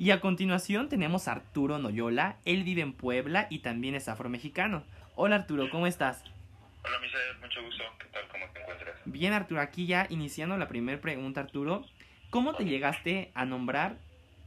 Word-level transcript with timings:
Y 0.00 0.12
a 0.12 0.20
continuación 0.20 0.88
tenemos 0.88 1.26
a 1.26 1.32
Arturo 1.32 1.78
Noyola. 1.78 2.38
Él 2.44 2.62
vive 2.62 2.82
en 2.82 2.92
Puebla 2.92 3.48
y 3.50 3.58
también 3.58 3.96
es 3.96 4.08
afromexicano. 4.08 4.84
Hola 5.16 5.34
Arturo, 5.34 5.68
¿cómo 5.70 5.88
estás? 5.88 6.22
Hola 6.84 7.00
Misael, 7.00 7.36
mucho 7.40 7.60
gusto. 7.64 7.82
¿Qué 7.98 8.06
tal? 8.12 8.28
¿Cómo 8.28 8.46
te 8.52 8.60
encuentras? 8.60 8.96
Bien 9.06 9.32
Arturo, 9.32 9.60
aquí 9.60 9.88
ya 9.88 10.06
iniciando 10.08 10.56
la 10.56 10.68
primera 10.68 11.00
pregunta 11.00 11.40
Arturo. 11.40 11.84
¿Cómo 12.30 12.54
te 12.54 12.64
llegaste 12.64 13.32
a 13.34 13.44
nombrar 13.44 13.96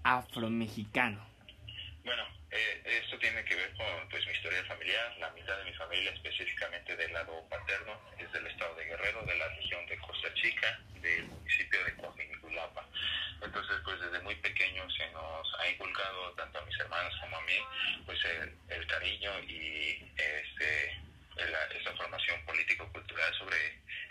afromexicano? 0.04 1.22
Bueno, 2.06 2.24
eh, 2.50 3.02
esto 3.04 3.20
tiene 3.20 3.44
que 3.44 3.54
ver 3.54 3.74
con 3.76 4.08
pues, 4.10 4.26
mi 4.26 4.32
historia 4.32 4.64
familiar. 4.64 5.18
La 5.20 5.32
mitad 5.32 5.58
de 5.58 5.66
mi 5.66 5.74
familia, 5.74 6.12
específicamente 6.14 6.96
del 6.96 7.12
lado 7.12 7.34
paterno, 7.50 8.00
es 8.18 8.32
del 8.32 8.48
estado 8.48 8.74
de 8.76 8.86
Guerrero, 8.86 9.26
de 9.26 9.38
la 9.38 9.50
región 9.50 9.86
de 9.88 9.98
Costa 9.98 10.34
Chica, 10.34 10.80
del. 11.02 11.41
Entonces, 13.52 13.82
pues 13.84 14.00
desde 14.00 14.22
muy 14.22 14.36
pequeño 14.36 14.90
se 14.92 15.12
nos 15.12 15.46
ha 15.60 15.68
inculcado, 15.70 16.32
tanto 16.38 16.58
a 16.58 16.66
mis 16.66 16.80
hermanos 16.80 17.14
como 17.20 17.36
a 17.36 17.42
mí, 17.42 17.58
pues 18.06 18.18
el, 18.24 18.56
el 18.70 18.88
cariño 18.88 19.30
y 19.42 20.10
este, 20.16 20.98
la, 21.36 21.66
esa 21.78 21.92
formación 21.98 22.46
político-cultural 22.46 23.34
sobre 23.34 23.58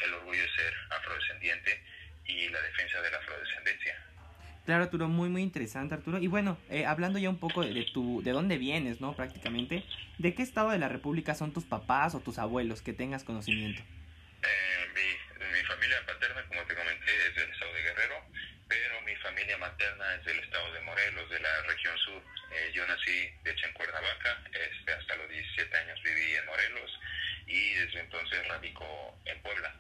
el 0.05 0.13
orgullo 0.13 0.43
de 0.43 0.51
ser 0.51 0.75
afrodescendiente 0.91 1.83
y 2.27 2.51
la 2.51 2.61
defensa 2.61 3.01
de 3.01 3.11
la 3.11 3.17
afrodescendencia. 3.17 4.05
Claro, 4.67 4.85
Arturo, 4.85 5.09
muy, 5.09 5.31
muy 5.31 5.41
interesante, 5.41 5.95
Arturo. 5.95 6.19
Y 6.19 6.27
bueno, 6.27 6.59
eh, 6.69 6.85
hablando 6.85 7.19
ya 7.19 7.31
un 7.31 7.41
poco 7.41 7.63
de, 7.63 7.73
de, 7.73 7.85
tu, 7.85 8.21
de 8.23 8.33
dónde 8.33 8.59
vienes, 8.59 9.01
¿no? 9.01 9.17
Prácticamente, 9.17 9.85
¿de 10.19 10.35
qué 10.35 10.43
estado 10.43 10.69
de 10.69 10.79
la 10.79 10.91
República 10.91 11.35
son 11.35 11.55
tus 11.55 11.65
papás 11.65 12.15
o 12.15 12.21
tus 12.21 12.39
abuelos 12.39 12.83
que 12.83 12.93
tengas 12.93 13.25
conocimiento? 13.25 13.81
Eh, 14.43 14.87
mi, 14.95 15.47
mi 15.47 15.65
familia 15.65 15.97
paterna, 16.05 16.45
como 16.47 16.61
te 16.65 16.75
comenté, 16.75 17.27
es 17.27 17.35
del 17.37 17.51
estado 17.51 17.73
de 17.73 17.83
Guerrero, 17.85 18.23
pero 18.69 19.01
mi 19.01 19.17
familia 19.17 19.59
materna 19.81 20.15
es 20.15 20.25
del 20.25 20.39
estado 20.41 20.73
de 20.73 20.81
Morelos, 20.83 21.31
de 21.31 21.41
la 21.41 21.63
región 21.63 21.97
sur. 21.99 22.23
Eh, 22.53 22.73
yo 22.75 22.87
nací, 22.87 23.31
de 23.45 23.51
hecho, 23.53 23.67
en 23.67 23.73
Cuernavaca, 23.73 24.43
este, 24.47 24.93
hasta 24.93 25.17
los 25.17 25.29
17 25.31 25.77
años 25.77 25.99
viví 26.05 26.35
en 26.35 26.47
Morelos 26.47 27.01
y 27.47 27.73
desde 27.75 28.01
entonces 28.01 28.49
radico 28.49 28.85
en 29.25 29.41
Puebla. 29.41 29.75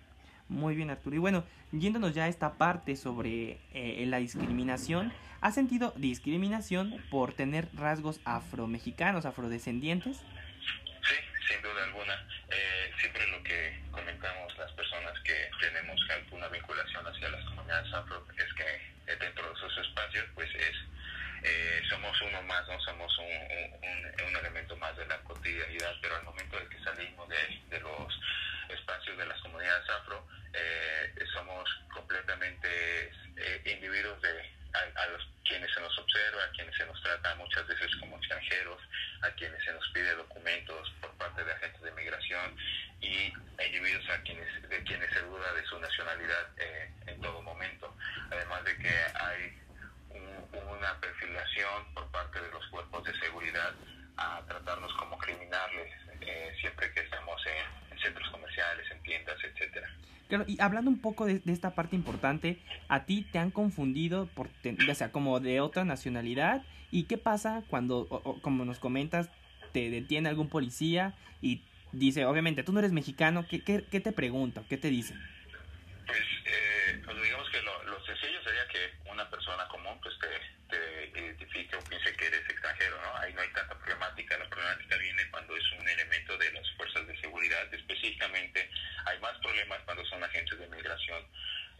Muy 0.48 0.74
bien, 0.74 0.90
Arturo. 0.90 1.16
Y 1.16 1.18
bueno, 1.18 1.44
yéndonos 1.72 2.14
ya 2.14 2.24
a 2.24 2.28
esta 2.28 2.54
parte 2.54 2.96
sobre 2.96 3.58
eh, 3.74 4.04
la 4.06 4.18
discriminación, 4.18 5.12
¿has 5.40 5.54
sentido 5.54 5.92
discriminación 5.96 7.04
por 7.10 7.34
tener 7.34 7.68
rasgos 7.74 8.20
afromexicanos, 8.24 9.26
afrodescendientes? 9.26 10.16
Sí, 10.16 11.16
sin 11.48 11.62
duda 11.62 11.84
alguna. 11.84 12.26
Eh, 12.50 12.90
siempre 12.98 13.26
lo 13.28 13.42
que 13.42 13.80
comentamos 13.90 14.56
las 14.56 14.72
personas 14.72 15.12
que 15.20 15.50
tenemos 15.60 16.00
alguna 16.10 16.48
vinculación 16.48 17.06
hacia 17.06 17.28
las 17.28 17.44
comunidades 17.44 17.92
afro 17.92 18.26
es 18.36 18.54
que 18.54 18.90
dentro 19.18 19.46
de 19.48 19.54
esos 19.54 19.86
espacios, 19.86 20.24
pues 20.34 20.48
es 20.54 20.76
eh, 21.42 21.82
somos 21.88 22.20
uno 22.20 22.42
más, 22.42 22.68
no 22.68 22.78
somos 22.80 23.18
un, 23.18 23.24
un, 23.24 24.26
un, 24.28 24.36
elemento 24.36 24.76
más 24.76 24.94
de 24.96 25.06
la 25.06 25.18
cotidianidad, 25.22 25.94
pero 26.02 26.16
al 26.16 26.24
momento 26.24 26.58
de 26.58 26.68
que 26.68 26.84
salimos 26.84 27.26
de, 27.30 27.60
de 27.70 27.80
los 27.80 28.20
espacios 28.68 29.16
de 29.16 29.24
las 29.24 29.40
comunidades 29.40 29.88
afro, 29.88 30.26
eh, 30.52 31.14
somos 31.32 31.64
completamente 31.94 32.68
eh, 33.36 33.62
individuos 33.64 34.20
de 34.20 34.60
a, 34.74 35.02
a, 35.02 35.06
los 35.08 35.26
quienes 35.44 35.72
se 35.72 35.80
nos 35.80 35.98
observa, 35.98 36.44
a 36.44 36.50
quienes 36.50 36.76
se 36.76 36.86
nos 36.86 37.02
trata 37.02 37.34
muchas 37.36 37.66
veces 37.66 37.90
como 37.96 38.16
extranjeros, 38.18 38.80
a 39.22 39.30
quienes 39.32 39.62
se 39.64 39.72
nos 39.72 39.88
pide 39.90 40.14
documentos 40.14 40.92
por 41.00 41.10
parte 41.14 41.42
de 41.44 41.52
agentes 41.52 41.82
de 41.82 41.90
migración 41.92 42.56
y 43.00 43.32
a 43.58 43.64
individuos 43.64 44.08
a 44.10 44.22
quienes 44.22 44.68
de 44.68 44.82
quienes 44.84 45.10
se 45.12 45.20
duda 45.20 45.52
de 45.54 45.64
su 45.64 45.78
nacionalidad 45.80 46.48
eh, 46.58 46.90
en 47.06 47.20
todo 47.20 47.42
momento. 47.42 47.94
Además 48.30 48.64
de 48.64 48.76
que 48.76 48.88
hay 48.88 49.58
un, 50.10 50.68
una 50.68 51.00
perfilación 51.00 51.94
por 51.94 52.10
parte 52.10 52.40
de 52.40 52.50
los 52.50 52.66
cuerpos 52.68 53.04
de 53.04 53.18
seguridad 53.18 53.74
a 54.16 54.42
tratarnos 54.46 54.92
como 54.94 55.18
criminales 55.18 55.92
eh, 56.20 56.54
siempre 56.60 56.92
que 56.92 57.00
estamos 57.00 57.40
en, 57.46 57.92
en, 57.92 57.98
centros 57.98 58.28
comerciales, 58.30 58.90
en 58.90 59.02
tiendas, 59.02 59.36
etcétera. 59.42 59.88
Claro, 60.28 60.39
y 60.50 60.60
hablando 60.60 60.90
un 60.90 60.98
poco 60.98 61.26
de, 61.26 61.40
esta 61.46 61.74
parte 61.76 61.94
importante, 61.94 62.58
¿a 62.88 63.04
ti 63.04 63.24
te 63.30 63.38
han 63.38 63.52
confundido 63.52 64.26
por, 64.26 64.48
o 64.48 64.94
sea, 64.94 65.12
como 65.12 65.38
de 65.38 65.60
otra 65.60 65.84
nacionalidad? 65.84 66.64
¿Y 66.90 67.04
qué 67.04 67.18
pasa 67.18 67.62
cuando, 67.68 68.08
o, 68.10 68.42
como 68.42 68.64
nos 68.64 68.80
comentas, 68.80 69.30
te 69.72 69.90
detiene 69.90 70.28
algún 70.28 70.48
policía 70.48 71.14
y 71.40 71.62
dice, 71.92 72.24
obviamente, 72.24 72.64
tú 72.64 72.72
no 72.72 72.80
eres 72.80 72.90
mexicano, 72.90 73.46
¿qué, 73.48 73.62
qué, 73.62 74.00
te 74.00 74.12
pregunta? 74.12 74.64
¿Qué 74.68 74.76
te 74.76 74.90
dice? 74.90 75.14
Pues, 76.04 76.18
eh, 76.18 77.00
pues 77.04 77.22
digamos 77.22 77.48
que 77.50 77.62
lo, 77.62 77.84
lo, 77.84 78.04
sencillo 78.04 78.42
sería 78.42 78.66
que 78.66 79.08
una 79.08 79.30
persona 79.30 79.68
común 79.68 80.00
pues 80.02 80.14
te, 80.18 81.06
te 81.12 81.20
identifique 81.20 81.76
o 81.76 81.84
piense 81.84 82.12
que 82.16 82.26
eres 82.26 82.42
extranjero, 82.50 83.00
¿no? 83.02 83.16
Ahí 83.18 83.32
no 83.34 83.40
hay 83.40 83.52
tanta 83.52 83.78
problemática, 83.78 84.36
la 84.36 84.48
problemática 84.48 84.96
viene 84.96 85.30
cuando 85.30 85.56
es 85.56 85.64
un 85.78 85.88
elemento 85.88 86.36
de 86.38 86.50
las 86.52 86.68
fuerzas 86.72 87.06
de 87.06 87.20
seguridad, 87.20 87.72
específicamente 87.72 88.68
hay 89.06 89.18
más 89.20 89.36
problemas 89.38 89.80
cuando 89.84 90.04
son 90.06 90.22
agentes 90.22 90.58
de 90.58 90.68
migración, 90.68 91.24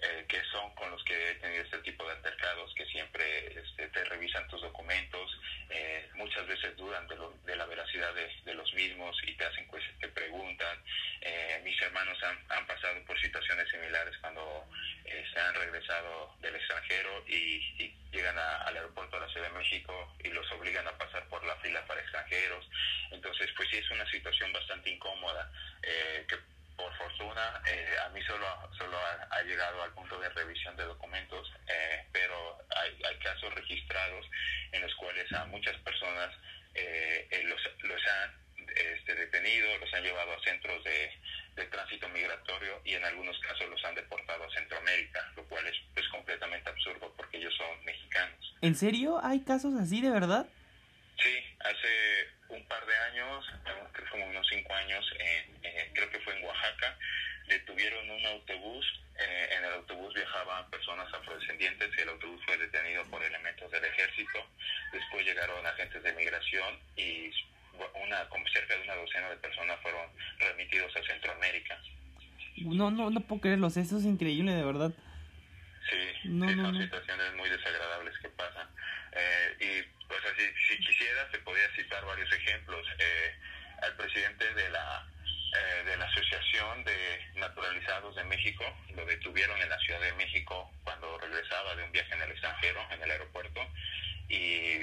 eh, 0.02 0.25
que 0.28 0.42
son 0.52 0.75
con 0.75 0.91
los 0.91 1.02
que 1.04 1.31
he 1.31 1.34
tenido 1.37 1.62
este 1.62 1.78
tipo 1.78 2.04
de 2.06 2.12
altercados, 2.12 2.72
que 2.75 2.87
siempre 2.87 3.60
este, 3.60 3.88
te 3.88 4.04
revisan 4.04 4.48
tus 4.48 4.60
documentos, 4.62 5.31
eh, 5.69 6.08
muchas 6.14 6.47
veces 6.47 6.76
de, 7.09 7.16
lo, 7.16 7.33
de 7.44 7.56
la 7.56 7.66
veracidad 7.66 8.15
de, 8.15 8.28
de, 8.44 8.55
los 8.55 8.72
mismos 8.75 9.16
y 9.27 9.34
te 9.34 9.44
hacen 9.44 9.66
pues, 9.69 9.83
te 9.99 10.09
preguntan. 10.09 10.83
Eh, 11.21 11.61
mis 11.65 11.81
hermanos 11.83 12.19
han, 12.22 12.38
han, 12.49 12.66
pasado 12.66 13.05
por 13.05 13.21
situaciones 13.21 13.69
similares 13.71 14.16
cuando 14.19 14.66
eh, 15.05 15.25
se 15.33 15.41
han 15.41 15.55
regresado 15.55 16.34
del 16.41 16.56
extranjero 16.56 17.25
y, 17.27 17.62
y 17.78 17.94
llegan 18.12 18.38
a, 18.38 18.62
al 18.62 18.77
aeropuerto 18.77 19.16
de 19.16 19.27
la 19.27 19.33
Ciudad 19.33 19.49
de 19.49 19.59
México 19.59 20.15
y 20.25 20.28
los 20.28 20.50
obligan 20.53 20.87
a 20.88 20.97
pasar 20.99 21.27
por 21.28 21.44
la 21.44 21.56
fila 21.56 21.84
para 21.87 22.00
extranjeros. 22.00 22.69
Entonces, 23.11 23.50
pues 23.56 23.69
sí 23.71 23.78
es 23.78 23.91
una 23.91 24.09
situación 24.11 24.53
bastante 24.53 24.91
incómoda 24.91 25.50
eh, 25.82 26.25
que 26.28 26.37
por 26.81 26.97
fortuna, 26.97 27.62
eh, 27.69 27.97
a 28.05 28.09
mí 28.09 28.22
solo, 28.22 28.47
solo 28.78 28.97
ha, 28.97 29.28
ha, 29.31 29.43
llegado 29.43 29.82
al 29.82 29.93
punto 29.93 30.19
de 30.19 30.31
revisión 30.31 30.75
de 30.77 30.84
documentos, 30.84 31.53
eh, 31.69 32.06
pero 32.12 32.59
hay, 32.75 32.97
hay, 33.05 33.17
casos 33.19 33.53
registrados 33.55 34.27
en 34.72 34.81
los 34.81 34.94
cuales 34.94 35.31
a 35.32 35.44
muchas 35.47 35.77
personas 35.78 36.34
eh, 36.75 37.28
los, 37.44 37.61
los, 37.82 38.06
han 38.06 38.34
este, 38.75 39.15
detenido, 39.15 39.77
los 39.78 39.93
han 39.93 40.03
llevado 40.03 40.32
a 40.32 40.43
centros 40.43 40.82
de, 40.84 41.12
de, 41.56 41.67
tránsito 41.67 42.09
migratorio 42.09 42.81
y 42.84 42.94
en 42.94 43.05
algunos 43.05 43.38
casos 43.41 43.69
los 43.69 43.84
han 43.84 43.94
deportado 43.94 44.44
a 44.44 44.55
Centroamérica, 44.55 45.32
lo 45.37 45.44
cual 45.44 45.67
es 45.67 45.77
pues, 45.93 46.09
completamente 46.09 46.71
absurdo 46.71 47.12
porque 47.17 47.37
ellos 47.37 47.55
son 47.56 47.84
mexicanos. 47.84 48.56
¿En 48.70 48.76
serio? 48.76 49.19
¿Hay 49.25 49.41
casos 49.41 49.75
así 49.75 50.00
de 50.00 50.10
verdad? 50.10 50.47
Sí, 51.19 51.34
hace 51.58 52.28
un 52.50 52.64
par 52.69 52.86
de 52.86 52.97
años, 53.10 53.44
como 54.12 54.25
unos 54.28 54.47
cinco 54.48 54.72
años, 54.72 55.04
creo 55.92 56.08
que 56.08 56.20
fue 56.20 56.38
en 56.38 56.44
Oaxaca, 56.44 56.97
detuvieron 57.48 58.08
un 58.08 58.25
autobús, 58.26 58.86
eh, 59.19 59.48
en 59.58 59.64
el 59.64 59.72
autobús 59.72 60.14
viajaban 60.14 60.70
personas 60.70 61.12
afrodescendientes 61.12 61.91
y 61.98 62.00
el 62.00 62.10
autobús 62.10 62.41
fue 62.47 62.56
detenido 62.58 63.03
por 63.06 63.20
elementos 63.25 63.69
del 63.72 63.84
ejército, 63.84 64.38
después 64.92 65.26
llegaron 65.26 65.66
agentes 65.66 66.04
de 66.04 66.12
migración 66.12 66.78
y 66.94 67.28
una, 68.04 68.28
como 68.28 68.47
cerca 68.50 68.76
de 68.76 68.82
una 68.84 68.94
docena 68.94 69.31
de 69.31 69.37
personas 69.38 69.81
fueron 69.82 70.06
remitidos 70.38 70.94
a 70.94 71.02
Centroamérica. 71.02 71.76
No, 72.58 72.92
no, 72.92 73.10
no 73.10 73.20
puedo 73.22 73.41
creerlo, 73.41 73.66
eso 73.66 73.81
es 73.81 74.04
increíble 74.04 74.52
de 74.54 74.64
verdad. 74.64 74.92
Sí, 75.91 76.28
no, 76.28 76.48
sí, 76.48 76.54
no, 76.54 76.64
son 76.66 76.75
no. 76.75 76.82
situaciones 76.82 77.34
muy 77.34 77.48
desagradables 77.48 78.16
que 78.19 78.28
pasan. 78.31 78.69
Eh, 79.12 79.56
y 79.58 80.06
pues 80.06 80.20
así, 80.25 80.44
si 80.69 80.78
quisiera, 80.78 81.28
te 81.31 81.38
podría 81.38 81.69
citar 81.75 82.04
varios 82.04 82.31
ejemplos. 82.32 82.87
Eh, 82.98 83.34
al 83.82 83.97
presidente 84.10 84.54
de 84.54 84.71
la, 84.71 85.06
eh, 85.53 85.84
de 85.84 85.97
la 85.97 86.04
Asociación 86.04 86.84
de 86.84 87.21
Naturalizados 87.37 88.15
de 88.16 88.25
México, 88.25 88.65
lo 88.97 89.04
detuvieron 89.06 89.60
en 89.60 89.69
la 89.69 89.78
Ciudad 89.78 90.00
de 90.00 90.12
México 90.15 90.71
cuando 90.82 91.19
regresaba 91.19 91.76
de 91.76 91.84
un 91.84 91.93
viaje 91.93 92.12
en 92.15 92.22
el 92.22 92.31
extranjero, 92.32 92.81
en 92.91 93.03
el 93.03 93.10
aeropuerto, 93.10 93.60
y 94.28 94.78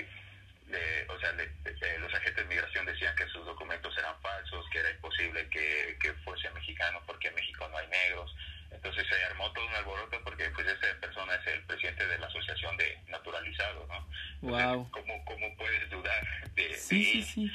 le, 0.69 1.09
o 1.09 1.19
sea, 1.19 1.31
le, 1.33 1.43
eh, 1.43 1.97
los 1.99 2.13
agentes 2.13 2.37
de 2.37 2.45
migración 2.45 2.85
decían 2.85 3.15
que 3.15 3.27
sus 3.27 3.45
documentos 3.45 3.97
eran 3.97 4.19
falsos, 4.21 4.65
que 4.71 4.79
era 4.79 4.91
imposible 4.91 5.49
que, 5.49 5.97
que 6.01 6.13
fuese 6.23 6.49
mexicano 6.51 7.01
porque 7.05 7.27
en 7.27 7.35
México 7.35 7.67
no 7.69 7.77
hay 7.77 7.87
negros. 7.87 8.33
Entonces 8.71 9.05
se 9.07 9.23
armó 9.25 9.51
todo 9.53 9.65
un 9.65 9.75
alboroto 9.75 10.21
porque 10.23 10.49
pues 10.51 10.67
esa 10.67 10.99
persona 10.99 11.35
es 11.35 11.47
el 11.47 11.63
presidente 11.63 12.05
de 12.05 12.17
la 12.17 12.27
Asociación 12.27 12.75
de 12.77 12.97
Naturalizados, 13.07 13.87
¿no? 13.87 14.07
Entonces, 14.41 14.65
wow. 14.65 14.91
¿cómo, 14.91 15.25
¿cómo, 15.25 15.57
puedes 15.57 15.89
dudar 15.89 16.51
de, 16.53 16.75
sí, 16.75 16.97
de 16.97 17.23
sí, 17.23 17.23
sí. 17.23 17.51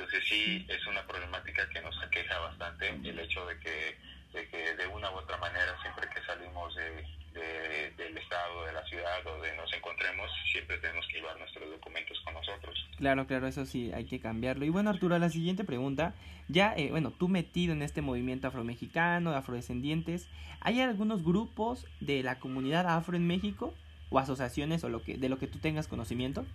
Entonces 0.00 0.24
sí, 0.30 0.66
es 0.66 0.86
una 0.86 1.02
problemática 1.06 1.68
que 1.68 1.82
nos 1.82 1.96
aqueja 2.02 2.38
bastante 2.38 2.88
el 2.88 3.18
hecho 3.18 3.44
de 3.46 3.58
que, 3.58 3.98
de 4.32 4.48
que 4.48 4.74
de 4.74 4.86
una 4.86 5.10
u 5.10 5.16
otra 5.16 5.36
manera 5.36 5.76
siempre 5.82 6.08
que 6.08 6.22
salimos 6.22 6.74
de, 6.74 7.04
de, 7.38 7.90
del 7.98 8.16
estado, 8.16 8.64
de 8.64 8.72
la 8.72 8.82
ciudad 8.86 9.26
o 9.26 9.42
de 9.42 9.54
nos 9.56 9.70
encontremos, 9.74 10.30
siempre 10.50 10.78
tenemos 10.78 11.06
que 11.08 11.18
llevar 11.18 11.38
nuestros 11.38 11.68
documentos 11.68 12.18
con 12.24 12.32
nosotros. 12.32 12.88
Claro, 12.96 13.26
claro, 13.26 13.46
eso 13.46 13.66
sí, 13.66 13.92
hay 13.92 14.06
que 14.06 14.20
cambiarlo. 14.20 14.64
Y 14.64 14.70
bueno, 14.70 14.88
Arturo, 14.88 15.18
la 15.18 15.28
siguiente 15.28 15.64
pregunta, 15.64 16.14
ya, 16.48 16.72
eh, 16.78 16.88
bueno, 16.90 17.10
tú 17.10 17.28
metido 17.28 17.74
en 17.74 17.82
este 17.82 18.00
movimiento 18.00 18.48
afromexicano, 18.48 19.32
de 19.32 19.36
afrodescendientes, 19.36 20.30
¿hay 20.62 20.80
algunos 20.80 21.22
grupos 21.22 21.86
de 22.00 22.22
la 22.22 22.38
comunidad 22.38 22.88
afro 22.88 23.16
en 23.16 23.26
México? 23.26 23.74
¿O 24.08 24.18
asociaciones 24.18 24.82
o 24.82 24.88
lo 24.88 25.02
que, 25.02 25.18
de 25.18 25.28
lo 25.28 25.38
que 25.38 25.46
tú 25.46 25.58
tengas 25.58 25.88
conocimiento? 25.88 26.46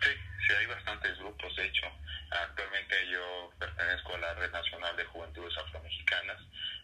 Sí, 0.00 0.52
hay 0.58 0.66
bastantes 0.66 1.18
grupos, 1.18 1.54
de 1.54 1.66
hecho. 1.66 1.86
Actualmente 2.30 3.08
yo 3.10 3.52
pertenezco 3.58 4.14
a 4.14 4.18
la 4.18 4.34
Red 4.34 4.52
Nacional 4.52 4.96
de 4.96 5.04
Juventudes 5.04 5.56
Afromexicanas, 5.58 6.38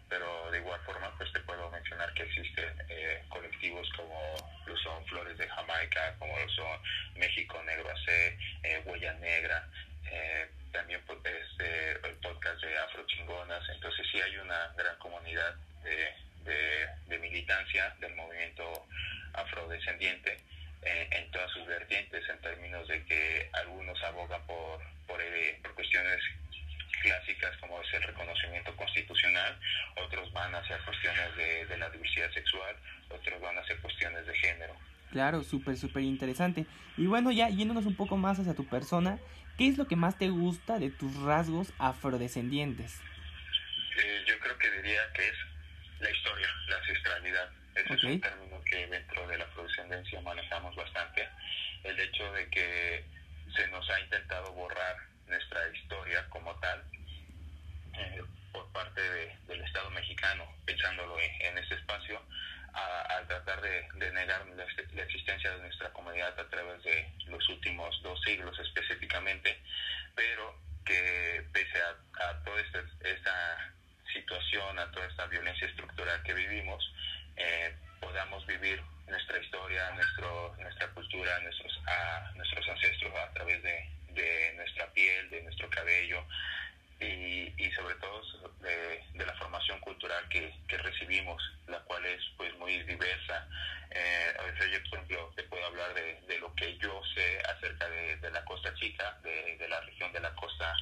pero 0.08 0.50
de 0.50 0.58
igual 0.58 0.80
forma 0.86 1.12
pues 1.18 1.32
te 1.32 1.40
puedo 1.40 1.70
mencionar 1.70 2.12
que 2.14 2.22
existen 2.22 2.72
eh, 2.88 3.22
colectivos 3.28 3.88
como 3.96 4.20
lo 4.66 4.76
son 4.78 5.04
Flores 5.06 5.36
de 5.36 5.48
Jamaica, 5.48 6.14
como 6.18 6.38
lo 6.38 6.48
son 6.48 6.80
México 7.16 7.62
Negro 7.64 7.90
AC, 7.90 8.08
eh, 8.08 8.82
Huella 8.86 9.12
Negra, 9.14 9.68
eh, 10.10 10.50
también 10.72 11.00
pues, 11.06 11.18
este, 11.24 11.92
el 11.92 12.14
podcast 12.16 12.62
de 12.62 12.78
Afro 12.78 13.06
Chingonas, 13.06 13.68
entonces 13.68 14.06
sí 14.10 14.20
hay 14.20 14.36
una 14.38 14.72
gran 14.76 14.96
comunidad 14.98 15.54
de, 15.82 16.14
de, 16.44 17.18
militancia 17.18 17.94
del 18.00 18.14
movimiento 18.14 18.86
afrodescendiente 19.32 20.36
en 20.84 21.30
todas 21.30 21.50
sus 21.52 21.66
vertientes, 21.66 22.28
en 22.28 22.40
términos 22.40 22.86
de 22.88 23.04
que 23.04 23.50
algunos 23.52 24.02
abogan 24.02 24.44
por, 24.46 24.80
por, 25.06 25.20
por 25.62 25.74
cuestiones 25.74 26.20
clásicas 27.02 27.56
como 27.58 27.80
es 27.82 27.94
el 27.94 28.02
reconocimiento 28.02 28.74
constitucional, 28.76 29.58
otros 29.96 30.32
van 30.32 30.54
hacia 30.54 30.78
cuestiones 30.78 31.36
de, 31.36 31.66
de 31.66 31.78
la 31.78 31.90
diversidad 31.90 32.30
sexual, 32.32 32.76
otros 33.10 33.40
van 33.40 33.58
hacia 33.58 33.76
cuestiones 33.78 34.26
de 34.26 34.34
género. 34.34 34.74
Claro, 35.10 35.42
súper, 35.42 35.76
súper 35.76 36.02
interesante. 36.02 36.66
Y 36.96 37.06
bueno, 37.06 37.30
ya 37.30 37.48
yéndonos 37.48 37.86
un 37.86 37.94
poco 37.94 38.16
más 38.16 38.38
hacia 38.38 38.54
tu 38.54 38.66
persona, 38.66 39.18
¿qué 39.58 39.68
es 39.68 39.78
lo 39.78 39.86
que 39.86 39.96
más 39.96 40.18
te 40.18 40.28
gusta 40.28 40.78
de 40.78 40.90
tus 40.90 41.14
rasgos 41.22 41.72
afrodescendientes? 41.78 43.00
Eh, 43.96 44.24
yo 44.26 44.38
creo 44.40 44.58
que 44.58 44.70
diría 44.70 45.00
que 45.14 45.28
es 45.28 45.36
la 46.00 46.10
historia, 46.10 46.48
la 46.68 46.76
ancestralidad. 46.78 47.50
Ese 47.76 47.94
es 47.94 48.04
un 48.04 48.20
término 48.20 48.60
que 48.64 48.86
dentro 48.86 49.28
de 49.28 49.38
la 49.38 49.46
afrodescendencia 49.94 50.20
manejamos 50.22 50.74
bastante. 50.76 51.28
El 51.82 51.98
hecho 52.00 52.32
de 52.32 52.48
que 52.50 53.04
se 53.54 53.66
nos 53.68 53.88
ha 53.90 54.00
intentado 54.00 54.52
borrar 54.52 54.96
nuestra 55.26 55.68
historia 55.68 56.26
como 56.30 56.54
tal 56.56 56.82
eh, 57.94 58.22
por 58.52 58.70
parte 58.72 59.00
del 59.46 59.60
Estado 59.62 59.90
mexicano, 59.90 60.46
pensándolo 60.64 61.16
en, 61.20 61.58
ese 61.58 61.74
espacio, 61.74 62.20
al 62.72 63.26
tratar 63.28 63.60
de, 63.60 64.12
negar 64.12 64.44
la, 64.48 64.64
existencia 65.04 65.50
de 65.52 65.62
nuestra 65.62 65.90
comunidad 65.92 66.38
a 66.38 66.48
través 66.48 66.82
de 66.82 67.08
los 67.26 67.48
últimos 67.48 68.02
dos 68.02 68.20
siglos 68.22 68.58
específicamente, 68.58 69.60
pero 70.16 70.58
que 70.84 71.44
pese 71.52 71.80
a, 71.80 72.42
toda 72.44 72.60
esta, 72.60 73.74
situación, 74.12 74.78
a 74.78 74.90
toda 74.92 75.06
esta 75.06 75.26
violencia 75.26 75.66
estructural 75.66 76.22
que 76.22 76.34
vivimos, 76.34 76.92
eh, 77.36 77.74
podamos 78.00 78.46
vivir 78.46 78.80
nuestra 79.06 79.38
historia, 79.38 79.90
nuestro, 79.92 80.54
nuestra 80.58 80.88
cultura, 80.88 81.38
nuestros, 81.40 81.80
a, 81.86 82.32
nuestros 82.34 82.68
ancestros 82.68 83.12
a 83.16 83.32
través 83.32 83.62
de, 83.62 83.90
de 84.10 84.52
nuestra 84.56 84.86
piel, 84.92 85.30
de 85.30 85.42
nuestro 85.42 85.68
cabello 85.70 86.24
y, 87.00 87.52
y 87.56 87.70
sobre 87.72 87.94
todo 87.96 88.22
de, 88.60 89.04
de, 89.12 89.26
la 89.26 89.34
formación 89.34 89.78
cultural 89.80 90.26
que, 90.28 90.54
que, 90.68 90.78
recibimos, 90.78 91.42
la 91.66 91.80
cual 91.80 92.04
es 92.06 92.22
pues 92.36 92.56
muy 92.58 92.82
diversa. 92.84 93.46
Eh, 93.90 94.34
a 94.38 94.42
veces 94.42 94.70
yo, 94.72 94.90
por 94.90 94.98
ejemplo, 94.98 95.32
te 95.36 95.42
puedo 95.44 95.64
hablar 95.66 95.92
de, 95.94 96.20
de 96.26 96.38
lo 96.38 96.54
que 96.54 96.76
yo 96.78 97.02
sé 97.14 97.40
acerca 97.40 97.88
de, 97.88 98.16
de 98.16 98.30
la 98.30 98.44
Costa 98.44 98.74
Chica, 98.74 99.18
de, 99.22 99.56
de, 99.58 99.68
la 99.68 99.80
región 99.80 100.12
de 100.12 100.20
la 100.20 100.34
costa, 100.34 100.74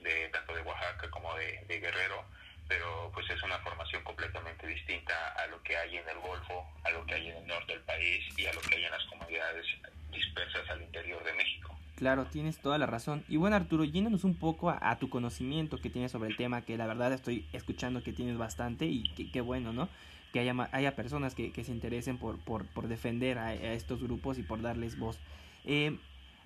de 0.00 0.28
tanto 0.28 0.54
de 0.54 0.62
Oaxaca 0.62 1.10
como 1.10 1.34
de, 1.36 1.64
de 1.66 1.80
Guerrero, 1.80 2.24
pero 2.68 3.10
pues 3.12 3.28
es 3.30 3.42
una 3.42 3.58
formación 3.58 4.02
completamente 4.04 4.66
distinta 4.66 5.32
a 5.32 5.46
lo 5.46 5.62
que 5.62 5.76
hay 5.76 5.96
en 5.96 6.08
el 6.08 6.18
Golfo, 6.18 6.66
a 6.84 6.90
lo 6.90 7.04
que 7.06 7.14
hay 7.14 7.28
en 7.30 7.36
el 7.36 7.46
norte 7.46 7.72
del 7.72 7.82
país 7.82 8.24
y 8.38 8.46
a 8.46 8.52
lo 8.52 8.60
que 8.62 8.76
hay 8.76 8.84
en 8.84 8.90
las 8.90 9.04
comunidades 9.04 9.66
dispersas 10.10 10.68
al 10.70 10.82
interior 10.82 11.22
de 11.24 11.32
México. 11.32 11.78
Claro, 12.04 12.26
tienes 12.26 12.58
toda 12.58 12.76
la 12.76 12.84
razón. 12.84 13.24
Y 13.30 13.38
bueno, 13.38 13.56
Arturo, 13.56 13.82
yéndonos 13.82 14.24
un 14.24 14.38
poco 14.38 14.68
a, 14.68 14.98
tu 14.98 15.08
conocimiento 15.08 15.78
que 15.78 15.88
tienes 15.88 16.12
sobre 16.12 16.28
el 16.28 16.36
tema, 16.36 16.60
que 16.60 16.76
la 16.76 16.86
verdad 16.86 17.10
estoy 17.14 17.46
escuchando 17.54 18.02
que 18.02 18.12
tienes 18.12 18.36
bastante 18.36 18.84
y 18.84 19.04
qué 19.32 19.40
bueno, 19.40 19.72
¿no? 19.72 19.88
Que 20.30 20.40
haya, 20.40 20.54
haya 20.72 20.94
personas 20.96 21.34
que, 21.34 21.50
se 21.64 21.72
interesen 21.72 22.18
por, 22.18 22.38
por, 22.44 22.66
por 22.66 22.88
defender 22.88 23.38
a, 23.38 23.54
estos 23.54 24.02
grupos 24.02 24.36
y 24.36 24.42
por 24.42 24.60
darles 24.60 24.98
voz. 24.98 25.18
Eh, 25.64 25.98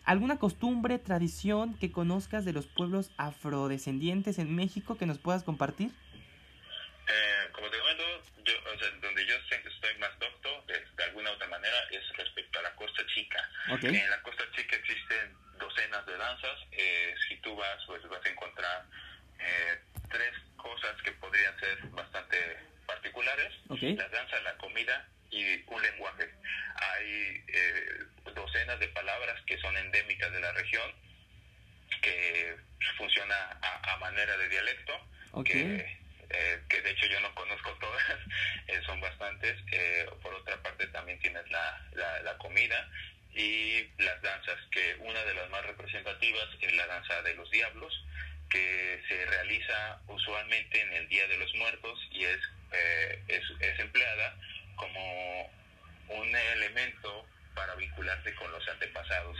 ¿Alguna 0.05 0.39
costumbre, 0.39 1.01
tradición 1.01 1.75
que 1.75 1.91
conozcas 1.91 2.45
de 2.45 2.53
los 2.53 2.69
pueblos 2.69 3.11
afrodescendientes 3.17 4.39
en 4.39 4.55
México 4.55 4.97
que 4.97 5.07
nos 5.07 5.19
puedas 5.19 5.43
compartir? 5.43 5.91
Eh, 7.09 7.51
como 7.51 7.69
te 7.69 7.79
comento, 7.81 8.05
yo, 8.45 8.55
o 8.75 8.79
sea, 8.79 8.91
donde 9.03 9.27
yo 9.27 9.35
estoy 9.35 9.99
más 9.99 10.17
docto, 10.21 10.49
de, 10.69 10.75
de, 10.75 11.05
alguna 11.05 11.33
otra 11.33 11.49
manera, 11.49 11.77
es 11.91 12.17
respecto 12.17 12.59
a 12.61 12.63
la 12.63 12.77
Costa 12.77 13.03
Chica. 13.13 13.49
En 13.83 14.11
la 14.11 14.23
Costa 14.23 14.45
Chica 14.57 14.78
danzas. 16.19 16.59
Eh, 16.73 17.15
si 17.29 17.37
tú 17.37 17.57
vas, 17.57 17.83
pues 17.87 18.03
vas 18.09 18.25
a 18.25 18.29
encontrar 18.29 18.85
eh, 19.39 19.79
tres 20.11 20.33
cosas 20.57 21.01
que 21.03 21.13
podrían 21.13 21.59
ser 21.61 21.79
bastante 21.89 22.37
particulares. 22.87 23.53
La 23.69 24.09
danza, 24.09 24.41
la 24.41 24.57
comida 24.59 25.09
y 25.31 25.63
un 25.67 25.83
lenguaje. 25.83 26.29
Hay 26.77 27.45
eh, 27.49 28.05
docenas 28.35 28.79
de 28.81 28.89
palabras 28.89 29.41
que 29.47 29.59
son 29.59 29.77
endémicas 29.77 30.33
de 30.33 30.41
la 30.41 30.53
región, 30.53 30.93
que 32.03 32.57
funciona 32.97 33.59
a, 33.63 33.97
manera 33.99 34.37
de 34.37 34.49
dialecto, 34.49 34.93
que 35.45 35.99
eh, 36.31 36.61
que 36.69 36.83
de 36.83 36.91
hecho 36.91 37.07
yo 37.07 37.21
no 37.21 37.35
conozco 37.35 37.71
todas, 37.81 38.03
eh, 38.67 38.81
son 38.85 39.01
bastantes. 39.01 39.57
Eh, 39.73 40.07
por 40.23 40.35
otra 40.35 40.63
parte 40.63 40.87
también 40.89 41.19
tienes 41.21 41.49
la, 41.51 41.81
la, 42.23 42.37
comida 42.39 42.89
y 43.39 43.89
las 43.99 44.21
danzas, 44.21 44.59
que 44.73 44.97
una 45.01 45.23
de 45.25 45.35
las 45.35 45.49
más 45.51 45.65
representativas 45.65 46.49
es 46.61 46.75
la 46.75 46.87
danza 46.87 47.23
de 47.23 47.35
los 47.35 47.49
diablos, 47.51 48.05
que 48.51 49.01
se 49.09 49.27
realiza 49.27 50.01
usualmente 50.09 50.81
en 50.81 50.93
el 50.95 51.09
Día 51.09 51.27
de 51.29 51.37
los 51.39 51.55
Muertos 51.55 51.99
y 52.11 52.25
es, 52.25 52.41
es, 53.29 53.45
es 53.61 53.79
empleada 53.79 54.35
como 54.75 55.51
un 56.09 56.35
elemento 56.35 57.27
para 57.55 57.75
vincularse 57.77 58.35
con 58.35 58.51
los 58.51 58.67
antepasados. 58.69 59.37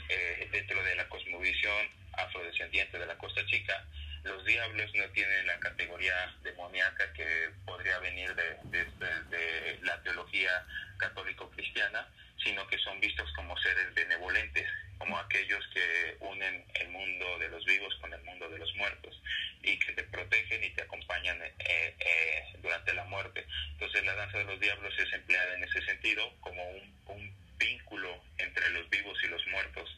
dentro 0.53 0.83
de 0.83 0.95
la 0.95 1.09
cosmovisión 1.09 1.89
afrodescendiente 2.13 2.99
de 2.99 3.07
la 3.07 3.19
Costa 3.19 3.45
Chica, 3.47 3.85
los 4.25 4.45
diablos 4.45 4.91
no 4.95 5.09
tienen 5.11 5.47
la 5.47 5.59
categoría 5.59 6.35
demoníaca 6.43 7.13
que 7.13 7.51
podría 7.65 7.99
venir 7.99 8.35
de, 8.35 8.85
de, 9.31 9.79
la 9.83 10.01
teología 10.03 10.67
católico-cristiana, 10.99 12.07
sino 12.43 12.67
que 12.67 12.79
son 12.79 13.01
vistos 13.01 13.31
como 13.35 13.57
seres 13.59 13.95
benevolentes, 13.95 14.67
como 14.99 15.19
aquellos 15.19 15.65
que 15.73 16.17
unen 16.21 16.65
el 16.75 16.89
mundo 16.89 17.39
de 17.39 17.49
los 17.49 17.65
vivos 17.65 17.95
con 18.01 18.13
el 18.13 18.23
mundo 18.23 18.49
de 18.49 18.59
los 18.59 18.75
muertos 18.75 19.21
y 19.63 19.79
que 19.79 19.93
te 19.93 20.03
protegen 20.05 20.63
y 20.65 20.71
te 20.71 20.83
acompañan 20.83 21.41
eh, 21.43 21.53
eh, 21.99 22.45
durante 22.61 22.95
la 22.95 23.05
muerte. 23.05 23.47
Entonces 23.73 24.05
la 24.05 24.15
danza 24.15 24.39
de 24.39 24.45
los 24.45 24.61
diablos 24.61 24.93
es 24.99 25.13
empleada 25.13 25.55
en 25.55 25.65
ese 25.65 25.83
sentido 25.83 26.33
como 26.41 26.63
un, 26.71 26.95
un 27.07 27.35
vínculo 27.59 28.23
entre 28.39 28.69
los 28.71 28.89
vivos 28.91 29.19
y 29.23 29.29
los 29.29 29.47
muertos. 29.47 29.89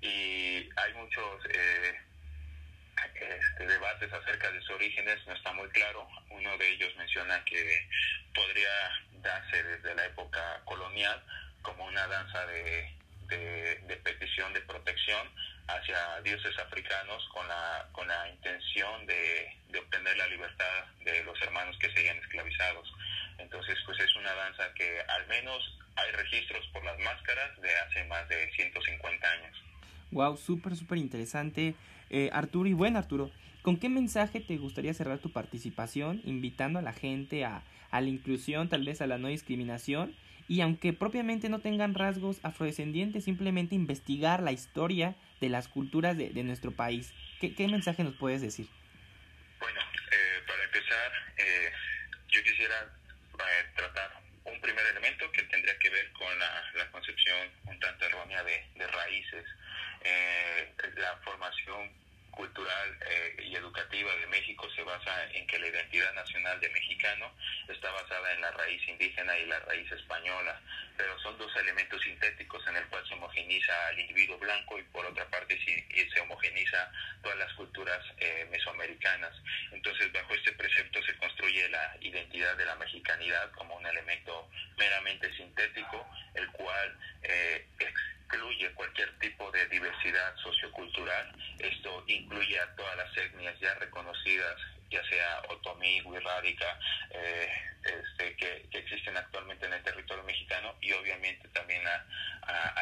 Y 0.00 0.68
hay 0.76 0.92
muchos... 0.94 1.44
Eh, 1.50 2.08
este, 3.20 3.66
debates 3.66 4.12
acerca 4.12 4.50
de 4.50 4.60
sus 4.60 4.70
orígenes 4.70 5.18
no 5.26 5.34
está 5.34 5.52
muy 5.52 5.68
claro. 5.70 6.06
Uno 6.30 6.56
de 6.58 6.68
ellos 6.70 6.94
menciona 6.96 7.44
que 7.44 7.88
podría 8.34 8.68
darse 9.22 9.62
desde 9.62 9.94
la 9.94 10.06
época 10.06 10.60
colonial 10.64 11.22
como 11.62 11.84
una 11.86 12.06
danza 12.06 12.46
de, 12.46 12.92
de, 13.28 13.96
petición 13.96 14.52
de 14.52 14.60
protección 14.62 15.28
hacia 15.66 16.20
dioses 16.22 16.56
africanos 16.58 17.28
con 17.32 17.46
la, 17.46 17.88
con 17.92 18.08
la 18.08 18.28
intención 18.28 19.06
de, 19.06 19.52
de 19.68 19.78
obtener 19.78 20.16
la 20.16 20.26
libertad 20.28 20.84
de 21.04 21.22
los 21.24 21.40
hermanos 21.42 21.76
que 21.78 21.92
seguían 21.92 22.16
esclavizados. 22.18 22.90
Entonces, 23.38 23.76
pues 23.84 23.98
es 24.00 24.14
una 24.16 24.32
danza 24.32 24.72
que 24.74 25.00
al 25.08 25.26
menos 25.26 25.78
hay 25.96 26.10
registros 26.12 26.66
por 26.68 26.84
las 26.84 26.98
máscaras 27.00 27.60
de 27.60 27.76
hace 27.76 28.04
más 28.04 28.28
de 28.28 28.50
150 28.52 29.30
años. 29.30 29.62
Wow, 30.10 30.37
súper, 30.48 30.76
súper 30.76 30.96
interesante. 30.96 31.74
Eh, 32.08 32.30
Arturo, 32.32 32.68
y 32.70 32.72
bueno, 32.72 32.98
Arturo, 32.98 33.30
¿con 33.60 33.76
qué 33.76 33.90
mensaje 33.90 34.40
te 34.40 34.56
gustaría 34.56 34.94
cerrar 34.94 35.18
tu 35.18 35.30
participación, 35.30 36.22
invitando 36.24 36.78
a 36.78 36.82
la 36.82 36.94
gente 36.94 37.44
a, 37.44 37.62
la 37.92 38.00
inclusión, 38.00 38.70
tal 38.70 38.82
vez 38.82 39.02
a 39.02 39.06
la 39.06 39.18
no 39.18 39.28
discriminación? 39.28 40.16
Y 40.48 40.62
aunque 40.62 40.94
propiamente 40.94 41.50
no 41.50 41.58
tengan 41.58 41.94
rasgos 41.94 42.40
afrodescendientes, 42.42 43.24
simplemente 43.24 43.74
investigar 43.74 44.42
la 44.42 44.52
historia 44.52 45.16
de 45.42 45.50
las 45.50 45.68
culturas 45.68 46.16
de, 46.16 46.30
de 46.30 46.42
nuestro 46.44 46.70
país. 46.70 47.12
¿Qué, 47.40 47.54
¿Qué, 47.54 47.68
mensaje 47.68 48.02
nos 48.02 48.14
puedes 48.14 48.40
decir? 48.40 48.66
Bueno, 49.60 49.80
eh, 49.80 50.42
para 50.46 50.64
empezar, 50.64 51.12
eh, 51.36 51.70
yo 52.28 52.42
quisiera 52.42 52.90
eh, 53.34 53.66
tratar 53.76 54.10
un 54.46 54.58
primer 54.62 54.86
elemento 54.86 55.30
que 55.30 55.42
tendría 55.42 55.78
que 55.78 55.90
ver 55.90 56.10
con 56.12 56.38
la, 56.38 56.90
concepción 56.90 57.36
un 57.66 57.78
tanto 57.78 58.06
errónea 58.06 58.42
de 58.42 58.86
raíces 58.86 59.44
eh, 60.02 60.72
la 60.96 61.16
formación 61.24 61.90
cultural 62.38 62.98
eh, 63.10 63.36
y 63.50 63.56
educativa 63.56 64.14
de 64.14 64.26
México 64.28 64.70
se 64.70 64.84
basa 64.84 65.28
en 65.32 65.44
que 65.48 65.58
la 65.58 65.66
identidad 65.66 66.14
nacional 66.14 66.60
de 66.60 66.70
mexicano 66.70 67.32
está 67.68 67.90
basada 67.90 68.32
en 68.32 68.40
la 68.40 68.52
raíz 68.52 68.80
indígena 68.86 69.36
y 69.36 69.46
la 69.46 69.58
raíz 69.58 69.90
española, 69.90 70.60
pero 70.96 71.18
son 71.18 71.36
dos 71.36 71.54
elementos 71.56 72.00
sintéticos 72.00 72.64
en 72.68 72.76
el 72.76 72.86
cual 72.86 73.04
se 73.08 73.14
homogeniza 73.14 73.88
al 73.88 73.98
individuo 73.98 74.38
blanco 74.38 74.78
y 74.78 74.84
por 74.84 75.04
otra 75.04 75.28
parte 75.28 75.58
se 75.64 75.78
se 76.08 76.20
homogeniza 76.20 76.90
todas 77.22 77.38
las 77.38 77.52
culturas 77.54 78.00
eh, 78.18 78.46
mesoamericanas. 78.50 79.34
Entonces, 79.72 80.12
bajo 80.12 80.32
este 80.34 80.52
precepto 80.52 81.02
se 81.02 81.16
construye 81.16 81.68
la 81.68 81.96
identidad 82.00 82.56
de 82.56 82.64
la 82.64 82.76
mexicanidad 82.76 83.50
como 83.52 83.76
un 83.76 83.86
elemento 83.86 84.48
meramente 84.76 85.34
sintético, 85.36 86.08
el 86.34 86.46
cual 86.52 86.96
eh, 87.22 87.66
excluye 88.28 88.70
cualquier 88.74 89.18
tipo 89.18 89.50
de 89.50 89.66
diversidad 89.68 90.36
sociocultural. 90.36 91.32
Esto 91.58 92.04
incluye 92.06 92.60
a 92.60 92.74
todas 92.76 92.96
las 92.96 93.16
etnias 93.16 93.58
ya 93.60 93.74
reconocidas 93.74 94.56
ya 94.90 95.04
sea 95.04 95.42
otomí, 95.50 96.00
huirrárica, 96.02 96.78
eh, 97.10 97.48
este, 97.84 98.34
que, 98.36 98.68
existen 98.72 99.16
actualmente 99.16 99.66
en 99.66 99.74
el 99.74 99.82
territorio 99.82 100.24
mexicano 100.24 100.74
y 100.80 100.92
obviamente 100.92 101.46
también 101.48 101.86
a, 101.86 102.04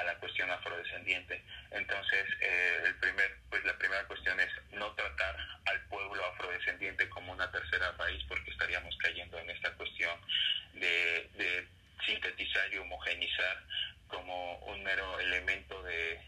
la 0.04 0.14
cuestión 0.18 0.48
afrodescendiente. 0.50 1.42
Entonces, 1.72 2.26
eh, 2.40 2.82
el 2.84 2.94
primer, 2.96 3.38
pues 3.50 3.64
la 3.64 3.76
primera 3.76 4.04
cuestión 4.06 4.38
es 4.38 4.50
no 4.70 4.92
tratar 4.92 5.36
al 5.64 5.80
pueblo 5.88 6.24
afrodescendiente 6.26 7.08
como 7.08 7.32
una 7.32 7.50
tercera 7.50 7.90
raíz 7.98 8.22
porque 8.28 8.52
estaríamos 8.52 8.96
cayendo 8.98 9.36
en 9.40 9.50
esta 9.50 9.72
cuestión 9.72 10.20
de, 10.74 11.28
de 11.34 11.66
sintetizar 12.04 12.72
y 12.72 12.78
homogenizar 12.78 13.62
como 14.08 14.58
un 14.58 14.82
mero 14.82 15.18
elemento 15.20 15.82
de, 15.82 16.20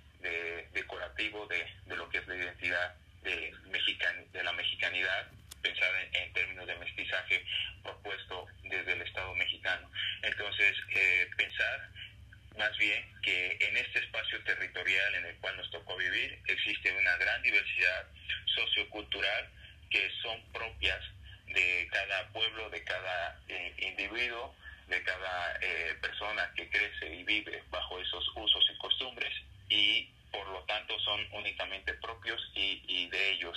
decorativo 0.72 1.46
de, 1.46 1.64
de, 1.86 1.96
lo 1.96 2.08
que 2.08 2.18
es 2.18 2.26
la 2.26 2.36
identidad 2.36 2.94
de, 3.22 3.54
mexican, 3.70 4.30
de 4.32 4.42
la 4.42 4.52
mexicanidad 4.52 5.28
pensar 5.62 5.90
en, 6.12 6.32
términos 6.32 6.66
de 6.66 6.76
mestizaje 6.76 7.44
propuesto 7.82 8.46
desde 8.64 8.92
el 8.92 9.02
Estado 9.02 9.34
mexicano. 9.34 9.90
Entonces, 10.22 10.76
eh, 10.90 11.28
pensar 11.36 11.88
más 12.56 12.76
bien 12.76 13.04
que 13.22 13.56
en 13.60 13.76
este 13.76 14.00
espacio 14.00 14.42
territorial 14.42 15.14
en 15.14 15.26
el 15.26 15.36
cual 15.36 15.56
nos 15.56 15.70
tocó 15.70 15.96
vivir 15.96 16.38
existe 16.48 16.92
una 16.92 17.16
gran 17.16 17.40
diversidad 17.42 18.06
sociocultural 18.46 19.48
que 19.90 20.10
son 20.22 20.42
propias 20.52 21.00
de 21.46 21.88
cada 21.90 22.28
pueblo, 22.28 22.68
de 22.70 22.82
cada 22.82 23.40
eh, 23.48 23.74
individuo, 23.78 24.54
de 24.88 25.02
cada 25.02 25.58
eh, 25.60 25.96
persona 26.00 26.52
que 26.56 26.68
crece 26.68 27.14
y 27.14 27.22
vive 27.22 27.62
bajo 27.70 28.00
esos 28.00 28.28
usos 28.34 28.64
y 28.72 28.78
costumbres 28.78 29.32
y 29.68 30.10
por 30.32 30.46
lo 30.48 30.62
tanto 30.64 30.98
son 31.00 31.26
únicamente 31.32 31.94
propios 31.94 32.40
y, 32.54 32.82
y 32.88 33.08
de 33.08 33.30
ellos. 33.30 33.56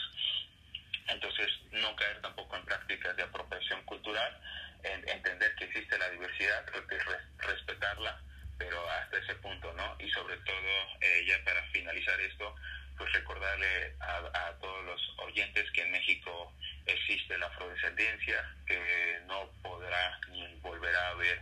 Entonces, 1.08 1.50
no 1.72 1.96
caer 1.96 2.22
tampoco 2.22 2.56
en 2.56 2.66
prácticas 2.66 3.16
de 3.16 3.24
apropiación 3.24 3.84
cultural, 3.84 4.38
en, 4.84 5.08
entender 5.10 5.54
que 5.56 5.66
existe 5.66 5.98
la 5.98 6.10
diversidad, 6.10 6.66
respetarla, 7.40 8.22
pero 8.58 8.90
hasta 8.90 9.18
ese 9.18 9.36
punto, 9.36 9.74
¿no? 9.74 9.96
Y 10.00 10.10
sobre 10.12 10.38
todo, 10.38 11.00
eh, 11.02 11.26
ya 11.28 11.44
para 11.44 11.62
finalizar 11.72 12.20
esto, 12.22 12.56
pues 12.98 13.12
recordarle 13.14 13.96
a, 14.00 14.48
a, 14.48 14.58
todos 14.60 14.86
los 14.86 15.20
oyentes 15.20 15.70
que 15.72 15.82
en 15.82 15.92
México 15.92 16.54
existe 16.86 17.38
la 17.38 17.48
afrodescendencia, 17.48 18.56
que 18.66 19.20
no 19.26 19.50
podrá 19.62 20.20
ni 20.30 20.46
volverá 20.62 21.08
a 21.08 21.12
haber 21.12 21.42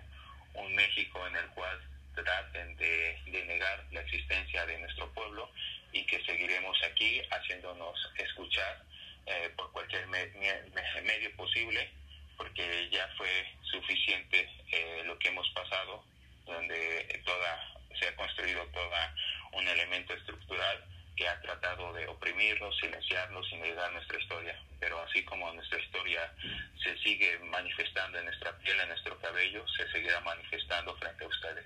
un 0.54 0.74
México 0.76 1.26
en 1.28 1.36
el 1.36 1.48
cual 1.50 1.80
traten 2.16 2.76
de, 2.78 3.22
de 3.26 3.46
negar 3.46 3.86
la 3.92 4.02
existencia 4.02 4.66
de 4.66 4.78
nuestro 4.80 5.12
pueblo 5.14 5.52
y 5.92 6.06
que 6.06 6.24
seguiremos 6.26 6.78
aquí 6.84 7.22
haciéndonos 7.32 7.98
escuchar 8.18 8.84
eh, 9.30 9.52
por 9.56 9.72
cualquier 9.72 10.08
medio 10.08 11.36
posible, 11.36 11.88
porque 12.36 12.90
ya 12.92 13.08
fue 13.16 13.30
suficiente 13.62 14.50
eh, 14.72 15.04
lo 15.06 15.20
que 15.20 15.28
hemos 15.28 15.48
pasado, 15.52 16.04
donde 16.48 17.22
toda 17.24 17.74
se 18.00 18.08
ha 18.08 18.16
construido 18.16 18.66
toda 18.68 19.14
un 19.52 19.68
elemento 19.68 20.16
estructural 20.16 20.84
que 21.16 21.28
ha 21.28 21.40
tratado 21.42 21.94
de 21.94 22.08
oprimirnos, 22.08 22.76
silenciarnos 22.80 23.48
y 23.52 23.58
negar 23.58 23.92
nuestra 23.92 24.20
historia. 24.20 24.60
Pero 24.80 25.00
así 25.02 25.24
como 25.26 25.54
nuestra 25.54 25.80
historia 25.80 26.34
se 26.82 26.98
sigue 26.98 27.38
manifestando 27.40 28.18
en 28.18 28.26
nuestra 28.26 28.58
piel, 28.58 28.80
en 28.80 28.88
nuestro 28.88 29.20
cabello, 29.20 29.64
se 29.68 29.92
seguirá 29.92 30.22
manifestando 30.22 30.96
frente 30.98 31.24
a 31.24 31.28
ustedes. 31.28 31.66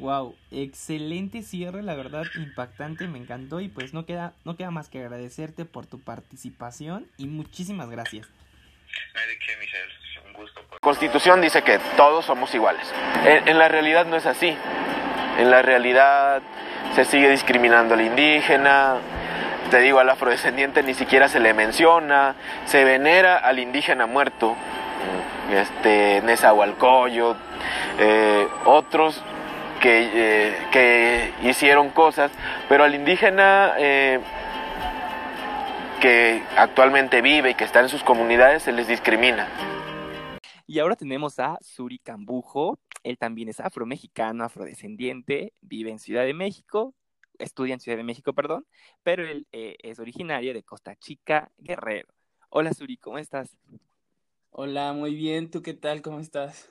Wow, 0.00 0.34
excelente 0.50 1.42
cierre, 1.42 1.82
la 1.82 1.94
verdad 1.94 2.24
impactante, 2.34 3.06
me 3.06 3.18
encantó 3.18 3.60
y 3.60 3.68
pues 3.68 3.92
no 3.92 4.06
queda, 4.06 4.32
no 4.46 4.56
queda 4.56 4.70
más 4.70 4.88
que 4.88 5.00
agradecerte 5.00 5.66
por 5.66 5.84
tu 5.84 6.00
participación 6.00 7.06
y 7.18 7.26
muchísimas 7.26 7.90
gracias. 7.90 8.26
La 9.12 10.78
Constitución 10.80 11.42
dice 11.42 11.60
que 11.60 11.78
todos 11.98 12.24
somos 12.24 12.54
iguales. 12.54 12.90
En, 13.26 13.58
la 13.58 13.68
realidad 13.68 14.06
no 14.06 14.16
es 14.16 14.24
así. 14.24 14.56
En 15.38 15.50
la 15.50 15.60
realidad 15.60 16.40
se 16.94 17.04
sigue 17.04 17.28
discriminando 17.28 17.92
al 17.92 18.00
indígena, 18.00 18.96
te 19.70 19.80
digo, 19.80 19.98
al 19.98 20.08
afrodescendiente 20.08 20.82
ni 20.82 20.94
siquiera 20.94 21.28
se 21.28 21.40
le 21.40 21.52
menciona, 21.52 22.36
se 22.64 22.84
venera 22.84 23.36
al 23.36 23.58
indígena 23.58 24.06
muerto, 24.06 24.56
este, 25.52 26.22
Nezahualcóyotl, 26.22 27.38
eh, 27.98 28.48
otros 28.64 29.22
que, 29.80 30.10
eh, 30.12 30.56
que 30.70 31.32
hicieron 31.48 31.90
cosas, 31.90 32.30
pero 32.68 32.84
al 32.84 32.94
indígena 32.94 33.74
eh, 33.78 34.20
que 36.00 36.42
actualmente 36.56 37.22
vive 37.22 37.50
y 37.50 37.54
que 37.54 37.64
está 37.64 37.80
en 37.80 37.88
sus 37.88 38.04
comunidades 38.04 38.62
se 38.62 38.72
les 38.72 38.86
discrimina. 38.86 39.48
Y 40.66 40.78
ahora 40.78 40.94
tenemos 40.94 41.38
a 41.40 41.58
Suri 41.60 41.98
Cambujo, 41.98 42.78
él 43.02 43.18
también 43.18 43.48
es 43.48 43.58
afromexicano, 43.58 44.44
afrodescendiente, 44.44 45.52
vive 45.60 45.90
en 45.90 45.98
Ciudad 45.98 46.24
de 46.24 46.34
México, 46.34 46.94
estudia 47.38 47.74
en 47.74 47.80
Ciudad 47.80 47.98
de 47.98 48.04
México, 48.04 48.32
perdón, 48.34 48.66
pero 49.02 49.26
él 49.26 49.46
eh, 49.52 49.76
es 49.82 49.98
originario 49.98 50.54
de 50.54 50.62
Costa 50.62 50.94
Chica, 50.94 51.50
Guerrero. 51.58 52.08
Hola 52.50 52.72
Suri, 52.72 52.96
¿cómo 52.98 53.18
estás? 53.18 53.56
Hola, 54.50 54.92
muy 54.92 55.14
bien, 55.14 55.50
¿tú 55.50 55.62
qué 55.62 55.74
tal? 55.74 56.02
¿Cómo 56.02 56.20
estás? 56.20 56.68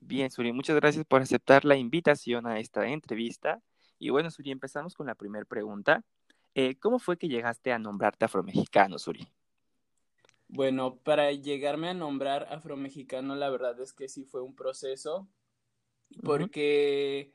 Bien, 0.00 0.30
Suri, 0.30 0.52
muchas 0.52 0.76
gracias 0.76 1.04
por 1.04 1.22
aceptar 1.22 1.64
la 1.64 1.76
invitación 1.76 2.46
a 2.46 2.60
esta 2.60 2.86
entrevista. 2.88 3.60
Y 3.98 4.10
bueno, 4.10 4.30
Suri, 4.30 4.50
empezamos 4.50 4.94
con 4.94 5.06
la 5.06 5.14
primera 5.14 5.44
pregunta. 5.44 6.04
Eh, 6.54 6.78
¿Cómo 6.78 6.98
fue 6.98 7.18
que 7.18 7.28
llegaste 7.28 7.72
a 7.72 7.78
nombrarte 7.78 8.24
afromexicano, 8.24 8.98
Suri? 8.98 9.28
Bueno, 10.48 10.96
para 10.96 11.30
llegarme 11.32 11.90
a 11.90 11.94
nombrar 11.94 12.48
afromexicano, 12.50 13.36
la 13.36 13.50
verdad 13.50 13.78
es 13.80 13.92
que 13.92 14.08
sí 14.08 14.24
fue 14.24 14.40
un 14.40 14.54
proceso, 14.54 15.28
porque 16.22 17.34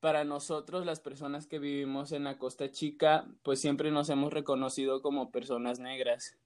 para 0.00 0.24
nosotros, 0.24 0.86
las 0.86 1.00
personas 1.00 1.46
que 1.46 1.58
vivimos 1.58 2.12
en 2.12 2.24
la 2.24 2.38
Costa 2.38 2.70
Chica, 2.70 3.26
pues 3.42 3.60
siempre 3.60 3.90
nos 3.90 4.08
hemos 4.08 4.32
reconocido 4.32 5.02
como 5.02 5.30
personas 5.30 5.78
negras. 5.78 6.38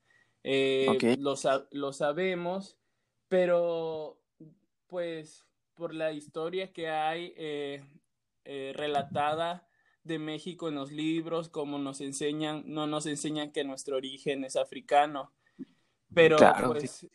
Eh, 0.42 1.16
lo, 1.18 1.34
lo 1.70 1.92
sabemos, 1.92 2.78
pero 3.28 4.20
pues 4.88 5.47
por 5.78 5.94
la 5.94 6.12
historia 6.12 6.72
que 6.72 6.90
hay 6.90 7.32
eh, 7.36 7.84
eh, 8.44 8.72
relatada 8.74 9.66
de 10.02 10.18
México 10.18 10.68
en 10.68 10.74
los 10.74 10.90
libros, 10.90 11.48
como 11.48 11.78
nos 11.78 12.00
enseñan, 12.00 12.64
no 12.66 12.88
nos 12.88 13.06
enseñan 13.06 13.52
que 13.52 13.62
nuestro 13.62 13.96
origen 13.96 14.44
es 14.44 14.56
africano, 14.56 15.32
pero 16.12 16.36
pues 16.66 17.06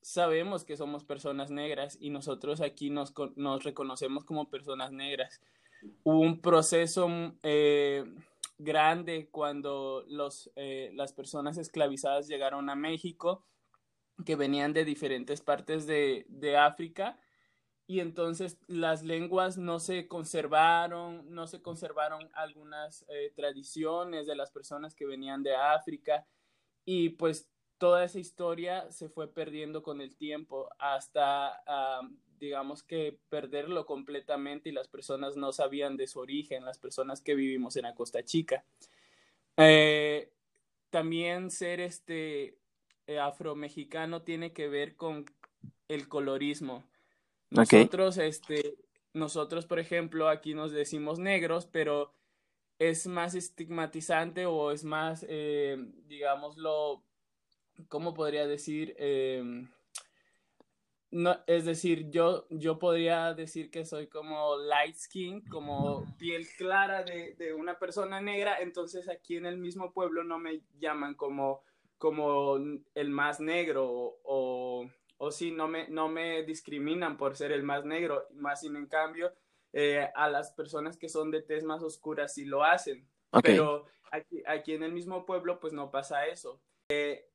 sabemos 0.00 0.64
que 0.64 0.76
somos 0.76 1.04
personas 1.04 1.50
negras 1.50 1.98
y 2.00 2.08
nosotros 2.08 2.62
aquí 2.62 2.88
nos, 2.88 3.12
nos 3.36 3.64
reconocemos 3.64 4.24
como 4.24 4.48
personas 4.48 4.92
negras. 4.92 5.42
Hubo 6.02 6.20
un 6.20 6.40
proceso 6.40 7.08
eh, 7.42 8.04
grande 8.56 9.28
cuando 9.30 10.04
los, 10.08 10.50
las 10.92 11.12
personas 11.12 11.58
esclavizadas 11.58 12.28
llegaron 12.28 12.70
a 12.70 12.76
México, 12.76 13.44
que 14.24 14.36
venían 14.36 14.72
de 14.72 14.86
diferentes 14.86 15.42
partes 15.42 15.86
de, 15.86 16.24
de 16.30 16.56
África, 16.56 17.18
y 17.86 18.00
entonces 18.00 18.58
las 18.66 19.02
lenguas 19.02 19.58
no 19.58 19.78
se 19.78 20.08
conservaron, 20.08 21.32
no 21.32 21.46
se 21.46 21.62
conservaron 21.62 22.28
algunas 22.34 23.04
eh, 23.08 23.32
tradiciones 23.34 24.26
de 24.26 24.36
las 24.36 24.50
personas 24.50 24.94
que 24.94 25.06
venían 25.06 25.42
de 25.42 25.54
África 25.54 26.26
y 26.84 27.10
pues 27.10 27.48
toda 27.78 28.04
esa 28.04 28.18
historia 28.18 28.90
se 28.90 29.08
fue 29.08 29.32
perdiendo 29.32 29.82
con 29.82 30.00
el 30.00 30.16
tiempo 30.16 30.68
hasta 30.78 31.62
digamos 32.38 32.82
que 32.82 33.18
perderlo 33.28 33.86
completamente 33.86 34.68
y 34.68 34.72
las 34.72 34.88
personas 34.88 35.36
no 35.36 35.52
sabían 35.52 35.96
de 35.96 36.06
su 36.06 36.20
origen, 36.20 36.64
las 36.64 36.78
personas 36.78 37.20
que 37.20 37.34
vivimos 37.34 37.76
en 37.76 37.84
la 37.84 37.94
Costa 37.94 38.24
Chica. 38.24 38.64
Eh, 39.56 40.30
también 40.90 41.50
ser 41.50 41.80
este 41.80 42.58
eh, 43.06 43.18
afromexicano 43.18 44.22
tiene 44.22 44.52
que 44.52 44.68
ver 44.68 44.96
con 44.96 45.24
el 45.88 46.08
colorismo 46.08 46.84
nosotros, 47.50 48.18
este, 48.18 48.76
nosotros, 49.12 49.66
por 49.66 49.78
ejemplo, 49.78 50.28
aquí 50.28 50.54
nos 50.54 50.72
decimos 50.72 51.18
negros, 51.18 51.66
pero 51.66 52.12
es 52.78 53.06
más 53.06 53.34
estigmatizante 53.34 54.46
o 54.46 54.70
es 54.70 54.84
más, 54.84 55.24
eh, 55.28 55.76
digámoslo, 56.06 57.02
¿cómo 57.88 58.14
podría 58.14 58.46
decir? 58.46 58.94
Eh, 58.98 59.42
no, 61.10 61.38
es 61.46 61.64
decir, 61.64 62.10
yo, 62.10 62.46
yo 62.50 62.78
podría 62.78 63.32
decir 63.32 63.70
que 63.70 63.84
soy 63.84 64.08
como 64.08 64.56
light 64.58 64.96
skin, 64.96 65.40
como 65.48 66.04
piel 66.18 66.46
clara 66.58 67.04
de, 67.04 67.34
de, 67.38 67.54
una 67.54 67.78
persona 67.78 68.20
negra, 68.20 68.58
entonces 68.60 69.08
aquí 69.08 69.36
en 69.36 69.46
el 69.46 69.56
mismo 69.56 69.92
pueblo 69.92 70.24
no 70.24 70.38
me 70.38 70.62
llaman 70.78 71.14
como, 71.14 71.62
como 71.96 72.56
el 72.94 73.10
más 73.10 73.40
negro 73.40 74.18
o, 74.24 74.90
o 75.18 75.30
sí, 75.30 75.50
no 75.50 75.68
me, 75.68 75.88
no 75.88 76.08
me 76.08 76.42
discriminan 76.42 77.16
por 77.16 77.36
ser 77.36 77.52
el 77.52 77.62
más 77.62 77.84
negro, 77.84 78.26
más 78.34 78.60
sin 78.60 78.76
en 78.76 78.86
cambio 78.86 79.32
eh, 79.72 80.08
a 80.14 80.28
las 80.28 80.52
personas 80.52 80.96
que 80.96 81.08
son 81.08 81.30
de 81.30 81.42
tez 81.42 81.64
más 81.64 81.82
oscura 81.82 82.28
sí 82.28 82.44
lo 82.44 82.64
hacen, 82.64 83.08
pero 83.42 83.86
aquí, 84.10 84.42
aquí, 84.46 84.74
en 84.74 84.82
el 84.82 84.92
mismo 84.92 85.26
pueblo 85.26 85.60
pues 85.60 85.72
no 85.72 85.90
pasa 85.90 86.26
eso. 86.26 86.60
Eh, 86.88 87.28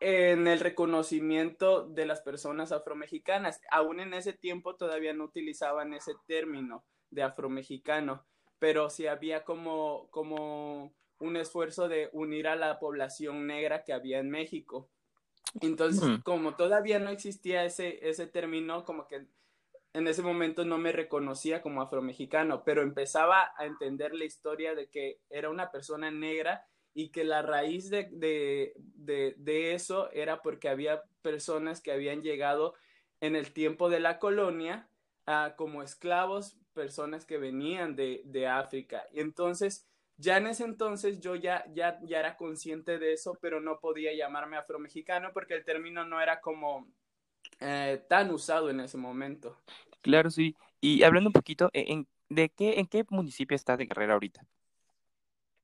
en 0.00 0.46
el 0.46 0.60
reconocimiento 0.60 1.86
de 1.86 2.06
las 2.06 2.20
personas 2.20 2.72
afromexicanas. 2.72 3.60
Aún 3.70 4.00
en 4.00 4.14
ese 4.14 4.32
tiempo 4.32 4.76
todavía 4.76 5.14
no 5.14 5.24
utilizaban 5.24 5.94
ese 5.94 6.12
término 6.26 6.84
de 7.10 7.22
afromexicano, 7.22 8.26
pero 8.58 8.90
sí 8.90 9.06
había 9.06 9.44
como, 9.44 10.08
como 10.10 10.94
un 11.18 11.36
esfuerzo 11.36 11.88
de 11.88 12.10
unir 12.12 12.48
a 12.48 12.56
la 12.56 12.78
población 12.78 13.46
negra 13.46 13.84
que 13.84 13.92
había 13.92 14.18
en 14.18 14.30
México. 14.30 14.90
Entonces, 15.60 16.20
como 16.24 16.56
todavía 16.56 16.98
no 16.98 17.10
existía 17.10 17.64
ese, 17.64 18.08
ese 18.08 18.26
término, 18.26 18.84
como 18.84 19.06
que 19.06 19.26
en 19.96 20.06
ese 20.08 20.22
momento 20.22 20.64
no 20.64 20.76
me 20.76 20.92
reconocía 20.92 21.62
como 21.62 21.80
afromexicano, 21.80 22.64
pero 22.64 22.82
empezaba 22.82 23.52
a 23.56 23.64
entender 23.64 24.14
la 24.14 24.26
historia 24.26 24.74
de 24.74 24.90
que 24.90 25.20
era 25.30 25.48
una 25.48 25.70
persona 25.70 26.10
negra 26.10 26.66
y 26.92 27.10
que 27.10 27.24
la 27.24 27.42
raíz 27.42 27.88
de, 27.88 28.08
de, 28.12 28.74
de, 29.36 29.74
eso 29.74 30.10
era 30.12 30.42
porque 30.42 30.68
había 30.68 31.02
personas 31.22 31.80
que 31.80 31.92
habían 31.92 32.22
llegado 32.22 32.74
en 33.20 33.36
el 33.36 33.52
tiempo 33.52 33.88
de 33.88 34.00
la 34.00 34.18
colonia 34.18 34.90
como 35.56 35.82
esclavos, 35.82 36.58
personas 36.72 37.26
que 37.26 37.38
venían 37.38 37.96
de, 37.96 38.22
de, 38.24 38.46
África. 38.46 39.04
Y 39.12 39.20
entonces, 39.20 39.88
ya 40.18 40.38
en 40.38 40.46
ese 40.46 40.64
entonces 40.64 41.20
yo 41.20 41.34
ya, 41.34 41.64
ya, 41.74 41.98
ya 42.02 42.20
era 42.20 42.36
consciente 42.36 42.98
de 42.98 43.12
eso, 43.12 43.38
pero 43.40 43.60
no 43.60 43.78
podía 43.80 44.14
llamarme 44.14 44.56
afromexicano 44.56 45.32
porque 45.32 45.54
el 45.54 45.64
término 45.64 46.04
no 46.04 46.20
era 46.20 46.40
como 46.40 46.88
eh, 47.60 48.02
tan 48.08 48.30
usado 48.30 48.70
en 48.70 48.80
ese 48.80 48.98
momento. 48.98 49.56
Claro, 50.02 50.30
sí. 50.30 50.56
Y 50.80 51.02
hablando 51.02 51.28
un 51.28 51.32
poquito, 51.32 51.70
¿en, 51.72 52.06
de 52.28 52.48
qué, 52.50 52.78
¿en 52.80 52.86
qué 52.86 53.04
municipio 53.10 53.54
está 53.54 53.76
de 53.76 53.86
Guerrero 53.86 54.14
ahorita? 54.14 54.46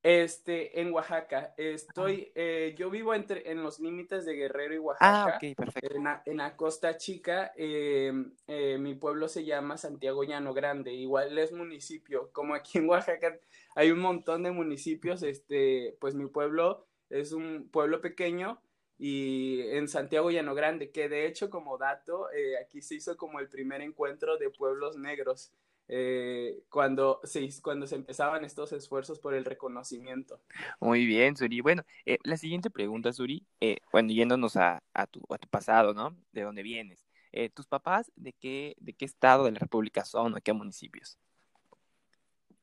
Este, 0.02 0.80
en 0.80 0.92
Oaxaca. 0.92 1.54
Estoy, 1.56 2.32
eh, 2.34 2.74
yo 2.76 2.90
vivo 2.90 3.14
entre, 3.14 3.50
en 3.50 3.62
los 3.62 3.78
límites 3.78 4.24
de 4.24 4.34
Guerrero 4.34 4.74
y 4.74 4.78
ah, 4.78 4.80
Oaxaca. 4.80 5.24
Ah, 5.24 5.36
ok, 5.36 5.56
perfecto. 5.56 5.94
En 5.94 6.04
la, 6.04 6.22
en 6.26 6.36
la 6.38 6.56
Costa 6.56 6.96
Chica, 6.96 7.52
em, 7.56 8.34
eh, 8.48 8.78
mi 8.78 8.94
pueblo 8.94 9.28
se 9.28 9.44
llama 9.44 9.76
Santiago 9.76 10.24
Llano 10.24 10.54
Grande. 10.54 10.92
Igual 10.92 11.38
es 11.38 11.52
municipio. 11.52 12.30
Como 12.32 12.54
aquí 12.54 12.78
en 12.78 12.88
Oaxaca 12.88 13.38
hay 13.76 13.92
un 13.92 14.00
montón 14.00 14.42
de 14.42 14.50
municipios, 14.50 15.22
este, 15.22 15.96
pues 16.00 16.14
mi 16.14 16.26
pueblo 16.26 16.86
es 17.08 17.32
un 17.32 17.68
pueblo 17.70 18.00
pequeño 18.00 18.60
y 18.98 19.62
en 19.70 19.88
Santiago 19.88 20.30
Llano 20.30 20.54
Grande, 20.54 20.90
que 20.90 21.08
de 21.08 21.26
hecho 21.26 21.50
como 21.50 21.78
dato, 21.78 22.30
eh, 22.32 22.56
aquí 22.58 22.82
se 22.82 22.94
hizo 22.94 23.16
como 23.16 23.40
el 23.40 23.48
primer 23.48 23.82
encuentro 23.82 24.36
de 24.38 24.50
pueblos 24.50 24.96
negros. 24.96 25.52
Eh, 25.94 26.64
cuando, 26.70 27.20
se, 27.22 27.46
cuando 27.60 27.86
se 27.86 27.96
empezaban 27.96 28.46
estos 28.46 28.72
esfuerzos 28.72 29.18
por 29.18 29.34
el 29.34 29.44
reconocimiento. 29.44 30.40
Muy 30.80 31.04
bien, 31.04 31.36
Suri. 31.36 31.60
Bueno, 31.60 31.84
eh, 32.06 32.16
la 32.24 32.38
siguiente 32.38 32.70
pregunta, 32.70 33.12
Suri, 33.12 33.46
eh, 33.60 33.76
bueno, 33.92 34.10
yéndonos 34.10 34.56
a, 34.56 34.82
a, 34.94 35.06
tu, 35.06 35.20
a 35.28 35.36
tu 35.36 35.48
pasado, 35.48 35.92
¿no? 35.92 36.16
¿De 36.32 36.44
dónde 36.44 36.62
vienes? 36.62 37.06
Eh, 37.30 37.50
¿Tus 37.50 37.66
papás 37.66 38.10
de 38.16 38.32
qué, 38.32 38.74
de 38.80 38.94
qué 38.94 39.04
estado 39.04 39.44
de 39.44 39.52
la 39.52 39.58
República 39.58 40.02
son 40.06 40.32
o 40.32 40.34
de 40.36 40.40
qué 40.40 40.54
municipios? 40.54 41.18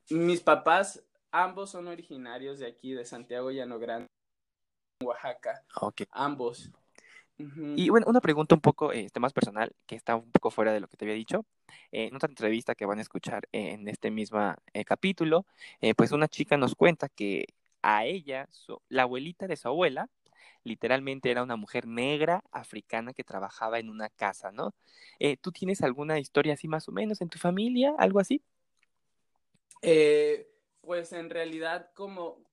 Mis 0.10 0.42
papás, 0.42 1.06
ambos 1.32 1.70
son 1.70 1.88
originarios 1.88 2.58
de 2.58 2.66
aquí, 2.66 2.94
de 2.94 3.06
Santiago 3.06 3.52
Llano 3.52 3.78
Grande, 3.78 4.08
Oaxaca. 5.04 5.64
Okay. 5.80 6.08
Ambos. 6.10 6.72
Y 7.40 7.90
bueno, 7.90 8.06
una 8.10 8.20
pregunta 8.20 8.54
un 8.54 8.60
poco 8.60 8.92
este, 8.92 9.22
más 9.22 9.32
personal, 9.32 9.72
que 9.86 9.96
está 9.96 10.16
un 10.16 10.30
poco 10.32 10.52
fuera 10.52 10.74
de 10.74 10.82
lo 10.82 10.88
que 10.90 10.98
te 10.98 11.06
había 11.06 11.16
dicho. 11.16 11.46
Eh, 11.92 12.08
en 12.08 12.16
otra 12.16 12.28
entrevista 12.28 12.76
que 12.76 12.86
van 12.86 13.00
a 13.00 13.02
escuchar 13.02 13.48
en 13.54 13.88
este 13.88 14.12
mismo 14.12 14.54
eh, 14.74 14.84
capítulo, 14.84 15.46
eh, 15.80 15.96
pues 15.96 16.12
una 16.12 16.28
chica 16.28 16.58
nos 16.58 16.76
cuenta 16.76 17.08
que 17.08 17.46
a 17.82 18.06
ella, 18.06 18.50
la 18.90 19.04
abuelita 19.04 19.48
de 19.48 19.56
su 19.56 19.70
abuela, 19.70 20.10
literalmente 20.66 21.32
era 21.32 21.42
una 21.42 21.56
mujer 21.56 21.88
negra 21.88 22.44
africana 22.52 23.14
que 23.14 23.24
trabajaba 23.24 23.80
en 23.80 23.90
una 23.90 24.10
casa, 24.10 24.52
¿no? 24.52 24.74
¿Tú 25.42 25.54
tienes 25.54 25.82
alguna 25.82 26.20
historia 26.20 26.54
así 26.54 26.68
más 26.68 26.90
o 26.90 26.92
menos 26.92 27.22
en 27.22 27.30
tu 27.30 27.40
familia, 27.40 27.96
algo 27.98 28.20
así? 28.20 28.44
pues 30.82 31.14
en 31.14 31.30
realidad 31.30 31.92
como, 31.94 32.44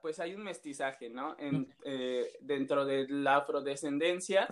pues 0.00 0.20
hay 0.20 0.34
un 0.34 0.42
mestizaje, 0.42 1.10
¿no? 1.10 1.36
En, 1.38 1.72
eh, 1.84 2.30
dentro 2.40 2.84
de 2.84 3.06
la 3.08 3.36
afrodescendencia, 3.36 4.48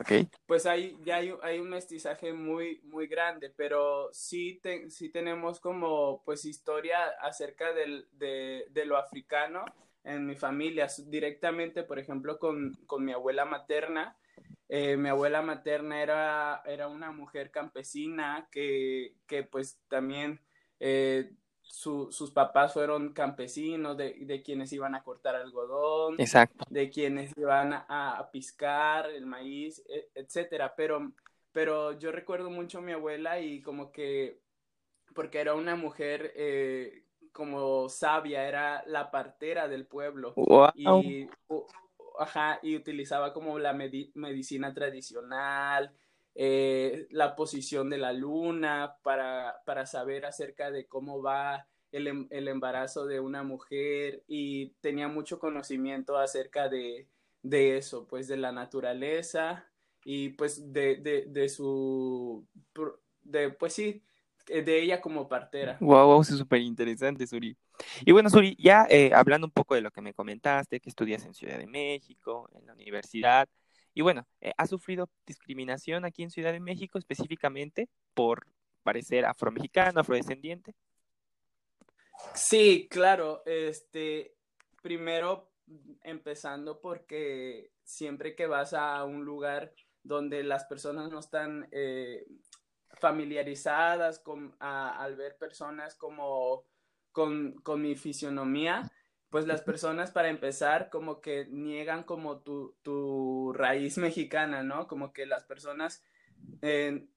pues 0.46 0.66
hay, 0.66 0.96
ya 1.04 1.16
hay, 1.16 1.32
hay, 1.42 1.60
un 1.60 1.70
mestizaje 1.70 2.32
muy, 2.32 2.80
muy 2.84 3.06
grande, 3.06 3.50
pero 3.50 4.08
sí, 4.12 4.60
sí 4.88 5.08
tenemos 5.10 5.60
como, 5.60 6.22
pues, 6.24 6.44
historia 6.44 6.98
acerca 7.20 7.72
del, 7.72 8.08
de, 8.12 8.66
de, 8.70 8.84
lo 8.84 8.96
africano 8.96 9.64
en 10.04 10.26
mi 10.26 10.34
familia, 10.34 10.88
directamente, 11.06 11.84
por 11.84 11.98
ejemplo, 11.98 12.38
con, 12.38 12.74
con 12.86 13.04
mi 13.04 13.12
abuela 13.12 13.44
materna. 13.44 14.16
Eh, 14.68 14.96
mi 14.96 15.08
abuela 15.10 15.42
materna 15.42 16.02
era, 16.02 16.62
era 16.64 16.88
una 16.88 17.12
mujer 17.12 17.50
campesina 17.50 18.48
que, 18.50 19.14
que 19.26 19.44
pues, 19.44 19.78
también... 19.88 20.40
Eh, 20.80 21.30
sus 21.62 22.30
papás 22.32 22.72
fueron 22.72 23.12
campesinos, 23.12 23.96
de, 23.96 24.42
quienes 24.44 24.72
iban 24.72 24.94
a 24.94 25.02
cortar 25.02 25.36
algodón, 25.36 26.20
Exacto. 26.20 26.64
de 26.68 26.90
quienes 26.90 27.32
iban 27.36 27.72
a, 27.72 28.18
a, 28.18 28.30
piscar 28.30 29.10
el 29.10 29.26
maíz, 29.26 29.82
e, 29.88 30.10
etcétera. 30.14 30.74
Pero, 30.76 31.12
pero 31.52 31.98
yo 31.98 32.12
recuerdo 32.12 32.50
mucho 32.50 32.78
a 32.78 32.82
mi 32.82 32.92
abuela 32.92 33.40
y 33.40 33.62
como 33.62 33.90
que, 33.90 34.40
porque 35.14 35.40
era 35.40 35.54
una 35.54 35.76
mujer 35.76 36.32
eh, 36.36 37.04
como 37.32 37.88
sabia, 37.88 38.46
era 38.46 38.84
la 38.86 39.10
partera 39.10 39.66
del 39.68 39.86
pueblo. 39.86 40.34
Y, 40.74 41.28
ajá, 42.18 42.58
y 42.62 42.76
utilizaba 42.76 43.32
como 43.32 43.58
la 43.58 43.72
medicina 43.72 44.72
tradicional, 44.74 45.92
eh, 46.34 47.06
la 47.10 47.36
posición 47.36 47.90
de 47.90 47.98
la 47.98 48.12
luna 48.12 48.96
para, 49.02 49.62
para 49.66 49.86
saber 49.86 50.24
acerca 50.24 50.70
de 50.70 50.86
cómo 50.86 51.22
va 51.22 51.66
el, 51.90 52.06
em, 52.06 52.26
el, 52.30 52.48
embarazo 52.48 53.06
de 53.06 53.20
una 53.20 53.42
mujer 53.42 54.24
y 54.26 54.70
tenía 54.80 55.08
mucho 55.08 55.38
conocimiento 55.38 56.16
acerca 56.16 56.68
de, 56.68 57.06
de 57.42 57.76
eso, 57.76 58.06
pues 58.06 58.28
de 58.28 58.38
la 58.38 58.50
naturaleza 58.50 59.68
y 60.04 60.30
pues 60.30 60.72
de, 60.72 60.96
de, 60.96 61.26
de 61.26 61.48
su, 61.48 62.46
de, 63.22 63.50
pues 63.50 63.74
sí, 63.74 64.02
de 64.46 64.82
ella 64.82 65.00
como 65.00 65.28
partera. 65.28 65.76
Wow, 65.80 66.06
wow, 66.06 66.20
es 66.22 66.28
súper 66.28 66.60
interesante, 66.60 67.26
Suri. 67.26 67.56
Y 68.04 68.12
bueno, 68.12 68.30
Suri, 68.30 68.56
ya 68.58 68.86
eh, 68.88 69.12
hablando 69.14 69.46
un 69.46 69.52
poco 69.52 69.74
de 69.74 69.80
lo 69.80 69.90
que 69.90 70.00
me 70.00 70.14
comentaste, 70.14 70.80
que 70.80 70.88
estudias 70.88 71.24
en 71.24 71.34
Ciudad 71.34 71.58
de 71.58 71.66
México, 71.66 72.48
en 72.54 72.66
la 72.66 72.72
universidad, 72.72 73.48
y 73.94 74.02
bueno, 74.02 74.26
eh, 74.40 74.52
ha 74.56 74.66
sufrido 74.66 75.10
discriminación 75.26 76.04
aquí 76.04 76.22
en 76.22 76.30
Ciudad 76.30 76.52
de 76.52 76.60
México 76.60 76.98
específicamente 76.98 77.88
por 78.14 78.46
parecer 78.82 79.24
afromexicano, 79.26 80.00
afrodescendiente. 80.00 80.74
Sí, 82.34 82.88
claro. 82.90 83.42
Este, 83.44 84.34
primero 84.80 85.50
empezando 86.02 86.80
porque 86.80 87.72
siempre 87.84 88.34
que 88.34 88.46
vas 88.46 88.74
a 88.74 89.04
un 89.04 89.24
lugar 89.24 89.74
donde 90.02 90.42
las 90.42 90.64
personas 90.64 91.10
no 91.10 91.20
están 91.20 91.68
eh, 91.70 92.26
familiarizadas 93.00 94.18
con, 94.18 94.56
al 94.58 95.16
ver 95.16 95.36
personas 95.38 95.94
como 95.94 96.64
con 97.12 97.60
mi 97.76 97.94
fisionomía, 97.94 98.90
pues 99.32 99.46
las 99.46 99.62
personas 99.62 100.10
para 100.10 100.28
empezar 100.28 100.90
como 100.90 101.22
que 101.22 101.46
niegan 101.46 102.04
como 102.04 102.42
tu, 102.42 102.76
tu 102.82 103.54
raíz 103.54 103.96
mexicana, 103.96 104.62
¿no? 104.62 104.86
Como 104.86 105.14
que 105.14 105.24
las 105.24 105.44
personas 105.44 106.04
eh, 106.60 107.08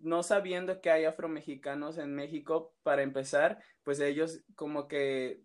no 0.00 0.22
sabiendo 0.22 0.80
que 0.80 0.90
hay 0.90 1.04
afromexicanos 1.04 1.98
en 1.98 2.14
México, 2.14 2.74
para 2.82 3.02
empezar, 3.02 3.62
pues 3.82 4.00
ellos 4.00 4.40
como 4.54 4.88
que 4.88 5.42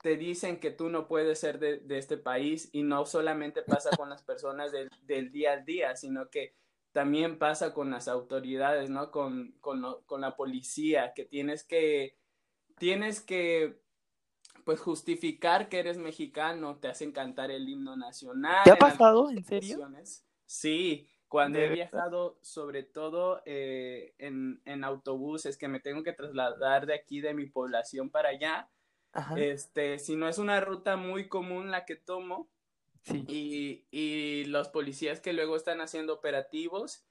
te 0.00 0.16
dicen 0.16 0.60
que 0.60 0.70
tú 0.70 0.90
no 0.90 1.08
puedes 1.08 1.40
ser 1.40 1.58
de, 1.58 1.78
de 1.80 1.98
este 1.98 2.18
país 2.18 2.68
y 2.72 2.84
no 2.84 3.04
solamente 3.04 3.62
pasa 3.62 3.90
con 3.96 4.10
las 4.10 4.22
personas 4.22 4.70
del, 4.70 4.88
del, 5.02 5.32
día 5.32 5.54
al 5.54 5.64
día, 5.64 5.96
sino 5.96 6.30
que 6.30 6.54
también 6.92 7.36
pasa 7.36 7.74
con 7.74 7.90
las 7.90 8.06
autoridades, 8.06 8.90
¿no? 8.90 9.10
Con, 9.10 9.56
con, 9.58 9.82
con 10.06 10.20
la 10.20 10.36
policía, 10.36 11.14
que 11.16 11.24
tienes 11.24 11.64
que, 11.64 12.16
tienes 12.78 13.20
que 13.20 13.80
pues 14.68 14.80
justificar 14.80 15.70
que 15.70 15.78
eres 15.78 15.96
mexicano, 15.96 16.76
te 16.76 16.88
hacen 16.88 17.10
cantar 17.10 17.50
el 17.50 17.66
himno 17.66 17.96
nacional. 17.96 18.64
¿Te 18.64 18.72
ha 18.72 18.76
pasado? 18.76 19.30
¿En 19.30 19.42
serio? 19.42 19.78
Sí, 20.44 21.08
Cuando 21.26 21.58
he 21.58 21.70
viajado, 21.70 22.38
sobre 22.42 22.82
todo 22.82 23.40
eh, 23.46 24.12
en, 24.18 24.60
en, 24.66 24.84
autobuses, 24.84 25.56
que 25.56 25.68
me 25.68 25.80
tengo 25.80 26.02
que 26.02 26.12
trasladar 26.12 26.84
de 26.84 26.92
aquí, 26.92 27.22
de 27.22 27.32
mi 27.32 27.46
población 27.46 28.10
para 28.10 28.28
allá, 28.28 28.68
este, 29.38 29.98
si 29.98 30.16
no 30.16 30.28
es 30.28 30.36
una 30.36 30.60
ruta 30.60 30.96
muy 30.98 31.28
común 31.28 31.70
la 31.70 31.86
que 31.86 31.96
tomo, 31.96 32.50
y, 33.10 33.86
y 33.90 34.44
los 34.48 34.68
policías 34.68 35.22
que 35.22 35.32
luego 35.32 35.56
están 35.56 35.80
haciendo 35.80 36.12
operativos, 36.12 37.06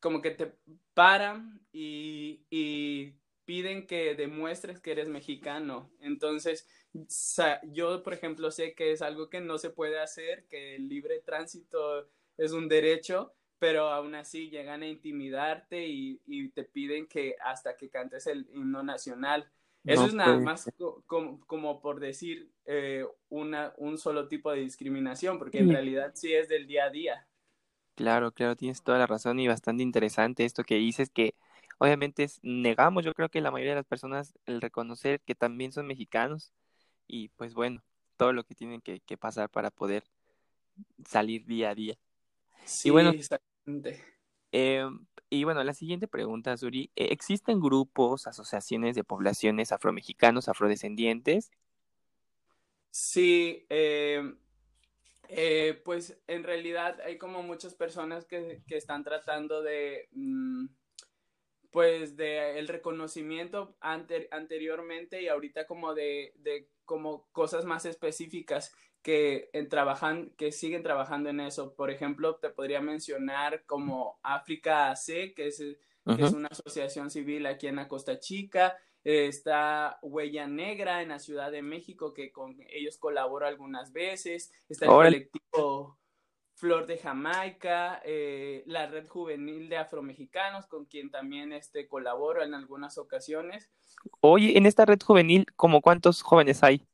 como 0.00 0.20
que 0.20 0.32
te 0.32 0.54
paran 0.92 1.62
y, 1.72 2.44
y 2.50 3.14
piden 3.50 3.88
que 3.88 4.14
demuestres 4.14 4.78
que 4.78 4.92
eres 4.92 5.08
mexicano. 5.08 5.90
Entonces, 5.98 6.68
yo, 7.72 8.02
por 8.02 8.14
ejemplo, 8.14 8.50
sé 8.50 8.74
que 8.74 8.92
es 8.92 9.02
algo 9.02 9.28
que 9.30 9.40
no 9.40 9.58
se 9.58 9.70
puede 9.70 10.00
hacer, 10.00 10.46
que 10.48 10.76
el 10.76 10.88
libre 10.88 11.20
tránsito 11.20 12.08
es 12.36 12.52
un 12.52 12.68
derecho, 12.68 13.32
pero 13.58 13.88
aún 13.88 14.14
así 14.14 14.50
llegan 14.50 14.82
a 14.82 14.88
intimidarte 14.88 15.86
y, 15.86 16.20
y 16.26 16.48
te 16.50 16.64
piden 16.64 17.06
que 17.06 17.36
hasta 17.44 17.76
que 17.76 17.90
cantes 17.90 18.26
el 18.26 18.48
himno 18.52 18.82
nacional. 18.82 19.50
Eso 19.86 20.06
es 20.06 20.14
nada 20.14 20.38
más 20.40 20.72
como, 21.06 21.40
como, 21.46 21.80
por 21.80 22.00
decir 22.00 22.50
eh, 22.66 23.04
una, 23.28 23.72
un 23.78 23.98
solo 23.98 24.28
tipo 24.28 24.50
de 24.52 24.60
discriminación, 24.60 25.38
porque 25.38 25.60
en 25.60 25.68
realidad 25.70 26.12
sí 26.14 26.32
es 26.34 26.48
del 26.48 26.66
día 26.66 26.84
a 26.84 26.90
día. 26.90 27.26
Claro, 27.94 28.32
claro, 28.32 28.56
tienes 28.56 28.82
toda 28.82 28.98
la 28.98 29.06
razón 29.06 29.38
y 29.40 29.48
bastante 29.48 29.82
interesante 29.82 30.44
esto 30.46 30.64
que 30.64 30.76
dices 30.76 31.10
que 31.10 31.34
obviamente 31.78 32.26
negamos, 32.42 33.04
yo 33.04 33.12
creo 33.12 33.28
que 33.28 33.42
la 33.42 33.50
mayoría 33.50 33.72
de 33.72 33.76
las 33.80 33.86
personas 33.86 34.32
el 34.46 34.60
reconocer 34.62 35.20
que 35.20 35.34
también 35.34 35.70
son 35.72 35.86
mexicanos 35.86 36.52
y 37.10 37.28
pues 37.30 37.54
bueno, 37.54 37.82
todo 38.16 38.32
lo 38.32 38.44
que 38.44 38.54
tienen 38.54 38.80
que, 38.80 39.00
que 39.00 39.16
pasar 39.16 39.50
para 39.50 39.70
poder 39.70 40.04
salir 41.06 41.44
día 41.46 41.70
a 41.70 41.74
día. 41.74 41.98
Sí, 42.64 42.88
y 42.88 42.90
bueno, 42.92 43.10
exactamente. 43.10 44.04
Eh, 44.52 44.88
y 45.28 45.44
bueno, 45.44 45.62
la 45.62 45.74
siguiente 45.74 46.08
pregunta, 46.08 46.56
Zuri, 46.56 46.90
eh, 46.96 47.08
¿existen 47.10 47.60
grupos, 47.60 48.26
asociaciones 48.26 48.96
de 48.96 49.04
poblaciones 49.04 49.72
afromexicanos, 49.72 50.48
afrodescendientes? 50.48 51.50
Sí, 52.90 53.64
eh, 53.68 54.34
eh, 55.28 55.80
pues 55.84 56.20
en 56.26 56.42
realidad 56.42 57.00
hay 57.02 57.16
como 57.16 57.42
muchas 57.44 57.74
personas 57.74 58.24
que, 58.24 58.62
que 58.66 58.76
están 58.76 59.04
tratando 59.04 59.62
de, 59.62 60.08
mm, 60.12 60.66
pues 61.70 62.16
de 62.16 62.58
el 62.58 62.68
reconocimiento 62.68 63.76
anteriormente 63.80 65.22
y 65.22 65.28
ahorita 65.28 65.66
como 65.66 65.94
de, 65.94 66.32
de, 66.36 66.68
como 66.84 67.28
cosas 67.32 67.64
más 67.64 67.84
específicas 67.84 68.74
que 69.02 69.48
en 69.52 69.68
trabajan, 69.68 70.30
que 70.36 70.52
siguen 70.52 70.82
trabajando 70.82 71.30
en 71.30 71.40
eso. 71.40 71.74
Por 71.74 71.90
ejemplo, 71.90 72.36
te 72.36 72.50
podría 72.50 72.80
mencionar 72.80 73.64
como 73.66 74.18
África 74.22 74.90
AC, 74.90 75.34
que 75.34 75.46
es, 75.46 75.58
que 75.58 76.22
es 76.22 76.32
una 76.32 76.48
asociación 76.48 77.10
civil 77.10 77.46
aquí 77.46 77.66
en 77.66 77.76
la 77.76 77.88
Costa 77.88 78.18
Chica, 78.18 78.76
está 79.04 79.98
Huella 80.02 80.46
Negra 80.46 81.02
en 81.02 81.10
la 81.10 81.18
Ciudad 81.18 81.50
de 81.50 81.62
México, 81.62 82.12
que 82.12 82.32
con 82.32 82.56
ellos 82.68 82.98
colaboro 82.98 83.46
algunas 83.46 83.92
veces, 83.92 84.52
está 84.68 84.86
el 84.86 84.90
colectivo 84.90 85.99
Flor 86.60 86.86
de 86.86 86.98
Jamaica, 86.98 88.02
eh, 88.04 88.62
la 88.66 88.86
Red 88.86 89.08
Juvenil 89.08 89.70
de 89.70 89.78
Afromexicanos, 89.78 90.66
con 90.66 90.84
quien 90.84 91.10
también 91.10 91.54
este, 91.54 91.88
colaboro 91.88 92.42
en 92.42 92.52
algunas 92.52 92.98
ocasiones. 92.98 93.70
Oye, 94.20 94.58
en 94.58 94.66
esta 94.66 94.84
red 94.84 95.00
juvenil, 95.00 95.46
¿como 95.56 95.80
cuántos 95.80 96.20
jóvenes 96.20 96.62
hay? 96.62 96.86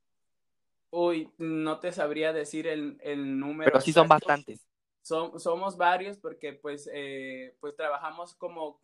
Uy, 0.90 1.32
no 1.38 1.80
te 1.80 1.90
sabría 1.90 2.32
decir 2.32 2.68
el, 2.68 2.96
el 3.02 3.40
número. 3.40 3.70
Pero 3.70 3.80
sí 3.80 3.92
son 3.92 4.06
bastantes. 4.06 4.64
Somos 5.02 5.76
varios 5.76 6.16
porque 6.16 6.52
pues, 6.52 6.88
eh, 6.92 7.56
pues 7.60 7.74
trabajamos 7.74 8.34
como, 8.36 8.80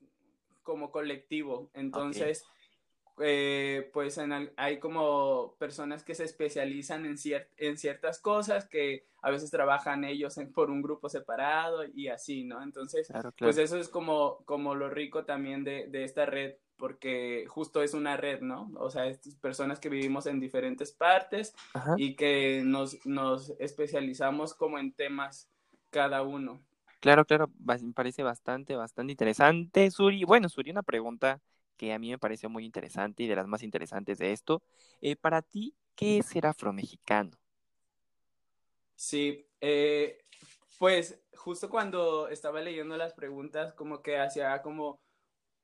como 0.65 0.91
colectivo. 0.91 1.71
Entonces, 1.75 2.45
eh, 3.19 3.91
pues 3.93 4.19
hay 4.57 4.79
como 4.79 5.55
personas 5.59 6.03
que 6.03 6.15
se 6.15 6.25
especializan 6.25 7.05
en, 7.05 7.17
en 7.59 7.77
ciertas 7.79 8.21
cosas 8.21 8.67
que 8.67 9.07
a 9.23 9.31
veces 9.31 9.51
trabajan 9.51 10.05
ellos 10.05 10.39
por 10.55 10.71
un 10.71 10.83
grupo 10.83 11.09
separado 11.09 11.85
y 11.85 12.09
así, 12.09 12.45
¿no? 12.45 12.63
Entonces, 12.63 13.13
pues 13.39 13.59
eso 13.59 13.79
es 13.79 13.89
como, 13.89 14.39
como 14.45 14.75
lo 14.75 14.91
rico 14.91 15.25
también 15.25 15.63
de, 15.63 15.87
de 15.89 16.05
esta 16.05 16.27
red, 16.27 16.55
porque 16.77 17.45
justo 17.49 17.83
es 17.83 17.95
una 17.95 18.17
red, 18.17 18.41
¿no? 18.41 18.71
O 18.77 18.91
sea, 18.91 19.07
estas 19.07 19.37
personas 19.37 19.79
que 19.79 19.89
vivimos 19.89 20.27
en 20.27 20.41
diferentes 20.41 20.91
partes 20.91 21.55
y 21.97 22.17
que 22.17 22.63
nos, 22.65 23.05
nos 23.07 23.51
especializamos 23.61 24.55
como 24.55 24.79
en 24.79 24.93
temas 24.93 25.49
cada 25.91 26.23
uno. 26.23 26.61
Claro, 27.01 27.25
claro, 27.25 27.51
me 27.65 27.93
parece 27.93 28.23
bastante, 28.23 28.75
bastante 28.75 29.13
interesante, 29.13 29.91
Suri. 29.91 30.25
Bueno, 30.25 30.49
Suri, 30.49 30.71
una 30.71 30.83
pregunta 30.83 31.41
que 31.83 31.93
a 31.93 31.99
mí 31.99 32.11
me 32.11 32.19
pareció 32.19 32.49
muy 32.49 32.65
interesante 32.65 33.25
y 33.25 33.27
de 33.27 33.35
las 33.35 33.49
más 33.49 33.65
interesantes 33.65 34.17
de 34.19 34.31
esto. 34.31 34.63
Eh, 35.01 35.17
para 35.17 35.43
ti, 35.43 35.75
¿qué 35.97 36.19
es 36.19 36.27
ser 36.27 36.47
afromexicano? 36.47 37.33
Sí, 38.95 39.49
eh, 39.61 40.23
pues 40.79 41.21
justo 41.35 41.69
cuando 41.69 42.29
estaba 42.29 42.61
leyendo 42.61 42.97
las 42.97 43.15
preguntas, 43.15 43.73
como 43.73 44.01
que 44.01 44.17
hacía 44.17 44.63
como, 44.63 45.01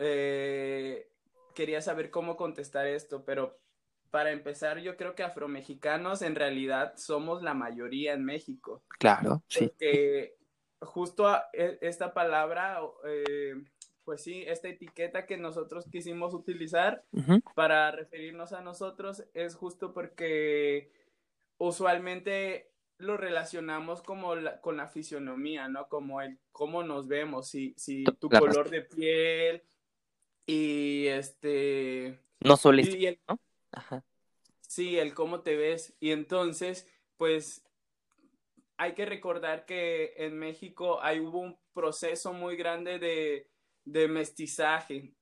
eh, 0.00 1.09
quería 1.54 1.81
saber 1.81 2.11
cómo 2.11 2.37
contestar 2.37 2.88
esto, 2.88 3.24
pero 3.24 3.57
para 4.11 4.33
empezar, 4.33 4.81
yo 4.81 4.96
creo 4.96 5.14
que 5.14 5.22
afromexicanos 5.22 6.22
en 6.22 6.35
realidad 6.35 6.94
somos 6.96 7.44
la 7.44 7.54
mayoría 7.54 8.14
en 8.14 8.24
México. 8.24 8.83
Claro, 8.98 9.44
sí. 9.46 9.68
Porque 9.68 10.35
justo 10.81 11.33
e, 11.52 11.78
esta 11.81 12.12
palabra 12.12 12.81
pues 14.08 14.22
sí, 14.22 14.42
esta 14.46 14.68
etiqueta 14.68 15.26
que 15.26 15.36
nosotros 15.36 15.84
quisimos 15.92 16.32
utilizar 16.32 17.04
para 17.54 17.90
referirnos 17.90 18.54
a 18.54 18.62
nosotros 18.62 19.22
es 19.34 19.54
justo 19.54 19.92
porque 19.92 20.90
usualmente 21.58 22.70
lo 22.96 23.18
relacionamos 23.18 24.00
como 24.00 24.32
con 24.62 24.78
la 24.78 24.88
fisionomía, 24.88 25.68
¿no? 25.68 25.88
Como 25.88 26.22
el 26.22 26.38
cómo 26.52 26.82
nos 26.84 27.06
vemos, 27.06 27.50
si, 27.50 27.74
si 27.76 28.04
tu 28.18 28.30
color 28.30 28.70
de 28.70 28.80
piel 28.80 29.62
y 30.46 31.08
este... 31.08 32.18
No 32.40 32.56
el, 32.70 33.20
¿no? 33.28 33.38
Ajá. 33.72 34.02
Sí, 34.62 34.98
el 34.98 35.12
cómo 35.12 35.42
te 35.42 35.54
ves. 35.54 35.94
Y 36.00 36.12
entonces, 36.12 36.88
pues 37.18 37.62
hay 38.78 38.94
que 38.94 39.04
recordar 39.04 39.66
que 39.66 40.14
en 40.16 40.38
México 40.38 41.02
hay 41.02 41.20
hubo 41.20 41.40
un 41.40 41.58
proceso 41.74 42.32
muy 42.32 42.56
grande 42.56 42.98
de 42.98 43.50
de 43.92 44.09
mestizaje. 44.09 45.14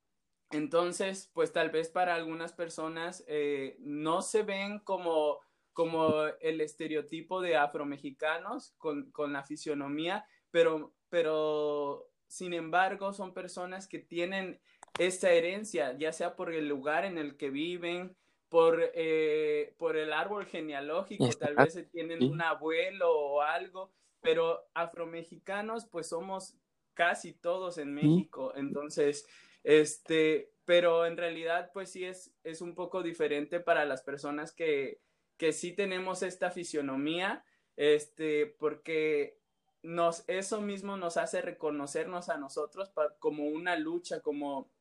Entonces, 0.51 1.31
pues 1.33 1.53
tal 1.53 1.71
vez 1.71 1.89
para 1.89 2.15
algunas 2.15 2.53
personas 2.53 3.25
eh, 3.27 3.77
no 3.81 4.23
se 4.23 4.43
ven 4.43 4.81
como, 4.81 5.41
como 5.73 6.25
el 6.41 6.61
estereotipo 6.61 7.41
de 7.41 7.57
afromexicanos 7.57 8.75
con, 8.79 9.11
con 9.11 9.33
la 9.33 9.43
fisionomía, 9.43 10.27
pero, 10.51 10.95
pero 11.09 12.09
sin 12.27 12.55
embargo 12.55 13.13
son 13.13 13.35
personas 13.35 13.89
que 13.89 13.99
tienen 13.99 14.61
esta 14.99 15.31
herencia, 15.31 15.97
ya 15.99 16.13
sea 16.13 16.37
por 16.37 16.53
el 16.53 16.69
lugar 16.69 17.05
en 17.05 17.19
el 17.19 17.37
que 17.37 17.51
viven, 17.51 18.17
por, 18.49 18.81
eh, 18.95 19.75
por 19.79 19.97
el 19.97 20.13
árbol 20.13 20.47
genealógico, 20.47 21.29
tal 21.39 21.57
vez 21.57 21.89
tienen 21.91 22.23
un 22.23 22.41
abuelo 22.41 23.13
o 23.13 23.43
algo, 23.43 23.93
pero 24.21 24.69
afromexicanos 24.75 25.87
pues 25.87 26.09
somos 26.09 26.57
casi 26.97 27.35
todos 27.35 27.79
en 27.79 27.95
México. 27.95 28.53
Entonces, 28.57 29.29
este, 29.63 30.51
pero 30.65 31.07
en 31.07 31.17
realidad, 31.17 31.71
pues 31.73 31.93
sí 31.93 32.05
es, 32.05 32.35
es 32.43 32.61
un 32.61 32.75
poco 32.75 33.05
diferente 33.05 33.61
para 33.61 33.85
las 33.85 34.03
personas 34.03 34.51
que, 34.51 35.01
que 35.37 35.53
sí 35.53 35.73
tenemos 35.73 36.23
esta 36.23 36.51
fisionomía, 36.51 37.45
este, 37.77 38.47
porque 38.47 39.39
nos, 39.83 40.25
eso 40.27 40.61
mismo 40.61 40.97
nos 40.97 41.17
hace 41.17 41.43
reconocernos 41.43 42.29
a 42.29 42.39
nosotros 42.39 42.91
como 43.21 43.45
una 43.47 43.77
lucha, 43.77 44.21
como, 44.21 44.73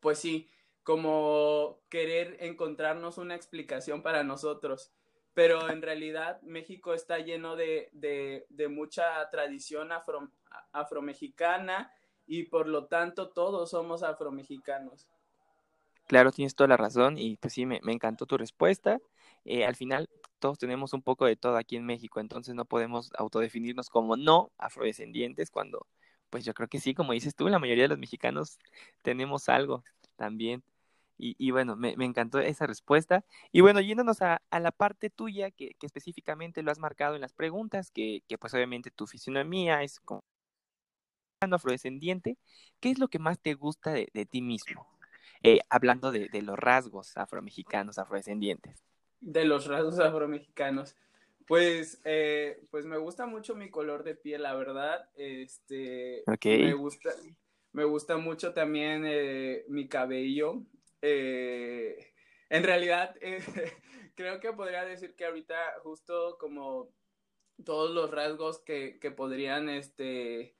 pues 0.00 0.18
sí, 0.18 0.48
como 0.82 1.82
querer 1.88 2.36
encontrarnos 2.40 3.18
una 3.18 3.34
explicación 3.34 4.02
para 4.02 4.24
nosotros. 4.24 4.92
Pero 5.36 5.68
en 5.68 5.82
realidad 5.82 6.40
México 6.40 6.94
está 6.94 7.18
lleno 7.18 7.56
de, 7.56 7.90
de, 7.92 8.68
mucha 8.68 9.28
tradición 9.28 9.92
afro, 9.92 10.30
afromexicana 10.72 11.92
y 12.26 12.44
por 12.44 12.66
lo 12.66 12.86
tanto 12.86 13.28
todos 13.28 13.68
somos 13.68 14.02
afromexicanos. 14.02 15.06
Claro, 16.06 16.32
tienes 16.32 16.54
toda 16.54 16.68
la 16.68 16.78
razón 16.78 17.18
y 17.18 17.36
pues 17.36 17.52
sí, 17.52 17.66
me, 17.66 17.82
encantó 17.84 18.24
tu 18.24 18.38
respuesta. 18.38 18.98
Eh, 19.44 19.66
al 19.66 19.76
final, 19.76 20.08
todos 20.38 20.56
tenemos 20.58 20.94
un 20.94 21.02
poco 21.02 21.26
de 21.26 21.36
todo 21.36 21.58
aquí 21.58 21.76
en 21.76 21.84
México, 21.84 22.18
entonces 22.18 22.54
no 22.54 22.64
podemos 22.64 23.10
autodefinirnos 23.18 23.90
como 23.90 24.16
no 24.16 24.52
afrodescendientes 24.56 25.50
cuando, 25.50 25.86
pues 26.30 26.46
yo 26.46 26.54
creo 26.54 26.68
que 26.68 26.80
sí, 26.80 26.94
como 26.94 27.12
dices 27.12 27.34
tú, 27.34 27.46
la 27.50 27.58
mayoría 27.58 27.84
de 27.84 27.88
los 27.88 27.98
mexicanos 27.98 28.58
tenemos 29.02 29.50
algo 29.50 29.84
también. 30.16 30.64
Y, 31.18 31.50
bueno, 31.50 31.76
me, 31.76 31.94
encantó 32.04 32.40
esa 32.40 32.66
respuesta. 32.66 33.24
Y 33.52 33.62
bueno, 33.62 33.80
yéndonos 33.80 34.20
a, 34.22 34.42
la 34.50 34.72
parte 34.72 35.10
tuya, 35.10 35.50
que, 35.50 35.74
que, 35.78 35.86
específicamente 35.86 36.62
lo 36.62 36.70
has 36.70 36.78
marcado 36.78 37.14
en 37.14 37.22
las 37.22 37.32
preguntas, 37.32 37.90
que, 37.90 38.22
que 38.28 38.38
pues 38.38 38.52
obviamente 38.54 38.90
tu 38.90 39.06
fisionomía 39.06 39.82
es 39.82 40.00
como 40.00 40.22
afrodescendiente, 41.40 42.38
¿qué 42.80 42.90
es 42.90 42.98
lo 42.98 43.08
que 43.08 43.18
más 43.18 43.38
te 43.38 43.54
gusta 43.54 43.92
de, 43.92 44.26
ti 44.28 44.42
mismo? 44.42 44.86
Eh, 45.42 45.60
hablando 45.68 46.10
de, 46.10 46.28
de, 46.28 46.42
los 46.42 46.58
rasgos 46.58 47.16
afromexicanos, 47.16 47.98
afrodescendientes. 47.98 48.82
De 49.20 49.44
los 49.44 49.66
rasgos 49.66 49.98
afromexicanos. 49.98 50.96
Pues, 51.46 52.00
eh, 52.04 52.60
pues 52.70 52.86
me 52.86 52.98
gusta 52.98 53.26
mucho 53.26 53.54
mi 53.54 53.70
color 53.70 54.02
de 54.02 54.16
piel, 54.16 54.42
la 54.42 54.54
verdad. 54.54 55.08
Este, 55.16 56.24
me 56.44 56.74
gusta, 56.74 57.10
me 57.72 57.84
gusta 57.84 58.16
mucho 58.16 58.52
también 58.52 59.04
eh, 59.06 59.64
mi 59.68 59.86
cabello. 59.86 60.62
Eh, 61.02 62.12
en 62.48 62.62
realidad, 62.62 63.16
creo 64.14 64.40
que 64.40 64.52
podría 64.52 64.84
decir 64.84 65.14
que 65.16 65.26
ahorita 65.26 65.56
justo 65.82 66.36
como 66.38 66.90
todos 67.64 67.90
los 67.90 68.10
rasgos 68.10 68.58
que, 68.60 68.98
que 69.00 69.10
podrían, 69.10 69.68
este, 69.68 70.56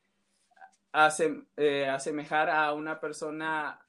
asemejar 0.93 2.49
a 2.49 2.73
una 2.73 3.01
persona 3.01 3.85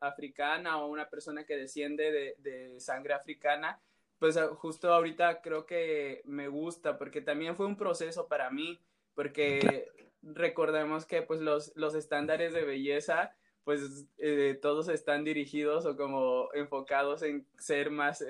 africana 0.00 0.78
o 0.78 0.86
una 0.88 1.08
persona 1.08 1.44
que 1.44 1.56
desciende 1.56 2.12
de, 2.12 2.36
de 2.38 2.80
sangre 2.80 3.14
africana, 3.14 3.80
pues 4.20 4.36
ah, 4.36 4.48
justo 4.54 4.92
ahorita 4.92 5.42
creo 5.42 5.66
que 5.66 6.22
me 6.24 6.46
gusta 6.46 6.98
porque 6.98 7.20
también 7.20 7.56
fue 7.56 7.66
un 7.66 7.76
proceso 7.76 8.28
para 8.28 8.50
mí, 8.50 8.80
porque 9.14 9.90
recordemos 10.22 11.04
que 11.04 11.22
pues 11.22 11.40
los, 11.40 11.72
los 11.74 11.96
estándares 11.96 12.54
de 12.54 12.62
belleza 12.64 13.34
pues 13.64 14.06
eh, 14.18 14.58
todos 14.60 14.88
están 14.88 15.24
dirigidos 15.24 15.86
o 15.86 15.96
como 15.96 16.48
enfocados 16.54 17.22
en 17.22 17.46
ser 17.58 17.90
más 17.90 18.24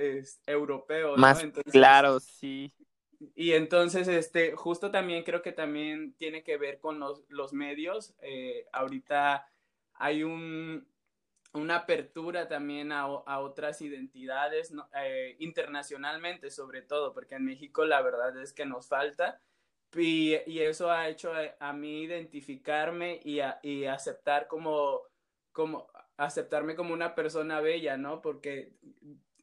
europeos. 0.47 1.18
Más 1.18 1.42
claro, 1.71 2.21
sí. 2.21 2.75
Y 3.35 3.53
entonces, 3.53 4.09
este, 4.09 4.53
justo 4.57 4.90
también 4.90 5.23
creo 5.23 5.42
que 5.42 5.53
también 5.53 6.14
tiene 6.14 6.42
que 6.42 6.57
ver 6.57 6.81
con 6.81 6.99
los, 6.99 7.23
los 7.29 7.53
medios. 7.53 8.14
Eh, 8.21 8.66
ahorita 8.73 9.49
hay 9.95 10.25
un, 10.25 10.87
una 11.53 11.77
apertura 11.77 12.49
también 12.49 12.92
a, 12.92 13.07
otras 13.07 13.81
identidades 13.83 14.73
eh, 14.97 15.37
internacionalmente 15.38 16.51
sobre 16.51 16.83
todo 16.83 17.12
porque 17.12 17.35
en 17.35 17.45
México 17.45 17.85
la 17.85 18.01
verdad 18.01 18.37
es 18.40 18.53
que 18.53 18.64
nos 18.64 18.88
falta 18.88 19.40
y, 19.95 20.35
eso 20.59 20.90
ha 20.90 21.09
hecho 21.09 21.33
a, 21.61 21.73
mí 21.75 22.05
identificarme 22.05 23.21
y, 23.23 23.40
y 23.62 23.85
aceptar 23.85 24.49
como, 24.49 25.03
como 25.52 25.88
aceptarme 26.16 26.74
como 26.74 26.92
una 26.94 27.14
persona 27.14 27.60
bella 27.60 27.96
no 27.96 28.20
porque 28.20 28.72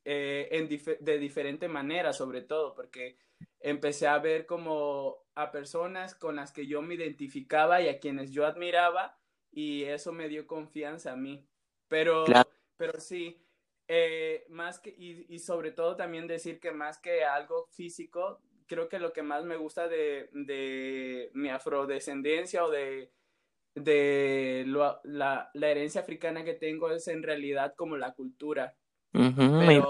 eh, 0.06 0.48
en 0.52 0.68
de 1.00 1.18
diferente 1.18 1.68
manera 1.68 2.14
sobre 2.14 2.42
todo 2.42 2.74
porque 2.74 3.18
empecé 3.60 4.08
a 4.08 4.20
ver 4.20 4.46
como 4.46 5.26
a 5.36 5.52
personas 5.52 6.16
con 6.16 6.36
las 6.36 6.52
que 6.52 6.68
yo 6.68 6.82
me 6.82 6.96
identificaba 6.96 7.82
y 7.82 7.90
a 7.90 8.00
quienes 8.00 8.32
yo 8.32 8.46
admiraba 8.46 9.18
y 9.52 9.84
eso 9.84 10.12
me 10.12 10.30
dio 10.30 10.48
confianza 10.48 11.14
a 11.14 11.16
mí. 11.16 11.46
Pero, 11.88 12.26
pero 12.78 13.00
sí, 13.00 13.42
eh, 13.88 14.46
más 14.50 14.80
que, 14.80 14.92
y, 14.92 15.40
sobre 15.40 15.72
todo 15.72 15.96
también 15.96 16.28
decir 16.28 16.60
que 16.60 16.72
más 16.72 17.00
que 17.00 17.26
algo 17.26 17.68
físico, 17.72 18.42
creo 18.68 18.88
que 18.90 19.00
lo 19.00 19.12
que 19.12 19.24
más 19.24 19.44
me 19.44 19.58
gusta 19.58 19.88
de, 19.88 20.30
de 20.32 21.32
mi 21.34 21.50
afrodescendencia 21.50 22.64
o 22.64 22.70
de, 22.70 23.12
de 23.76 24.66
la, 24.68 25.00
la, 25.54 25.70
herencia 25.70 26.02
africana 26.02 26.44
que 26.44 26.54
tengo 26.54 26.92
es 26.92 27.08
en 27.08 27.24
realidad 27.24 27.74
como 27.76 27.98
la 27.98 28.14
cultura. 28.14 28.76
pero, 29.12 29.88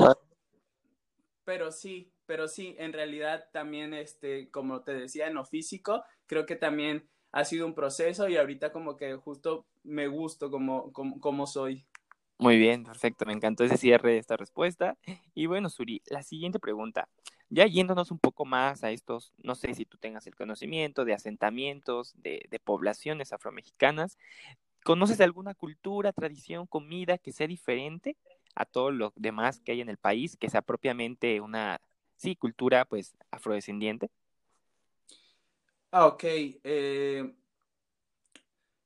pero, 1.44 1.72
sí, 1.72 2.12
pero 2.26 2.48
sí, 2.48 2.76
en 2.78 2.94
realidad 2.94 3.46
también, 3.52 3.94
este, 3.94 4.50
como 4.52 4.82
te 4.84 4.94
decía, 4.94 5.28
en 5.28 5.36
lo 5.36 5.46
físico, 5.46 6.04
creo 6.26 6.46
que 6.46 6.56
también 6.56 7.10
ha 7.32 7.46
sido 7.46 7.66
un 7.66 7.76
proceso 7.76 8.28
y 8.28 8.38
ahorita 8.38 8.72
como 8.72 8.98
que 8.98 9.16
justo 9.16 9.66
me 9.84 10.08
gusto 10.08 10.50
como, 10.52 10.92
como, 10.92 11.20
como 11.20 11.48
soy. 11.48 11.86
Muy 12.38 12.58
bien, 12.58 12.86
perfecto. 12.86 13.26
Me 13.26 13.34
encantó 13.34 13.66
ese 13.66 13.78
cierre 13.78 14.14
de 14.14 14.18
esta 14.18 14.38
respuesta. 14.38 14.98
Y 15.36 15.46
bueno, 15.48 15.70
Suri, 15.70 16.02
la 16.08 16.24
siguiente 16.24 16.58
pregunta. 16.58 17.10
Ya 17.50 17.66
yéndonos 17.66 18.12
un 18.12 18.20
poco 18.20 18.46
más 18.46 18.84
a 18.84 18.92
estos, 18.92 19.34
no 19.38 19.56
sé 19.56 19.74
si 19.74 19.86
tú 19.86 19.98
tengas 19.98 20.28
el 20.28 20.36
conocimiento 20.36 21.04
de 21.04 21.14
asentamientos, 21.14 22.14
de, 22.22 22.46
de 22.50 22.60
poblaciones 22.60 23.34
afromexicanas, 23.34 24.18
¿conoces 24.84 25.20
alguna 25.22 25.56
cultura, 25.56 26.14
tradición, 26.14 26.68
comida 26.68 27.18
que 27.18 27.32
sea 27.32 27.48
diferente 27.48 28.18
a 28.56 28.66
todo 28.66 28.92
lo 28.92 29.14
demás 29.16 29.62
que 29.62 29.72
hay 29.72 29.82
en 29.82 29.90
el 29.90 29.98
país, 29.98 30.38
que 30.38 30.50
sea 30.50 30.62
propiamente 30.62 31.42
una, 31.42 31.82
sí, 32.18 32.36
cultura 32.36 32.86
pues 32.86 33.16
afrodescendiente? 33.32 34.10
Ah, 35.92 36.06
ok. 36.08 36.24
Eh, 36.24 37.34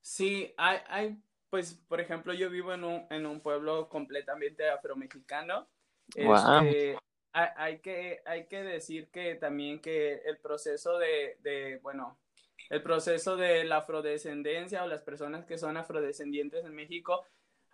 sí, 0.01 0.53
hay, 0.57 0.77
hay 0.87 1.23
pues, 1.49 1.75
por 1.87 2.01
ejemplo, 2.01 2.33
yo 2.33 2.49
vivo 2.49 2.73
en 2.73 2.83
un, 2.83 3.05
en 3.11 3.25
un 3.27 3.39
pueblo 3.39 3.87
completamente 3.87 4.67
afromexicano. 4.69 5.67
Este, 6.15 6.97
hay, 7.33 7.79
que, 7.79 8.21
hay 8.25 8.45
que 8.47 8.63
decir 8.63 9.09
que 9.09 9.35
también 9.35 9.81
que 9.81 10.21
el 10.25 10.37
proceso 10.37 10.97
de, 10.97 11.37
de, 11.41 11.79
bueno, 11.81 12.17
el 12.69 12.81
proceso 12.81 13.35
de 13.35 13.63
la 13.63 13.77
afrodescendencia 13.77 14.83
o 14.83 14.87
las 14.87 15.01
personas 15.01 15.45
que 15.45 15.57
son 15.57 15.77
afrodescendientes 15.77 16.63
en 16.63 16.73
México, 16.73 17.25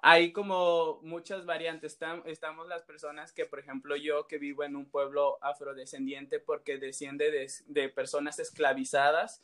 hay 0.01 0.31
como 0.31 0.99
muchas 1.03 1.45
variantes. 1.45 1.97
estamos 2.25 2.67
las 2.67 2.83
personas 2.83 3.33
que, 3.33 3.45
por 3.45 3.59
ejemplo, 3.59 3.95
yo 3.95 4.27
que 4.27 4.37
vivo 4.37 4.63
en 4.63 4.75
un 4.75 4.89
pueblo 4.89 5.37
afrodescendiente 5.41 6.39
porque 6.39 6.77
desciende 6.77 7.31
de, 7.31 7.51
de 7.67 7.89
personas 7.89 8.39
esclavizadas, 8.39 9.43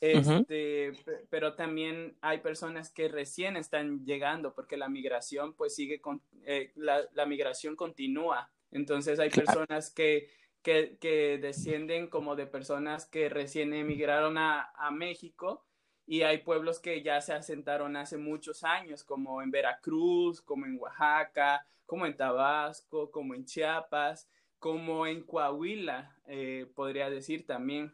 este, 0.00 0.92
pero 1.30 1.54
también 1.54 2.16
hay 2.20 2.38
personas 2.38 2.90
que 2.90 3.08
recién 3.08 3.56
están 3.56 4.04
llegando 4.04 4.54
porque 4.54 4.76
la 4.76 4.88
migración 4.88 5.54
pues 5.54 5.74
sigue 5.74 6.00
con, 6.00 6.20
eh, 6.44 6.72
la, 6.74 7.26
migración 7.26 7.76
continúa. 7.76 8.50
Entonces 8.70 9.18
hay 9.18 9.30
personas 9.30 9.90
que, 9.90 10.28
que, 10.62 10.98
que, 11.00 11.38
descienden 11.38 12.08
como 12.08 12.36
de 12.36 12.46
personas 12.46 13.06
que 13.06 13.28
recién 13.28 13.72
emigraron 13.72 14.38
a, 14.38 14.72
a 14.76 14.90
México 14.90 15.64
y 16.06 16.22
hay 16.22 16.38
pueblos 16.38 16.78
que 16.78 17.02
ya 17.02 17.20
se 17.20 17.32
asentaron 17.32 17.96
hace 17.96 18.16
muchos 18.16 18.62
años, 18.62 19.02
como 19.02 19.42
en 19.42 19.50
Veracruz, 19.50 20.40
como 20.40 20.66
en 20.66 20.78
Oaxaca, 20.78 21.66
como 21.84 22.06
en 22.06 22.16
Tabasco, 22.16 23.10
como 23.10 23.34
en 23.34 23.44
Chiapas, 23.44 24.28
como 24.58 25.06
en 25.06 25.22
Coahuila, 25.22 26.16
eh, 26.26 26.70
podría 26.74 27.10
decir 27.10 27.46
también, 27.46 27.92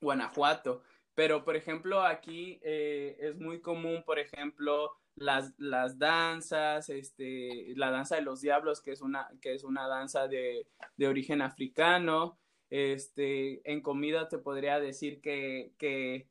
Guanajuato. 0.00 0.82
Pero, 1.14 1.44
por 1.44 1.56
ejemplo, 1.56 2.02
aquí 2.02 2.60
eh, 2.62 3.16
es 3.20 3.36
muy 3.36 3.60
común, 3.60 4.02
por 4.06 4.18
ejemplo, 4.18 4.92
las, 5.16 5.52
las 5.58 5.98
danzas, 5.98 6.88
este, 6.88 7.72
la 7.76 7.90
danza 7.90 8.16
de 8.16 8.22
los 8.22 8.40
diablos, 8.40 8.80
que 8.80 8.92
es 8.92 9.02
una, 9.02 9.28
que 9.40 9.54
es 9.54 9.64
una 9.64 9.86
danza 9.86 10.28
de, 10.28 10.66
de 10.96 11.08
origen 11.08 11.42
africano. 11.42 12.38
Este, 12.70 13.60
en 13.70 13.80
comida 13.80 14.28
te 14.28 14.38
podría 14.38 14.78
decir 14.78 15.20
que, 15.20 15.72
que, 15.76 16.28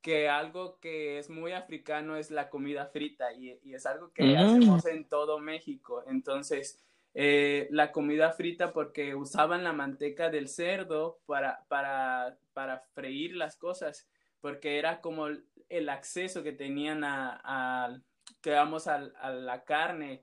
que, 0.00 0.28
algo 0.28 0.78
que 0.80 1.18
es 1.18 1.28
muy 1.28 1.52
africano 1.52 2.16
es 2.16 2.30
la 2.30 2.48
comida 2.48 2.86
frita 2.86 3.32
y, 3.34 3.58
y 3.62 3.74
es 3.74 3.84
algo 3.84 4.10
que 4.12 4.24
mm. 4.24 4.36
hacemos 4.36 4.86
en 4.86 5.08
todo 5.08 5.38
México. 5.38 6.02
Entonces, 6.06 6.82
eh, 7.18 7.68
la 7.70 7.92
comida 7.92 8.32
frita 8.32 8.74
porque 8.74 9.14
usaban 9.14 9.64
la 9.64 9.72
manteca 9.72 10.28
del 10.28 10.48
cerdo 10.48 11.18
para, 11.24 11.64
para, 11.68 12.36
para 12.52 12.80
freír 12.92 13.34
las 13.36 13.56
cosas 13.56 14.06
porque 14.46 14.78
era 14.78 15.00
como 15.00 15.26
el 15.26 15.88
acceso 15.88 16.44
que 16.44 16.52
tenían 16.52 17.02
a, 17.02 17.40
a 17.42 18.00
que 18.40 18.50
vamos 18.50 18.86
a, 18.86 19.00
la 19.00 19.64
carne 19.64 20.22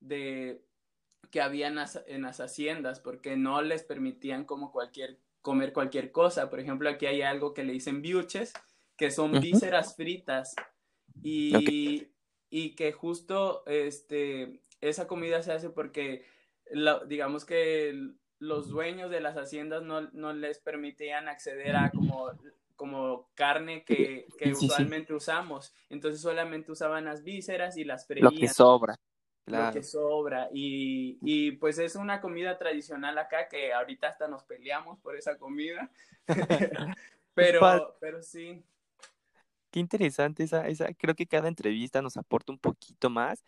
de 0.00 0.64
que 1.30 1.40
había 1.40 1.68
en 1.68 1.76
las, 1.76 2.40
haciendas, 2.40 2.98
porque 2.98 3.36
no 3.36 3.62
les 3.62 3.84
permitían 3.84 4.44
como 4.44 4.72
cualquier, 4.72 5.20
comer 5.40 5.72
cualquier 5.72 6.10
cosa. 6.10 6.50
Por 6.50 6.58
ejemplo, 6.58 6.90
aquí 6.90 7.06
hay 7.06 7.22
algo 7.22 7.54
que 7.54 7.62
le 7.62 7.72
dicen 7.72 8.02
biuches, 8.02 8.54
que 8.96 9.12
son 9.12 9.40
vísceras 9.40 9.94
fritas, 9.94 10.56
y, 11.22 12.08
y 12.50 12.74
que 12.74 12.90
justo 12.90 13.62
este, 13.66 14.64
esa 14.80 15.06
comida 15.06 15.44
se 15.44 15.52
hace 15.52 15.70
porque, 15.70 16.24
digamos 17.06 17.44
que 17.44 18.14
los 18.40 18.68
dueños 18.68 19.12
de 19.12 19.20
las 19.20 19.36
haciendas 19.36 19.84
no, 19.84 20.10
no 20.10 20.32
les 20.32 20.58
permitían 20.58 21.28
acceder 21.28 21.76
a 21.76 21.92
como 21.92 22.32
como 22.80 23.28
carne 23.34 23.84
que, 23.84 24.26
que 24.38 24.52
usualmente 24.52 25.12
usamos. 25.12 25.74
Entonces 25.90 26.22
solamente 26.22 26.72
usaban 26.72 27.04
las 27.04 27.22
vísceras 27.22 27.76
y 27.76 27.84
las 27.84 28.06
freían. 28.06 28.32
Lo 28.32 28.40
que 28.40 28.48
sobra. 28.48 28.98
Claro. 29.44 29.66
Lo 29.66 29.72
que 29.74 29.82
sobra. 29.82 30.48
Y, 30.50 31.18
y, 31.20 31.50
pues 31.52 31.78
es 31.78 31.94
una 31.94 32.22
comida 32.22 32.56
tradicional 32.56 33.18
acá 33.18 33.48
que 33.50 33.74
ahorita 33.74 34.08
hasta 34.08 34.28
nos 34.28 34.44
peleamos 34.44 34.98
por 35.00 35.14
esa 35.14 35.36
comida. 35.36 35.90
pero, 37.34 37.98
pero 38.00 38.22
sí. 38.22 38.64
Qué 39.70 39.78
interesante 39.78 40.44
esa, 40.44 40.66
esa, 40.66 40.90
creo 40.94 41.14
que 41.14 41.26
cada 41.26 41.48
entrevista 41.48 42.00
nos 42.00 42.16
aporta 42.16 42.50
un 42.50 42.58
poquito 42.58 43.10
más. 43.10 43.44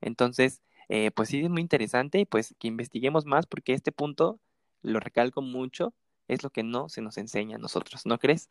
Entonces, 0.00 0.62
eh, 0.88 1.10
pues 1.10 1.28
sí 1.28 1.44
es 1.44 1.50
muy 1.50 1.60
interesante 1.60 2.18
y 2.18 2.24
pues 2.24 2.54
que 2.58 2.68
investiguemos 2.68 3.26
más 3.26 3.44
porque 3.44 3.74
este 3.74 3.92
punto, 3.92 4.40
lo 4.80 5.00
recalco 5.00 5.42
mucho, 5.42 5.92
es 6.28 6.42
lo 6.42 6.48
que 6.48 6.62
no 6.62 6.88
se 6.88 7.02
nos 7.02 7.18
enseña 7.18 7.56
a 7.56 7.58
nosotros, 7.58 8.06
¿no 8.06 8.18
crees? 8.18 8.48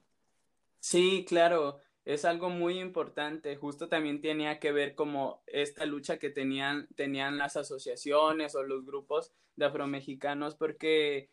Sí, 0.80 1.26
claro. 1.28 1.80
es 2.06 2.26
algo 2.26 2.50
muy 2.50 2.80
importante. 2.80 3.56
Justo 3.56 3.88
también 3.90 4.22
tenía 4.22 4.60
que 4.60 4.72
ver 4.72 4.96
como 4.96 5.44
esta 5.48 5.86
lucha 5.86 6.18
que 6.18 6.30
tenían, 6.30 6.88
tenían 6.96 7.38
las 7.38 7.58
asociaciones 7.58 8.56
o 8.56 8.64
los 8.64 8.86
grupos 8.86 9.34
de 9.56 9.66
afromexicanos, 9.66 10.56
porque 10.56 11.30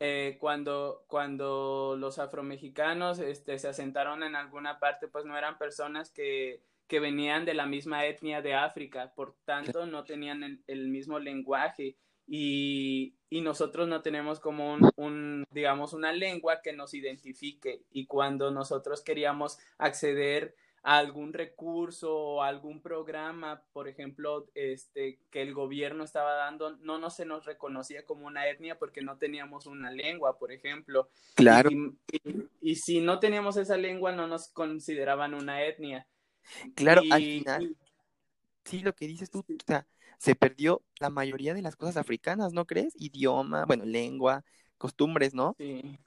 eh, 0.00 0.36
cuando, 0.40 1.04
cuando 1.08 1.96
los 1.98 2.18
afromexicanos 2.18 3.18
este, 3.18 3.58
se 3.58 3.68
asentaron 3.68 4.22
en 4.22 4.34
alguna 4.36 4.78
parte, 4.80 5.08
pues 5.08 5.24
no 5.26 5.36
eran 5.36 5.58
personas 5.58 6.10
que, 6.10 6.62
que 6.86 7.00
venían 7.00 7.44
de 7.44 7.54
la 7.54 7.66
misma 7.66 8.06
etnia 8.06 8.42
de 8.42 8.54
África, 8.54 9.12
por 9.14 9.36
tanto 9.44 9.86
no 9.86 10.04
tenían 10.04 10.62
el 10.66 10.88
mismo 10.88 11.18
lenguaje 11.18 11.96
y, 12.26 13.14
y 13.30 13.40
nosotros 13.40 13.88
no 13.88 14.02
tenemos 14.02 14.40
como 14.40 14.72
un, 14.72 14.90
un, 14.96 15.44
digamos, 15.50 15.92
una 15.92 16.12
lengua 16.12 16.60
que 16.62 16.72
nos 16.72 16.94
identifique 16.94 17.82
y 17.90 18.06
cuando 18.06 18.50
nosotros 18.50 19.02
queríamos 19.02 19.58
acceder 19.78 20.54
a 20.82 20.98
algún 20.98 21.32
recurso 21.32 22.16
o 22.16 22.42
algún 22.42 22.80
programa, 22.80 23.60
por 23.72 23.88
ejemplo, 23.88 24.46
este, 24.54 25.18
que 25.32 25.42
el 25.42 25.52
gobierno 25.52 26.04
estaba 26.04 26.34
dando, 26.34 26.76
no, 26.76 26.98
no 26.98 27.10
se 27.10 27.24
nos 27.24 27.44
reconocía 27.44 28.04
como 28.04 28.28
una 28.28 28.48
etnia 28.48 28.78
porque 28.78 29.02
no 29.02 29.18
teníamos 29.18 29.66
una 29.66 29.90
lengua, 29.90 30.38
por 30.38 30.52
ejemplo. 30.52 31.08
Claro. 31.34 31.70
Y, 31.72 31.92
y, 32.12 32.48
y 32.60 32.76
si 32.76 33.00
no 33.00 33.18
teníamos 33.18 33.56
esa 33.56 33.76
lengua, 33.76 34.12
no 34.12 34.28
nos 34.28 34.46
consideraban 34.48 35.34
una 35.34 35.64
etnia. 35.64 36.06
Claro, 36.76 37.02
y, 37.02 37.10
al 37.10 37.22
final, 37.22 37.76
sí, 38.64 38.78
lo 38.78 38.94
que 38.94 39.08
dices 39.08 39.28
tú, 39.28 39.40
o 39.40 39.44
sea, 39.66 39.84
se 40.18 40.34
perdió 40.34 40.82
la 41.00 41.10
mayoría 41.10 41.54
de 41.54 41.62
las 41.62 41.76
cosas 41.76 41.96
africanas, 41.96 42.52
¿no 42.52 42.66
crees? 42.66 42.94
Idioma, 42.96 43.64
bueno, 43.66 43.84
lengua, 43.84 44.44
costumbres, 44.78 45.34
¿no? 45.34 45.54
Sí. 45.58 45.98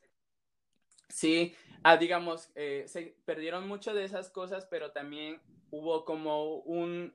Sí, 1.10 1.56
ah, 1.84 1.98
digamos, 1.98 2.50
eh, 2.56 2.86
se 2.88 3.16
perdieron 3.26 3.68
mucho 3.68 3.94
de 3.94 4.06
esas 4.06 4.30
cosas, 4.30 4.68
pero 4.70 4.92
también 4.92 5.42
hubo 5.72 6.06
como 6.06 6.58
un, 6.60 7.14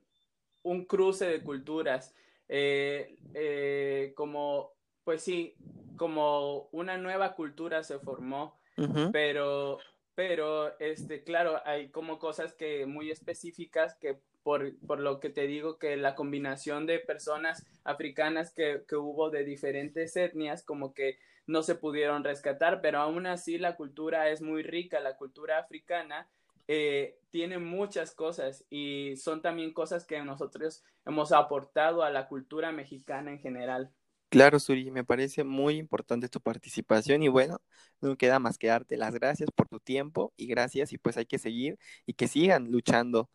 un 0.63 0.85
cruce 0.85 1.25
de 1.25 1.41
culturas, 1.41 2.13
eh, 2.49 3.17
eh, 3.33 4.13
como, 4.15 4.73
pues 5.03 5.21
sí, 5.23 5.55
como 5.95 6.67
una 6.71 6.97
nueva 6.97 7.35
cultura 7.35 7.83
se 7.83 7.99
formó, 7.99 8.59
uh 8.77 8.83
-huh. 8.83 9.11
pero, 9.11 9.79
pero, 10.15 10.77
este, 10.79 11.23
claro, 11.23 11.61
hay 11.65 11.89
como 11.89 12.19
cosas 12.19 12.53
que 12.53 12.85
muy 12.85 13.11
específicas 13.11 13.95
que 13.95 14.17
por, 14.43 14.77
por, 14.85 14.99
lo 14.99 15.19
que 15.19 15.29
te 15.29 15.47
digo 15.47 15.77
que 15.77 15.97
la 15.97 16.15
combinación 16.15 16.85
de 16.85 16.99
personas 16.99 17.65
africanas 17.83 18.53
que, 18.53 18.83
que, 18.87 18.95
hubo 18.95 19.29
de 19.29 19.43
diferentes 19.43 20.15
etnias 20.15 20.63
como 20.63 20.93
que 20.93 21.17
no 21.47 21.63
se 21.63 21.75
pudieron 21.75 22.23
rescatar, 22.23 22.81
pero 22.81 22.99
aún 22.99 23.25
así 23.25 23.57
la 23.57 23.75
cultura 23.75 24.29
es 24.29 24.41
muy 24.41 24.63
rica, 24.63 24.99
la 24.99 25.17
cultura 25.17 25.57
africana 25.57 26.27
eh, 26.67 27.19
tiene 27.29 27.59
muchas 27.59 28.11
cosas 28.11 28.65
y 28.71 29.15
son 29.17 29.41
también 29.41 29.71
cosas 29.71 30.05
que 30.05 30.19
nosotros 30.23 30.83
hemos 31.05 31.31
aportado 31.31 32.03
a 32.03 32.09
la 32.09 32.27
cultura 32.27 32.71
mexicana 32.71 33.31
en 33.31 33.39
general. 33.39 33.91
Claro, 34.35 34.59
Suri, 34.59 34.91
me 34.91 35.05
parece 35.05 35.45
muy 35.45 35.77
importante 35.77 36.27
tu 36.27 36.41
participación 36.41 37.23
y 37.23 37.29
bueno, 37.29 37.61
no 38.01 38.17
queda 38.17 38.37
más 38.37 38.57
que 38.57 38.67
darte 38.67 38.97
las 38.97 39.13
gracias 39.13 39.49
por 39.49 39.69
tu 39.69 39.79
tiempo 39.79 40.33
y 40.35 40.47
gracias 40.47 40.91
y 40.91 40.97
pues 40.97 41.15
hay 41.15 41.25
que 41.25 41.37
seguir 41.39 41.79
y 42.05 42.15
que 42.15 42.27
sigan 42.27 42.69
luchando 42.69 43.29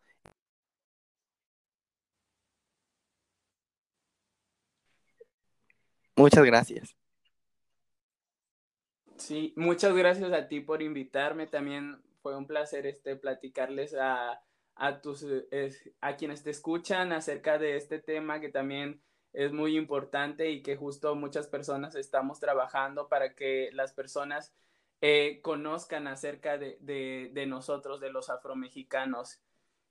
Muchas 6.15 6.45
gracias. 6.45 6.95
Sí, 9.17 9.55
muchas 9.57 9.95
gracias 9.95 10.31
a 10.31 10.47
ti 10.47 10.59
por 10.59 10.83
invitarme. 10.83 11.47
También 11.47 11.99
fue 12.21 12.37
un 12.37 12.45
placer 12.45 12.85
este 12.85 13.15
platicarles 13.15 13.95
a, 13.95 14.39
a 14.75 15.01
tus 15.01 15.25
a 16.01 16.15
quienes 16.15 16.43
te 16.43 16.51
escuchan 16.51 17.11
acerca 17.11 17.57
de 17.57 17.75
este 17.75 17.97
tema 17.97 18.39
que 18.39 18.49
también 18.49 19.01
es 19.33 19.53
muy 19.53 19.77
importante 19.77 20.51
y 20.51 20.61
que 20.61 20.75
justo 20.75 21.15
muchas 21.15 21.47
personas 21.47 21.95
estamos 21.95 22.39
trabajando 22.39 23.07
para 23.07 23.33
que 23.35 23.69
las 23.73 23.93
personas 23.93 24.53
eh, 25.01 25.39
conozcan 25.41 26.07
acerca 26.07 26.57
de, 26.57 26.77
de, 26.81 27.31
de 27.33 27.45
nosotros, 27.45 27.99
de 27.99 28.11
los 28.11 28.29
afromexicanos 28.29 29.41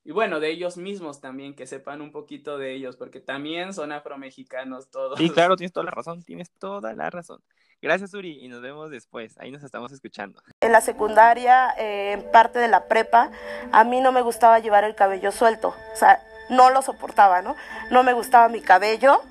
y 0.02 0.12
bueno, 0.12 0.40
de 0.40 0.50
ellos 0.50 0.78
mismos 0.78 1.20
también, 1.20 1.54
que 1.54 1.66
sepan 1.66 2.00
un 2.00 2.10
poquito 2.10 2.56
de 2.56 2.72
ellos, 2.72 2.96
porque 2.96 3.20
también 3.20 3.74
son 3.74 3.92
afromexicanos 3.92 4.90
todos. 4.90 5.18
Sí, 5.18 5.28
claro, 5.28 5.56
tienes 5.56 5.72
toda 5.72 5.84
la 5.84 5.90
razón, 5.94 6.22
tienes 6.22 6.50
toda 6.58 6.94
la 6.94 7.10
razón. 7.10 7.42
Gracias, 7.82 8.12
Uri, 8.14 8.44
y 8.44 8.48
nos 8.48 8.60
vemos 8.62 8.90
después. 8.90 9.36
Ahí 9.38 9.50
nos 9.50 9.62
estamos 9.62 9.92
escuchando. 9.92 10.42
En 10.60 10.72
la 10.72 10.80
secundaria, 10.80 11.70
eh, 11.78 12.12
en 12.12 12.30
parte 12.30 12.58
de 12.58 12.68
la 12.68 12.88
prepa, 12.88 13.30
a 13.72 13.84
mí 13.84 14.00
no 14.00 14.12
me 14.12 14.22
gustaba 14.22 14.58
llevar 14.58 14.84
el 14.84 14.94
cabello 14.94 15.32
suelto. 15.32 15.68
O 15.68 15.96
sea, 15.96 16.22
no 16.50 16.70
lo 16.70 16.82
soportaba, 16.82 17.42
¿no? 17.42 17.56
No 17.90 18.02
me 18.02 18.12
gustaba 18.12 18.48
mi 18.48 18.60
cabello. 18.60 19.22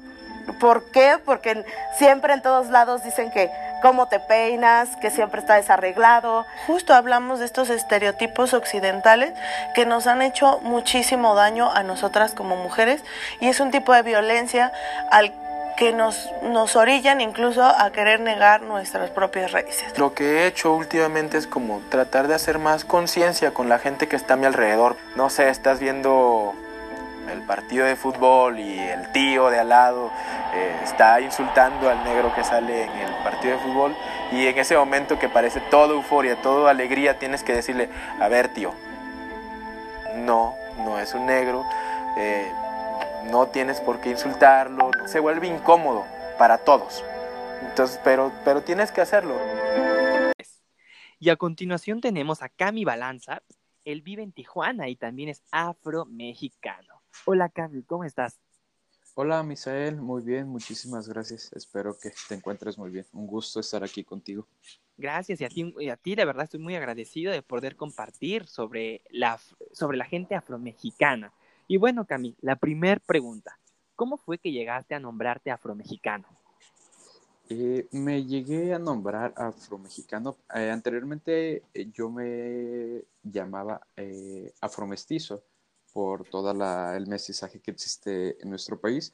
¿Por 0.60 0.89
qué? 0.91 1.17
Porque 1.23 1.63
siempre 1.97 2.34
en 2.34 2.41
todos 2.41 2.69
lados 2.69 3.03
dicen 3.03 3.29
que 3.32 3.51
cómo 3.82 4.08
te 4.08 4.19
peinas, 4.19 4.95
que 4.97 5.12
siempre 5.12 5.39
está 5.39 5.55
desarreglado. 5.55 6.45
Justo 6.67 6.93
hablamos 6.93 7.39
de 7.39 7.45
estos 7.45 7.69
estereotipos 7.69 8.53
occidentales 8.53 9.34
que 9.75 9.86
nos 9.86 10.08
han 10.08 10.21
hecho 10.21 10.60
muchísimo 10.63 11.36
daño 11.36 11.71
a 11.71 11.84
nosotras 11.84 12.34
como 12.34 12.55
mujeres 12.55 13.03
y 13.39 13.47
es 13.47 13.60
un 13.60 13.71
tipo 13.71 13.93
de 13.93 14.01
violencia 14.01 14.71
al 15.12 15.34
que 15.77 15.93
nos, 15.93 16.29
nos 16.41 16.75
orillan 16.75 17.21
incluso 17.21 17.63
a 17.63 17.89
querer 17.91 18.19
negar 18.19 18.62
nuestras 18.62 19.12
propias 19.12 19.53
raíces. 19.53 19.97
Lo 19.97 20.13
que 20.13 20.39
he 20.39 20.47
hecho 20.47 20.73
últimamente 20.73 21.38
es 21.38 21.47
como 21.47 21.82
tratar 21.88 22.27
de 22.27 22.36
hacer 22.36 22.60
más 22.60 22.84
conciencia 22.84 23.53
con 23.53 23.69
la 23.69 23.79
gente 23.79 24.10
que 24.10 24.17
está 24.17 24.34
a 24.34 24.38
mi 24.38 24.45
alrededor. 24.45 24.97
No 25.15 25.29
sé, 25.29 25.47
estás 25.47 25.79
viendo 25.79 26.53
el 27.30 27.42
partido 27.44 27.86
de 27.86 27.96
fútbol 27.96 28.60
y 28.60 28.80
el 28.80 29.12
tío 29.12 29.50
de 29.50 29.60
al 29.60 29.70
lado 29.70 30.12
eh, 30.54 30.80
está 30.84 31.22
insultando 31.22 31.89
al 31.89 32.04
negro 32.04 32.34
que 32.34 32.44
sale 32.44 32.84
en 32.84 32.92
el 32.92 33.13
partido 33.24 33.58
de 33.58 33.63
fútbol 33.63 33.96
y 34.32 34.48
en 34.48 34.58
ese 34.58 34.76
momento 34.78 35.18
que 35.20 35.30
parece 35.30 35.62
toda 35.72 35.94
euforia, 35.94 36.42
toda 36.42 36.72
alegría, 36.72 37.20
tienes 37.20 37.44
que 37.44 37.54
decirle, 37.54 37.89
a 38.20 38.28
ver 38.28 38.54
tío, 38.54 38.74
no, 40.15 40.56
no 40.78 41.00
es 41.00 41.13
un 41.13 41.26
negro, 41.26 41.65
eh, 42.18 42.52
no 43.32 43.48
tienes 43.48 43.80
por 43.82 44.00
qué 44.02 44.10
insultarlo, 44.10 44.92
se 45.06 45.20
vuelve 45.20 45.48
incómodo 45.48 46.06
para 46.38 46.58
todos, 46.60 47.04
entonces, 47.62 48.00
pero, 48.04 48.32
pero 48.46 48.62
tienes 48.62 48.92
que 48.92 49.02
hacerlo. 49.02 49.36
Y 51.22 51.30
a 51.30 51.36
continuación 51.36 52.00
tenemos 52.00 52.42
a 52.42 52.50
Cami 52.50 52.86
Balanza, 52.86 53.42
él 53.84 54.02
vive 54.02 54.24
en 54.24 54.32
Tijuana 54.32 54.88
y 54.88 54.96
también 54.96 55.30
es 55.30 55.44
afro-mexicano. 55.52 56.99
Hola 57.26 57.50
Cami, 57.50 57.84
¿cómo 57.84 58.04
estás? 58.04 58.39
Hola 59.15 59.43
Misael, 59.43 59.98
muy 59.98 60.24
bien, 60.24 60.48
muchísimas 60.48 61.10
gracias. 61.10 61.52
Espero 61.54 61.98
que 61.98 62.12
te 62.28 62.36
encuentres 62.36 62.78
muy 62.78 62.89
bien. 62.89 63.06
Un 63.12 63.28
gusto 63.28 63.60
estar 63.60 63.84
aquí 63.84 64.04
contigo. 64.04 64.48
Gracias 64.98 65.41
y 65.41 65.45
a 65.45 65.50
ti, 65.50 65.74
y 65.80 65.89
a 65.89 65.98
ti 65.98 66.15
de 66.15 66.26
verdad 66.26 66.45
estoy 66.45 66.60
muy 66.60 66.76
agradecido 66.76 67.32
de 67.32 67.41
poder 67.41 67.76
compartir 67.76 68.48
sobre 68.48 69.02
la, 69.10 69.39
sobre 69.74 69.98
la 69.98 70.06
gente 70.06 70.36
afromexicana. 70.36 71.34
Y 71.67 71.78
bueno, 71.78 72.06
Cami, 72.06 72.36
la 72.41 72.56
primera 72.56 73.02
pregunta. 73.06 73.60
¿Cómo 73.95 74.17
fue 74.17 74.38
que 74.38 74.52
llegaste 74.52 74.95
a 74.95 75.00
nombrarte 75.00 75.52
afromexicano? 75.52 76.26
Eh, 77.50 77.88
me 77.91 78.24
llegué 78.26 78.74
a 78.74 78.80
nombrar 78.80 79.34
afromexicano. 79.36 80.38
Eh, 80.56 80.69
anteriormente 80.69 81.63
eh, 81.74 81.89
yo 81.91 82.10
me 82.10 83.04
llamaba 83.24 83.82
eh, 83.98 84.54
afromestizo 84.62 85.43
por 85.93 86.28
todo 86.28 86.52
el 86.52 87.08
mestizaje 87.08 87.60
que 87.60 87.71
existe 87.71 88.41
en 88.41 88.49
nuestro 88.49 88.80
país, 88.80 89.13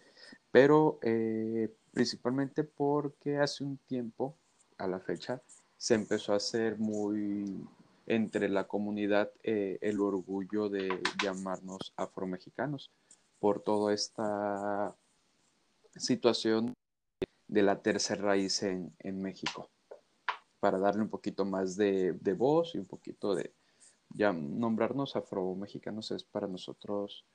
pero 0.51 0.99
eh, 1.01 1.73
principalmente 1.91 2.63
porque 2.63 3.37
hace 3.37 3.63
un 3.63 3.77
tiempo, 3.77 4.37
a 4.77 4.87
la 4.87 4.99
fecha, 4.99 5.41
se 5.77 5.93
empezó 5.93 6.33
a 6.33 6.37
hacer 6.37 6.77
muy 6.77 7.65
entre 8.07 8.49
la 8.49 8.67
comunidad 8.67 9.31
eh, 9.43 9.79
el 9.81 9.99
orgullo 9.99 10.69
de 10.69 11.01
llamarnos 11.23 11.93
afromexicanos 11.95 12.91
por 13.39 13.61
toda 13.61 13.93
esta 13.93 14.95
situación 15.95 16.73
de 17.47 17.63
la 17.63 17.81
tercera 17.81 18.21
raíz 18.21 18.63
en, 18.63 18.93
en 18.99 19.21
México, 19.21 19.69
para 20.59 20.77
darle 20.77 21.03
un 21.03 21.09
poquito 21.09 21.45
más 21.45 21.75
de, 21.75 22.13
de 22.13 22.33
voz 22.33 22.75
y 22.75 22.77
un 22.77 22.85
poquito 22.85 23.35
de, 23.35 23.53
ya 24.13 24.31
nombrarnos 24.33 25.15
afromexicanos 25.15 26.11
es 26.11 26.23
para 26.23 26.47
nosotros 26.47 27.25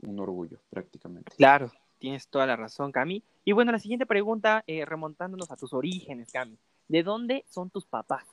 un 0.00 0.18
orgullo 0.20 0.58
prácticamente. 0.70 1.32
Claro, 1.36 1.70
tienes 1.98 2.28
toda 2.28 2.46
la 2.46 2.56
razón, 2.56 2.92
Cami. 2.92 3.22
Y 3.44 3.52
bueno, 3.52 3.72
la 3.72 3.78
siguiente 3.78 4.06
pregunta, 4.06 4.64
eh, 4.66 4.84
remontándonos 4.84 5.50
a 5.50 5.56
tus 5.56 5.72
orígenes, 5.72 6.32
Cami. 6.32 6.58
¿De 6.88 7.02
dónde 7.02 7.44
son 7.48 7.70
tus 7.70 7.86
papás? 7.86 8.24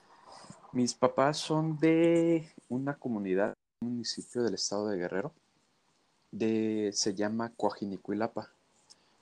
Mis 0.71 0.93
papás 0.93 1.37
son 1.37 1.79
de 1.79 2.51
una 2.67 2.95
comunidad, 2.95 3.53
un 3.81 3.93
municipio 3.93 4.43
del 4.43 4.55
estado 4.55 4.87
de 4.87 4.97
Guerrero, 4.97 5.33
de, 6.31 6.91
se 6.93 7.15
llama 7.15 7.51
Coajinicuilapa. 7.55 8.49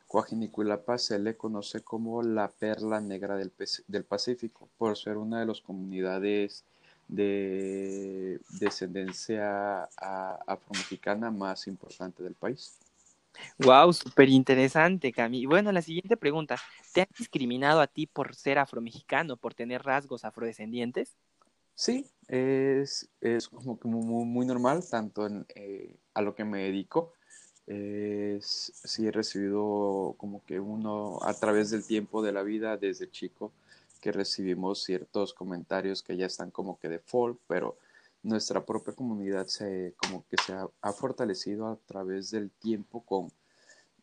Coajinicuilapa 0.07 0.97
se 0.97 1.19
le 1.19 1.35
conoce 1.35 1.81
como 1.81 2.21
la 2.21 2.49
perla 2.49 3.01
negra 3.01 3.35
del, 3.35 3.51
del 3.87 4.03
Pacífico, 4.05 4.69
por 4.77 4.97
ser 4.97 5.17
una 5.17 5.39
de 5.39 5.45
las 5.45 5.61
comunidades 5.61 6.65
de 7.07 8.39
descendencia 8.59 9.83
afromexicana 10.45 11.31
más 11.31 11.67
importante 11.67 12.23
del 12.23 12.33
país. 12.33 12.77
Wow, 13.59 13.93
súper 13.93 14.29
interesante, 14.29 15.11
Cami. 15.11 15.45
Bueno, 15.45 15.71
la 15.71 15.81
siguiente 15.81 16.17
pregunta, 16.17 16.57
¿te 16.93 17.01
han 17.01 17.07
discriminado 17.17 17.81
a 17.81 17.87
ti 17.87 18.07
por 18.07 18.35
ser 18.35 18.57
afromexicano, 18.57 19.37
por 19.37 19.53
tener 19.53 19.83
rasgos 19.83 20.25
afrodescendientes? 20.25 21.15
Sí, 21.75 22.07
es, 22.27 23.07
es 23.21 23.47
como, 23.47 23.79
muy, 23.83 24.25
muy, 24.25 24.45
normal, 24.45 24.83
tanto 24.89 25.27
en, 25.27 25.45
eh, 25.55 25.95
a 26.13 26.21
lo 26.21 26.33
que 26.33 26.43
me 26.43 26.63
dedico. 26.63 27.13
Es, 27.67 28.71
sí 28.83 29.05
he 29.05 29.11
recibido 29.11 30.15
como 30.17 30.43
que 30.45 30.59
uno 30.59 31.19
a 31.21 31.33
través 31.33 31.69
del 31.69 31.85
tiempo 31.85 32.23
de 32.23 32.31
la 32.31 32.41
vida 32.41 32.77
desde 32.77 33.11
chico 33.11 33.51
que 33.97 34.11
recibimos 34.11 34.83
ciertos 34.83 35.33
comentarios 35.33 36.01
que 36.03 36.17
ya 36.17 36.25
están 36.25 36.51
como 36.51 36.79
que 36.79 36.89
de 36.89 36.99
folk, 36.99 37.39
pero 37.47 37.77
nuestra 38.23 38.65
propia 38.65 38.93
comunidad 38.93 39.47
se 39.47 39.93
como 39.97 40.25
que 40.27 40.37
se 40.45 40.53
ha, 40.53 40.93
fortalecido 40.93 41.67
a 41.67 41.77
través 41.85 42.31
del 42.31 42.51
tiempo 42.51 43.03
con 43.03 43.31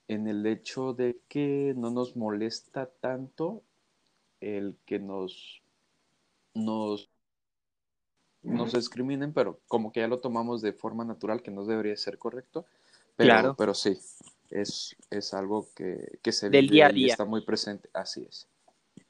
en 0.08 0.28
el 0.28 0.46
hecho 0.46 0.92
de 0.92 1.18
que 1.28 1.74
no 1.76 1.90
nos 1.90 2.16
molesta 2.16 2.86
tanto 2.86 3.62
el 4.40 4.76
que 4.86 4.98
nos 4.98 5.62
nos 6.54 7.10
nos 8.42 8.72
discriminen, 8.72 9.32
pero 9.32 9.60
como 9.68 9.90
que 9.90 10.00
ya 10.00 10.08
lo 10.08 10.20
tomamos 10.20 10.60
de 10.60 10.74
forma 10.74 11.04
natural, 11.04 11.42
que 11.42 11.50
no 11.50 11.64
debería 11.64 11.96
ser 11.96 12.18
correcto. 12.18 12.66
Pero, 13.16 13.28
claro. 13.28 13.54
pero 13.56 13.72
sí, 13.72 13.98
es, 14.50 14.96
es 15.10 15.34
algo 15.34 15.68
que, 15.74 16.18
que 16.22 16.30
se 16.30 16.50
Del 16.50 16.68
día 16.68 16.86
a 16.86 16.90
día. 16.90 17.06
y 17.06 17.10
está 17.10 17.24
muy 17.24 17.40
presente. 17.42 17.88
Así 17.94 18.26
es. 18.28 18.46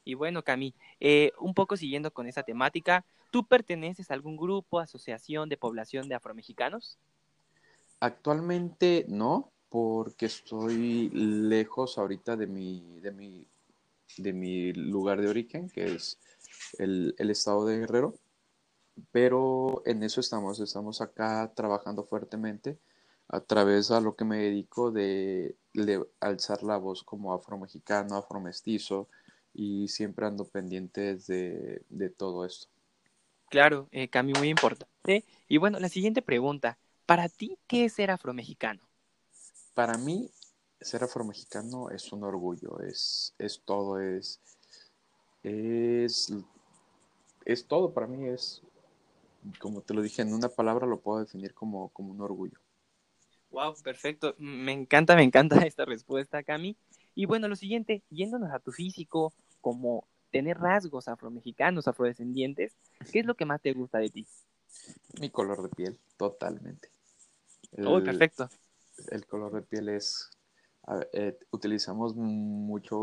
Y 0.04 0.14
bueno, 0.14 0.42
Cami, 0.42 0.74
eh, 1.00 1.32
un 1.38 1.54
poco 1.54 1.76
siguiendo 1.76 2.12
con 2.12 2.26
esa 2.26 2.42
temática, 2.42 3.04
¿tú 3.30 3.46
perteneces 3.46 4.10
a 4.10 4.14
algún 4.14 4.36
grupo, 4.36 4.78
asociación 4.78 5.48
de 5.48 5.56
población 5.56 6.08
de 6.08 6.14
afromexicanos? 6.14 6.98
Actualmente 8.00 9.06
no, 9.08 9.50
porque 9.68 10.26
estoy 10.26 11.10
lejos 11.10 11.98
ahorita 11.98 12.36
de 12.36 12.46
mi, 12.46 13.00
de 13.00 13.10
mi, 13.10 13.46
de 14.18 14.32
mi 14.32 14.72
lugar 14.72 15.20
de 15.20 15.28
origen, 15.28 15.68
que 15.68 15.94
es 15.94 16.18
el, 16.78 17.14
el 17.18 17.30
estado 17.30 17.66
de 17.66 17.78
Guerrero. 17.78 18.14
Pero 19.10 19.82
en 19.86 20.02
eso 20.04 20.20
estamos, 20.20 20.60
estamos 20.60 21.00
acá 21.00 21.50
trabajando 21.54 22.04
fuertemente 22.04 22.78
a 23.28 23.40
través 23.40 23.90
a 23.90 24.00
lo 24.00 24.14
que 24.14 24.24
me 24.24 24.38
dedico 24.38 24.92
de, 24.92 25.56
de 25.72 26.04
alzar 26.20 26.62
la 26.62 26.76
voz 26.76 27.02
como 27.02 27.32
afromexicano, 27.34 28.16
afromestizo, 28.16 29.08
y 29.54 29.88
siempre 29.88 30.26
ando 30.26 30.44
pendientes 30.44 31.26
de, 31.26 31.82
de 31.88 32.10
todo 32.10 32.44
esto. 32.44 32.68
Claro, 33.48 33.88
eh, 33.92 34.08
cambio 34.08 34.34
muy 34.38 34.48
importante. 34.48 35.24
Y 35.48 35.58
bueno, 35.58 35.78
la 35.78 35.88
siguiente 35.88 36.22
pregunta, 36.22 36.76
¿para 37.06 37.28
ti 37.28 37.56
qué 37.68 37.84
es 37.84 37.92
ser 37.92 38.10
afromexicano? 38.10 38.82
Para 39.74 39.96
mí, 39.96 40.28
ser 40.80 41.04
afromexicano 41.04 41.90
es 41.90 42.12
un 42.12 42.24
orgullo, 42.24 42.80
es, 42.80 43.34
es 43.38 43.62
todo, 43.64 44.00
es, 44.00 44.40
es, 45.42 46.32
es 47.44 47.66
todo 47.66 47.92
para 47.92 48.06
mí, 48.06 48.26
es, 48.28 48.62
como 49.60 49.82
te 49.82 49.94
lo 49.94 50.02
dije, 50.02 50.22
en 50.22 50.34
una 50.34 50.48
palabra 50.48 50.86
lo 50.86 51.00
puedo 51.00 51.20
definir 51.20 51.54
como, 51.54 51.90
como 51.90 52.10
un 52.10 52.20
orgullo. 52.20 52.58
Wow, 53.50 53.74
perfecto. 53.84 54.34
Me 54.38 54.72
encanta, 54.72 55.14
me 55.14 55.22
encanta 55.22 55.56
esta 55.66 55.84
respuesta, 55.84 56.42
Cami. 56.42 56.76
Y 57.14 57.26
bueno, 57.26 57.46
lo 57.46 57.54
siguiente, 57.54 58.02
yéndonos 58.10 58.50
a 58.52 58.58
tu 58.58 58.72
físico, 58.72 59.32
como 59.64 60.06
tener 60.30 60.58
rasgos 60.58 61.08
afromexicanos, 61.08 61.88
afrodescendientes, 61.88 62.76
¿qué 63.10 63.20
es 63.20 63.24
lo 63.24 63.34
que 63.34 63.46
más 63.46 63.62
te 63.62 63.72
gusta 63.72 63.96
de 63.96 64.10
ti? 64.10 64.26
Mi 65.18 65.30
color 65.30 65.62
de 65.62 65.70
piel, 65.70 65.98
totalmente. 66.18 66.90
oh, 67.78 68.04
perfecto. 68.04 68.50
El 69.10 69.24
color 69.26 69.54
de 69.54 69.62
piel 69.62 69.88
es, 69.88 70.28
eh, 71.14 71.38
utilizamos 71.50 72.14
mucho 72.14 72.98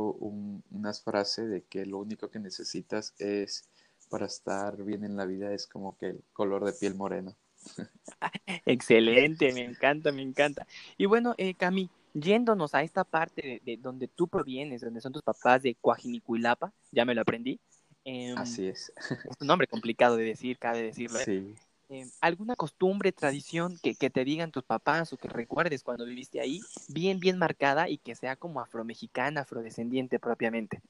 unas 0.69 1.01
frases 1.01 1.49
de 1.49 1.63
que 1.63 1.87
lo 1.87 1.97
único 1.97 2.29
que 2.29 2.37
necesitas 2.37 3.15
es 3.17 3.67
para 4.07 4.27
estar 4.27 4.77
bien 4.83 5.03
en 5.03 5.15
la 5.15 5.25
vida 5.25 5.51
es 5.51 5.65
como 5.65 5.97
que 5.97 6.09
el 6.09 6.23
color 6.31 6.63
de 6.63 6.73
piel 6.73 6.93
moreno. 6.93 7.35
Excelente, 8.67 9.51
me 9.51 9.63
encanta, 9.63 10.11
me 10.11 10.21
encanta. 10.21 10.67
Y 10.95 11.07
bueno, 11.07 11.33
eh, 11.39 11.55
Cami, 11.55 11.89
yéndonos 12.13 12.75
a 12.75 12.83
esta 12.83 13.03
parte 13.03 13.61
de, 13.63 13.77
donde 13.77 14.07
tú 14.07 14.27
provienes, 14.27 14.81
donde 14.81 15.01
son 15.01 15.13
tus 15.13 15.21
papás 15.21 15.61
de 15.61 15.75
Coajinicuilapa, 15.75 16.73
ya 16.91 17.05
me 17.05 17.15
lo 17.15 17.21
aprendí. 17.21 17.59
Em, 18.03 18.37
Así 18.37 18.67
es. 18.67 18.91
Es 19.29 19.37
un 19.39 19.47
nombre 19.47 19.67
complicado 19.67 20.17
de 20.17 20.25
decir, 20.25 20.57
cabe 20.57 20.81
decirlo. 20.81 21.19
¿eh? 21.19 21.25
Sí. 21.25 21.55
Em, 21.89 22.09
¿Alguna 22.21 22.55
costumbre, 22.55 23.11
tradición 23.11 23.77
que, 23.83 23.95
que, 23.95 24.09
te 24.09 24.23
digan 24.23 24.51
tus 24.51 24.63
papás 24.63 25.11
o 25.13 25.17
que 25.17 25.27
recuerdes 25.27 25.83
cuando 25.83 26.05
viviste 26.05 26.39
ahí, 26.39 26.61
bien, 26.87 27.19
bien 27.19 27.37
marcada 27.37 27.89
y 27.89 27.97
que 27.97 28.15
sea 28.15 28.35
como 28.35 28.61
afromexicana, 28.61 29.41
afrodescendiente 29.41 30.19
propiamente? 30.19 30.81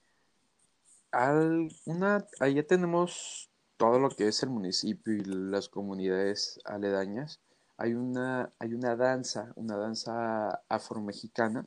Alguna, 1.12 2.26
allá 2.40 2.66
tenemos 2.66 3.50
todo 3.78 4.00
lo 4.00 4.10
que 4.10 4.28
es 4.28 4.44
el 4.44 4.50
municipio 4.50 5.14
y 5.14 5.24
las 5.26 5.68
comunidades 5.68 6.60
aledañas 6.66 7.42
hay 7.82 7.96
una, 7.96 8.52
hay 8.60 8.76
una 8.76 8.96
danza, 8.96 9.52
una 9.56 9.76
danza 9.76 10.62
afromexicana 10.70 11.66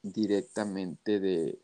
directamente 0.00 1.18
de, 1.18 1.58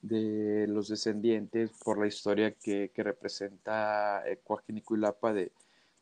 de 0.00 0.66
los 0.66 0.88
descendientes 0.88 1.70
por 1.84 1.98
la 1.98 2.06
historia 2.06 2.52
que, 2.52 2.90
que 2.94 3.02
representa 3.02 4.22
Coajinicuilapa 4.42 5.34
de, 5.34 5.52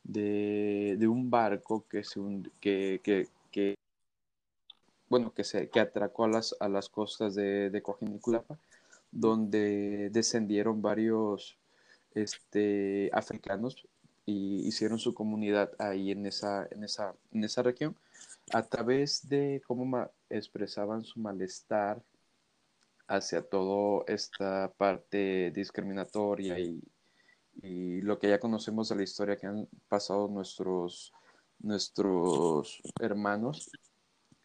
de, 0.04 0.94
de, 0.96 1.08
un 1.08 1.28
barco 1.28 1.84
que, 1.88 2.04
se, 2.04 2.20
que, 2.60 3.00
que, 3.02 3.26
que, 3.50 3.76
bueno, 5.08 5.34
que, 5.34 5.42
se, 5.42 5.68
que 5.70 5.80
atracó 5.80 6.24
a 6.26 6.28
las, 6.28 6.54
a 6.60 6.68
las 6.68 6.88
costas 6.88 7.34
de, 7.34 7.70
de 7.70 7.82
donde 9.10 10.10
descendieron 10.12 10.82
varios 10.82 11.58
este, 12.14 13.10
africanos 13.12 13.88
y 14.28 14.68
hicieron 14.68 14.98
su 14.98 15.14
comunidad 15.14 15.70
ahí 15.78 16.10
en 16.10 16.26
esa, 16.26 16.68
en 16.70 16.84
esa, 16.84 17.14
en 17.32 17.44
esa 17.44 17.62
región. 17.62 17.96
A 18.52 18.62
través 18.62 19.26
de 19.26 19.62
cómo 19.66 20.06
expresaban 20.28 21.02
su 21.02 21.18
malestar 21.18 22.02
hacia 23.06 23.40
toda 23.40 24.04
esta 24.06 24.70
parte 24.76 25.50
discriminatoria 25.52 26.58
y, 26.58 26.82
y, 27.62 28.02
lo 28.02 28.18
que 28.18 28.28
ya 28.28 28.38
conocemos 28.38 28.90
de 28.90 28.96
la 28.96 29.02
historia 29.02 29.36
que 29.36 29.46
han 29.46 29.66
pasado 29.88 30.28
nuestros, 30.28 31.14
nuestros 31.60 32.82
hermanos 33.00 33.70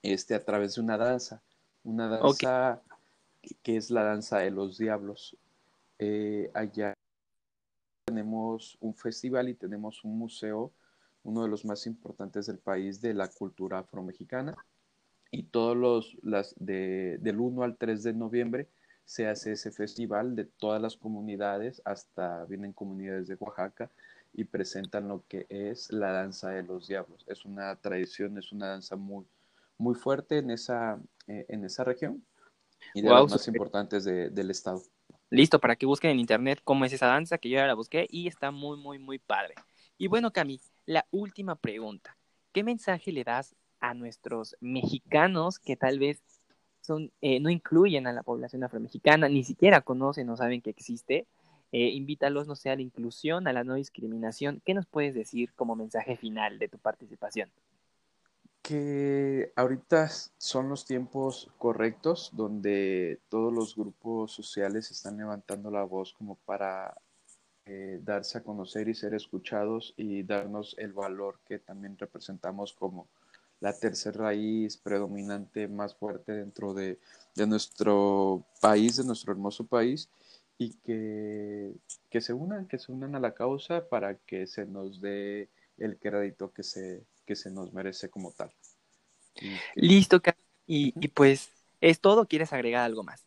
este, 0.01 0.33
a 0.33 0.45
través 0.45 0.75
de 0.75 0.81
una 0.81 0.97
danza, 0.97 1.41
una 1.83 2.07
danza 2.07 2.81
que 3.61 3.75
es 3.75 3.91
la 3.91 4.03
danza 4.03 4.37
de 4.37 4.51
los 4.51 4.77
diablos. 4.77 5.35
Eh, 5.99 6.49
allá 6.53 6.92
tenemos 8.13 8.77
un 8.79 8.93
festival 8.93 9.49
y 9.49 9.55
tenemos 9.55 10.03
un 10.03 10.19
museo, 10.19 10.71
uno 11.23 11.41
de 11.41 11.49
los 11.49 11.65
más 11.65 11.87
importantes 11.87 12.45
del 12.45 12.59
país 12.59 13.01
de 13.01 13.15
la 13.15 13.27
cultura 13.27 13.79
afromexicana. 13.79 14.53
Y 15.31 15.43
todos 15.43 15.75
los, 15.75 16.15
las 16.21 16.53
de, 16.59 17.17
del 17.21 17.39
1 17.39 17.63
al 17.63 17.75
3 17.75 18.03
de 18.03 18.13
noviembre 18.13 18.67
se 19.03 19.27
hace 19.27 19.53
ese 19.53 19.71
festival 19.71 20.35
de 20.35 20.45
todas 20.45 20.79
las 20.79 20.95
comunidades, 20.95 21.81
hasta 21.85 22.45
vienen 22.45 22.71
comunidades 22.71 23.27
de 23.27 23.35
Oaxaca 23.39 23.89
y 24.31 24.43
presentan 24.43 25.07
lo 25.07 25.23
que 25.27 25.47
es 25.49 25.91
la 25.91 26.11
danza 26.11 26.51
de 26.51 26.61
los 26.61 26.87
diablos. 26.87 27.25
Es 27.27 27.45
una 27.45 27.75
tradición, 27.77 28.37
es 28.37 28.51
una 28.51 28.67
danza 28.67 28.95
muy, 28.95 29.25
muy 29.79 29.95
fuerte 29.95 30.37
en 30.37 30.51
esa, 30.51 31.01
eh, 31.25 31.45
en 31.49 31.65
esa 31.65 31.83
región 31.83 32.23
y 32.93 33.01
de 33.01 33.09
las 33.09 33.31
más 33.31 33.47
importantes 33.47 34.03
de, 34.03 34.29
del 34.29 34.51
estado 34.51 34.83
listo 35.33 35.59
para 35.59 35.75
que 35.75 35.87
busquen 35.87 36.11
en 36.11 36.19
internet 36.19 36.61
cómo 36.63 36.85
es 36.85 36.93
esa 36.93 37.07
danza, 37.07 37.39
que 37.39 37.49
yo 37.49 37.57
ya 37.57 37.65
la 37.65 37.73
busqué 37.73 38.05
y 38.09 38.27
está 38.27 38.51
muy, 38.51 38.77
muy, 38.77 38.99
muy 38.99 39.17
padre. 39.17 39.55
Y 39.97 40.07
bueno, 40.07 40.31
Cami, 40.31 40.61
la 40.85 41.07
última 41.09 41.55
pregunta. 41.55 42.15
¿Qué 42.51 42.63
mensaje 42.63 43.11
le 43.11 43.23
das 43.23 43.55
a 43.79 43.95
nuestros 43.95 44.55
mexicanos 44.61 45.57
que 45.57 45.75
tal 45.75 45.97
vez 45.97 46.21
son, 46.81 47.11
eh, 47.21 47.39
no 47.39 47.49
incluyen 47.49 48.05
a 48.05 48.13
la 48.13 48.21
población 48.21 48.63
afromexicana, 48.63 49.27
ni 49.27 49.43
siquiera 49.43 49.81
conocen 49.81 50.29
o 50.29 50.37
saben 50.37 50.61
que 50.61 50.69
existe? 50.69 51.25
Eh, 51.71 51.89
invítalos, 51.89 52.45
no 52.45 52.55
sé, 52.55 52.69
a 52.69 52.75
la 52.75 52.83
inclusión, 52.83 53.47
a 53.47 53.53
la 53.53 53.63
no 53.63 53.73
discriminación. 53.73 54.61
¿Qué 54.63 54.75
nos 54.75 54.85
puedes 54.85 55.15
decir 55.15 55.51
como 55.55 55.75
mensaje 55.75 56.15
final 56.15 56.59
de 56.59 56.67
tu 56.67 56.77
participación? 56.77 57.49
Que 58.63 59.51
ahorita 59.57 60.09
son 60.37 60.69
los 60.69 60.85
tiempos 60.85 61.51
correctos 61.57 62.31
donde 62.33 63.19
todos 63.27 63.53
los 63.53 63.75
grupos 63.75 64.31
sociales 64.31 64.89
están 64.89 65.17
levantando 65.17 65.69
la 65.69 65.83
voz 65.83 66.13
como 66.13 66.35
para 66.45 66.95
eh, 67.65 67.99
darse 68.01 68.37
a 68.37 68.43
conocer 68.43 68.87
y 68.87 68.95
ser 68.95 69.13
escuchados 69.15 69.93
y 69.97 70.23
darnos 70.23 70.75
el 70.79 70.93
valor 70.93 71.39
que 71.45 71.59
también 71.59 71.97
representamos 71.97 72.71
como 72.71 73.09
la 73.59 73.77
tercera 73.77 74.27
raíz 74.27 74.77
predominante 74.77 75.67
más 75.67 75.93
fuerte 75.95 76.31
dentro 76.31 76.73
de, 76.73 76.99
de 77.35 77.47
nuestro 77.47 78.45
país, 78.61 78.95
de 78.95 79.03
nuestro 79.03 79.33
hermoso 79.33 79.65
país 79.65 80.07
y 80.57 80.73
que, 80.75 81.73
que 82.09 82.21
se 82.21 82.31
unan, 82.31 82.67
que 82.67 82.79
se 82.79 82.93
unan 82.93 83.15
a 83.15 83.19
la 83.19 83.33
causa 83.33 83.89
para 83.89 84.15
que 84.15 84.47
se 84.47 84.65
nos 84.65 85.01
dé 85.01 85.49
el 85.77 85.97
crédito 85.99 86.53
que 86.53 86.63
se, 86.63 87.03
que 87.25 87.35
se 87.35 87.51
nos 87.51 87.73
merece 87.73 88.09
como 88.09 88.31
tal. 88.31 88.51
Listo, 89.75 90.21
y, 90.65 90.93
y 90.99 91.07
pues 91.09 91.49
es 91.81 91.99
todo, 91.99 92.27
¿quieres 92.27 92.53
agregar 92.53 92.83
algo 92.83 93.03
más? 93.03 93.25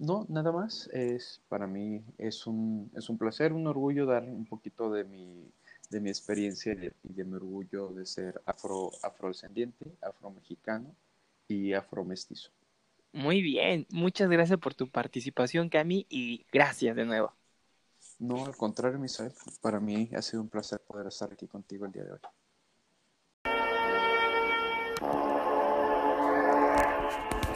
No, 0.00 0.24
nada 0.30 0.50
más. 0.50 0.88
Es 0.92 1.42
para 1.48 1.66
mí 1.66 2.02
es 2.16 2.46
un, 2.46 2.90
es 2.96 3.10
un 3.10 3.18
placer, 3.18 3.52
un 3.52 3.66
orgullo 3.66 4.06
dar 4.06 4.22
un 4.22 4.46
poquito 4.46 4.90
de 4.90 5.04
mi, 5.04 5.52
de 5.90 6.00
mi 6.00 6.08
experiencia 6.08 6.72
y 6.72 7.12
de, 7.12 7.24
mi 7.24 7.34
orgullo 7.34 7.88
de 7.88 8.06
ser 8.06 8.40
afro, 8.46 8.90
afrodescendiente, 9.02 9.92
afromexicano 10.00 10.94
y 11.46 11.74
afromestizo. 11.74 12.50
Muy 13.12 13.42
bien, 13.42 13.86
muchas 13.90 14.30
gracias 14.30 14.58
por 14.58 14.74
tu 14.74 14.88
participación, 14.88 15.68
Cami, 15.68 16.06
y 16.08 16.46
gracias 16.50 16.96
de 16.96 17.04
nuevo. 17.04 17.34
No, 18.18 18.46
al 18.46 18.56
contrario, 18.56 18.98
Misael, 18.98 19.32
para 19.60 19.80
mí 19.80 20.08
ha 20.14 20.22
sido 20.22 20.42
un 20.42 20.48
placer 20.48 20.80
poder 20.80 21.08
estar 21.08 21.30
aquí 21.32 21.46
contigo 21.46 21.84
el 21.84 21.92
día 21.92 22.04
de 22.04 22.12
hoy. 22.12 22.20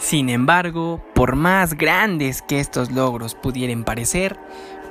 Sin 0.05 0.29
embargo, 0.29 1.01
por 1.15 1.35
más 1.35 1.79
grandes 1.79 2.43
que 2.43 2.61
estos 2.61 2.93
logros 2.93 3.35
pudieran 3.35 3.85
parecer, 3.85 4.39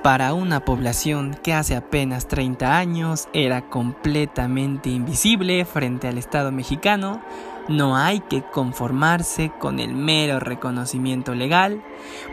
para 0.01 0.33
una 0.33 0.65
población 0.65 1.37
que 1.43 1.53
hace 1.53 1.75
apenas 1.75 2.27
30 2.27 2.75
años 2.75 3.29
era 3.31 3.69
completamente 3.69 4.89
invisible 4.89 5.65
frente 5.65 6.07
al 6.07 6.17
Estado 6.17 6.51
mexicano, 6.51 7.21
no 7.67 7.95
hay 7.95 8.21
que 8.21 8.41
conformarse 8.41 9.51
con 9.59 9.79
el 9.79 9.93
mero 9.93 10.39
reconocimiento 10.39 11.35
legal, 11.35 11.83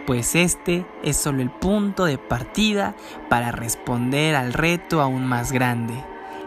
pues 0.07 0.35
este 0.35 0.87
es 1.03 1.19
solo 1.19 1.43
el 1.43 1.51
punto 1.51 2.07
de 2.07 2.17
partida 2.17 2.97
para 3.29 3.53
responder 3.53 4.35
al 4.35 4.55
reto 4.55 5.03
aún 5.03 5.27
más 5.27 5.53
grande, 5.53 6.03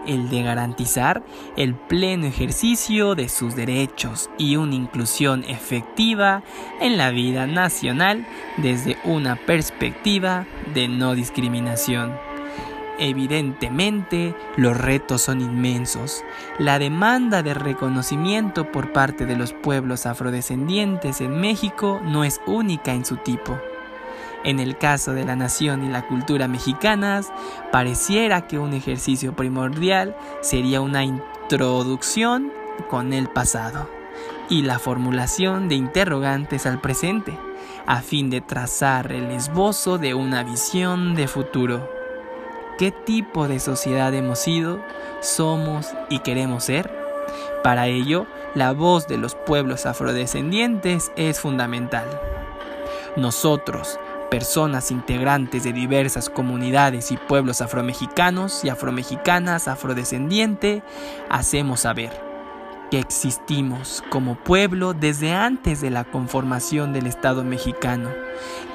el 0.08 0.30
de 0.30 0.44
garantizar 0.44 1.24
el 1.58 1.76
pleno 1.76 2.26
ejercicio 2.26 3.16
de 3.16 3.30
sus 3.30 3.56
derechos 3.56 4.30
y 4.38 4.56
una 4.56 4.76
inclusión 4.76 5.44
efectiva 5.48 6.44
en 6.82 6.98
la 6.98 7.12
vida 7.12 7.48
nacional 7.48 8.26
desde 8.58 8.98
una 9.04 9.36
perspectiva 9.36 10.46
de 10.74 10.88
no 10.88 11.16
discriminación. 11.16 12.14
Evidentemente, 13.00 14.36
los 14.56 14.78
retos 14.78 15.24
son 15.24 15.42
inmensos. 15.42 16.24
La 16.60 16.78
demanda 16.78 17.42
de 17.42 17.56
reconocimiento 17.56 18.72
por 18.72 18.94
parte 18.94 19.26
de 19.26 19.36
los 19.36 19.52
pueblos 19.52 20.06
afrodescendientes 20.06 21.20
en 21.20 21.40
México 21.40 22.00
no 22.04 22.24
es 22.24 22.40
única 22.46 22.94
en 22.94 23.04
su 23.04 23.18
tipo. 23.18 23.60
En 24.44 24.60
el 24.60 24.78
caso 24.78 25.14
de 25.14 25.24
la 25.24 25.36
nación 25.36 25.86
y 25.86 25.90
la 25.90 26.06
cultura 26.08 26.48
mexicanas, 26.48 27.32
pareciera 27.72 28.46
que 28.48 28.60
un 28.60 28.74
ejercicio 28.74 29.36
primordial 29.36 30.16
sería 30.42 30.82
una 30.82 31.04
introducción 31.04 32.52
con 32.90 33.14
el 33.14 33.30
pasado 33.30 33.90
y 34.50 34.64
la 34.64 34.80
formulación 34.80 35.70
de 35.70 35.76
interrogantes 35.76 36.66
al 36.66 36.82
presente, 36.82 37.38
a 37.86 38.02
fin 38.02 38.30
de 38.30 38.42
trazar 38.42 39.12
el 39.12 39.32
esbozo 39.32 39.98
de 39.98 40.14
una 40.14 40.44
visión 40.44 41.16
de 41.16 41.28
futuro. 41.28 41.90
¿Qué 42.78 42.92
tipo 42.92 43.48
de 43.48 43.60
sociedad 43.60 44.14
hemos 44.14 44.40
sido, 44.40 44.80
somos 45.22 45.94
y 46.10 46.20
queremos 46.20 46.66
ser? 46.66 46.92
Para 47.64 47.88
ello, 47.88 48.26
la 48.56 48.74
voz 48.74 49.08
de 49.08 49.18
los 49.18 49.36
pueblos 49.36 49.86
afrodescendientes 49.86 51.12
es 51.16 51.40
fundamental. 51.40 52.08
Nosotros, 53.16 54.00
personas 54.34 54.90
integrantes 54.90 55.64
de 55.64 55.74
diversas 55.74 56.28
comunidades 56.28 57.12
y 57.12 57.18
pueblos 57.18 57.62
afromexicanos 57.62 58.66
y 58.66 58.70
afromexicanas 58.70 59.68
afrodescendientes, 59.68 60.82
hacemos 61.30 61.82
saber 61.82 62.20
que 62.90 62.98
existimos 62.98 64.04
como 64.10 64.34
pueblo 64.34 64.96
desde 64.96 65.34
antes 65.34 65.82
de 65.82 65.92
la 65.92 66.04
conformación 66.04 66.94
del 66.94 67.06
Estado 67.06 67.44
mexicano, 67.44 68.10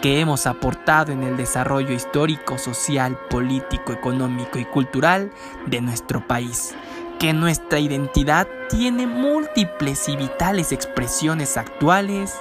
que 0.01 0.21
hemos 0.21 0.47
aportado 0.47 1.11
en 1.11 1.25
el 1.25 1.37
desarrollo 1.37 1.93
histórico, 1.93 2.57
social, 2.57 3.19
político, 3.29 3.93
económico 3.93 4.61
y 4.61 4.65
cultural 4.65 5.33
de 5.67 5.81
nuestro 5.81 6.25
país, 6.25 6.77
que 7.19 7.33
nuestra 7.33 7.81
identidad 7.81 8.47
tiene 8.71 9.09
múltiples 9.09 10.09
y 10.09 10.15
vitales 10.15 10.71
expresiones 10.71 11.57
actuales 11.57 12.39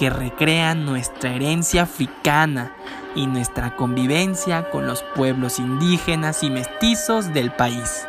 que 0.00 0.08
recrean 0.08 0.86
nuestra 0.86 1.34
herencia 1.34 1.82
africana 1.82 2.72
y 3.14 3.26
nuestra 3.26 3.76
convivencia 3.76 4.70
con 4.70 4.86
los 4.86 5.02
pueblos 5.14 5.58
indígenas 5.58 6.42
y 6.42 6.48
mestizos 6.48 7.34
del 7.34 7.50
país. 7.50 8.06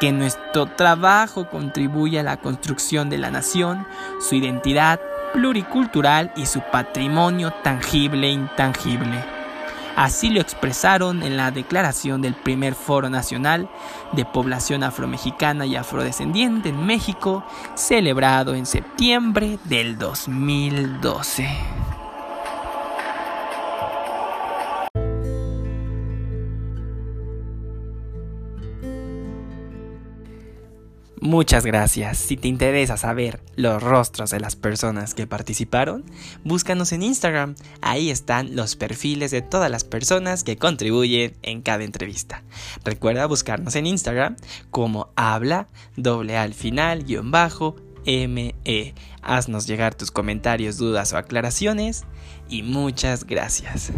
Que 0.00 0.10
nuestro 0.10 0.66
trabajo 0.66 1.48
contribuye 1.48 2.18
a 2.18 2.24
la 2.24 2.38
construcción 2.38 3.08
de 3.08 3.18
la 3.18 3.30
nación, 3.30 3.86
su 4.18 4.34
identidad 4.34 4.98
pluricultural 5.32 6.32
y 6.34 6.46
su 6.46 6.60
patrimonio 6.72 7.52
tangible 7.62 8.26
e 8.26 8.32
intangible. 8.32 9.41
Así 9.96 10.30
lo 10.30 10.40
expresaron 10.40 11.22
en 11.22 11.36
la 11.36 11.50
declaración 11.50 12.22
del 12.22 12.34
primer 12.34 12.74
Foro 12.74 13.10
Nacional 13.10 13.68
de 14.12 14.24
Población 14.24 14.82
Afromexicana 14.82 15.66
y 15.66 15.76
Afrodescendiente 15.76 16.70
en 16.70 16.86
México, 16.86 17.44
celebrado 17.74 18.54
en 18.54 18.64
septiembre 18.64 19.58
del 19.64 19.98
2012. 19.98 22.01
Muchas 31.22 31.64
gracias. 31.64 32.18
Si 32.18 32.36
te 32.36 32.48
interesa 32.48 32.96
saber 32.96 33.38
los 33.54 33.80
rostros 33.80 34.30
de 34.30 34.40
las 34.40 34.56
personas 34.56 35.14
que 35.14 35.28
participaron, 35.28 36.04
búscanos 36.42 36.90
en 36.90 37.04
Instagram. 37.04 37.54
Ahí 37.80 38.10
están 38.10 38.56
los 38.56 38.74
perfiles 38.74 39.30
de 39.30 39.40
todas 39.40 39.70
las 39.70 39.84
personas 39.84 40.42
que 40.42 40.56
contribuyen 40.56 41.36
en 41.42 41.62
cada 41.62 41.84
entrevista. 41.84 42.42
Recuerda 42.84 43.26
buscarnos 43.26 43.76
en 43.76 43.86
Instagram 43.86 44.34
como 44.72 45.10
habla 45.14 45.68
doble 45.94 46.36
al 46.36 46.54
final 46.54 47.04
guion 47.04 47.30
bajo 47.30 47.76
me. 48.04 48.56
Haznos 49.22 49.68
llegar 49.68 49.94
tus 49.94 50.10
comentarios, 50.10 50.76
dudas 50.76 51.12
o 51.12 51.18
aclaraciones 51.18 52.02
y 52.48 52.64
muchas 52.64 53.26
gracias. 53.26 53.92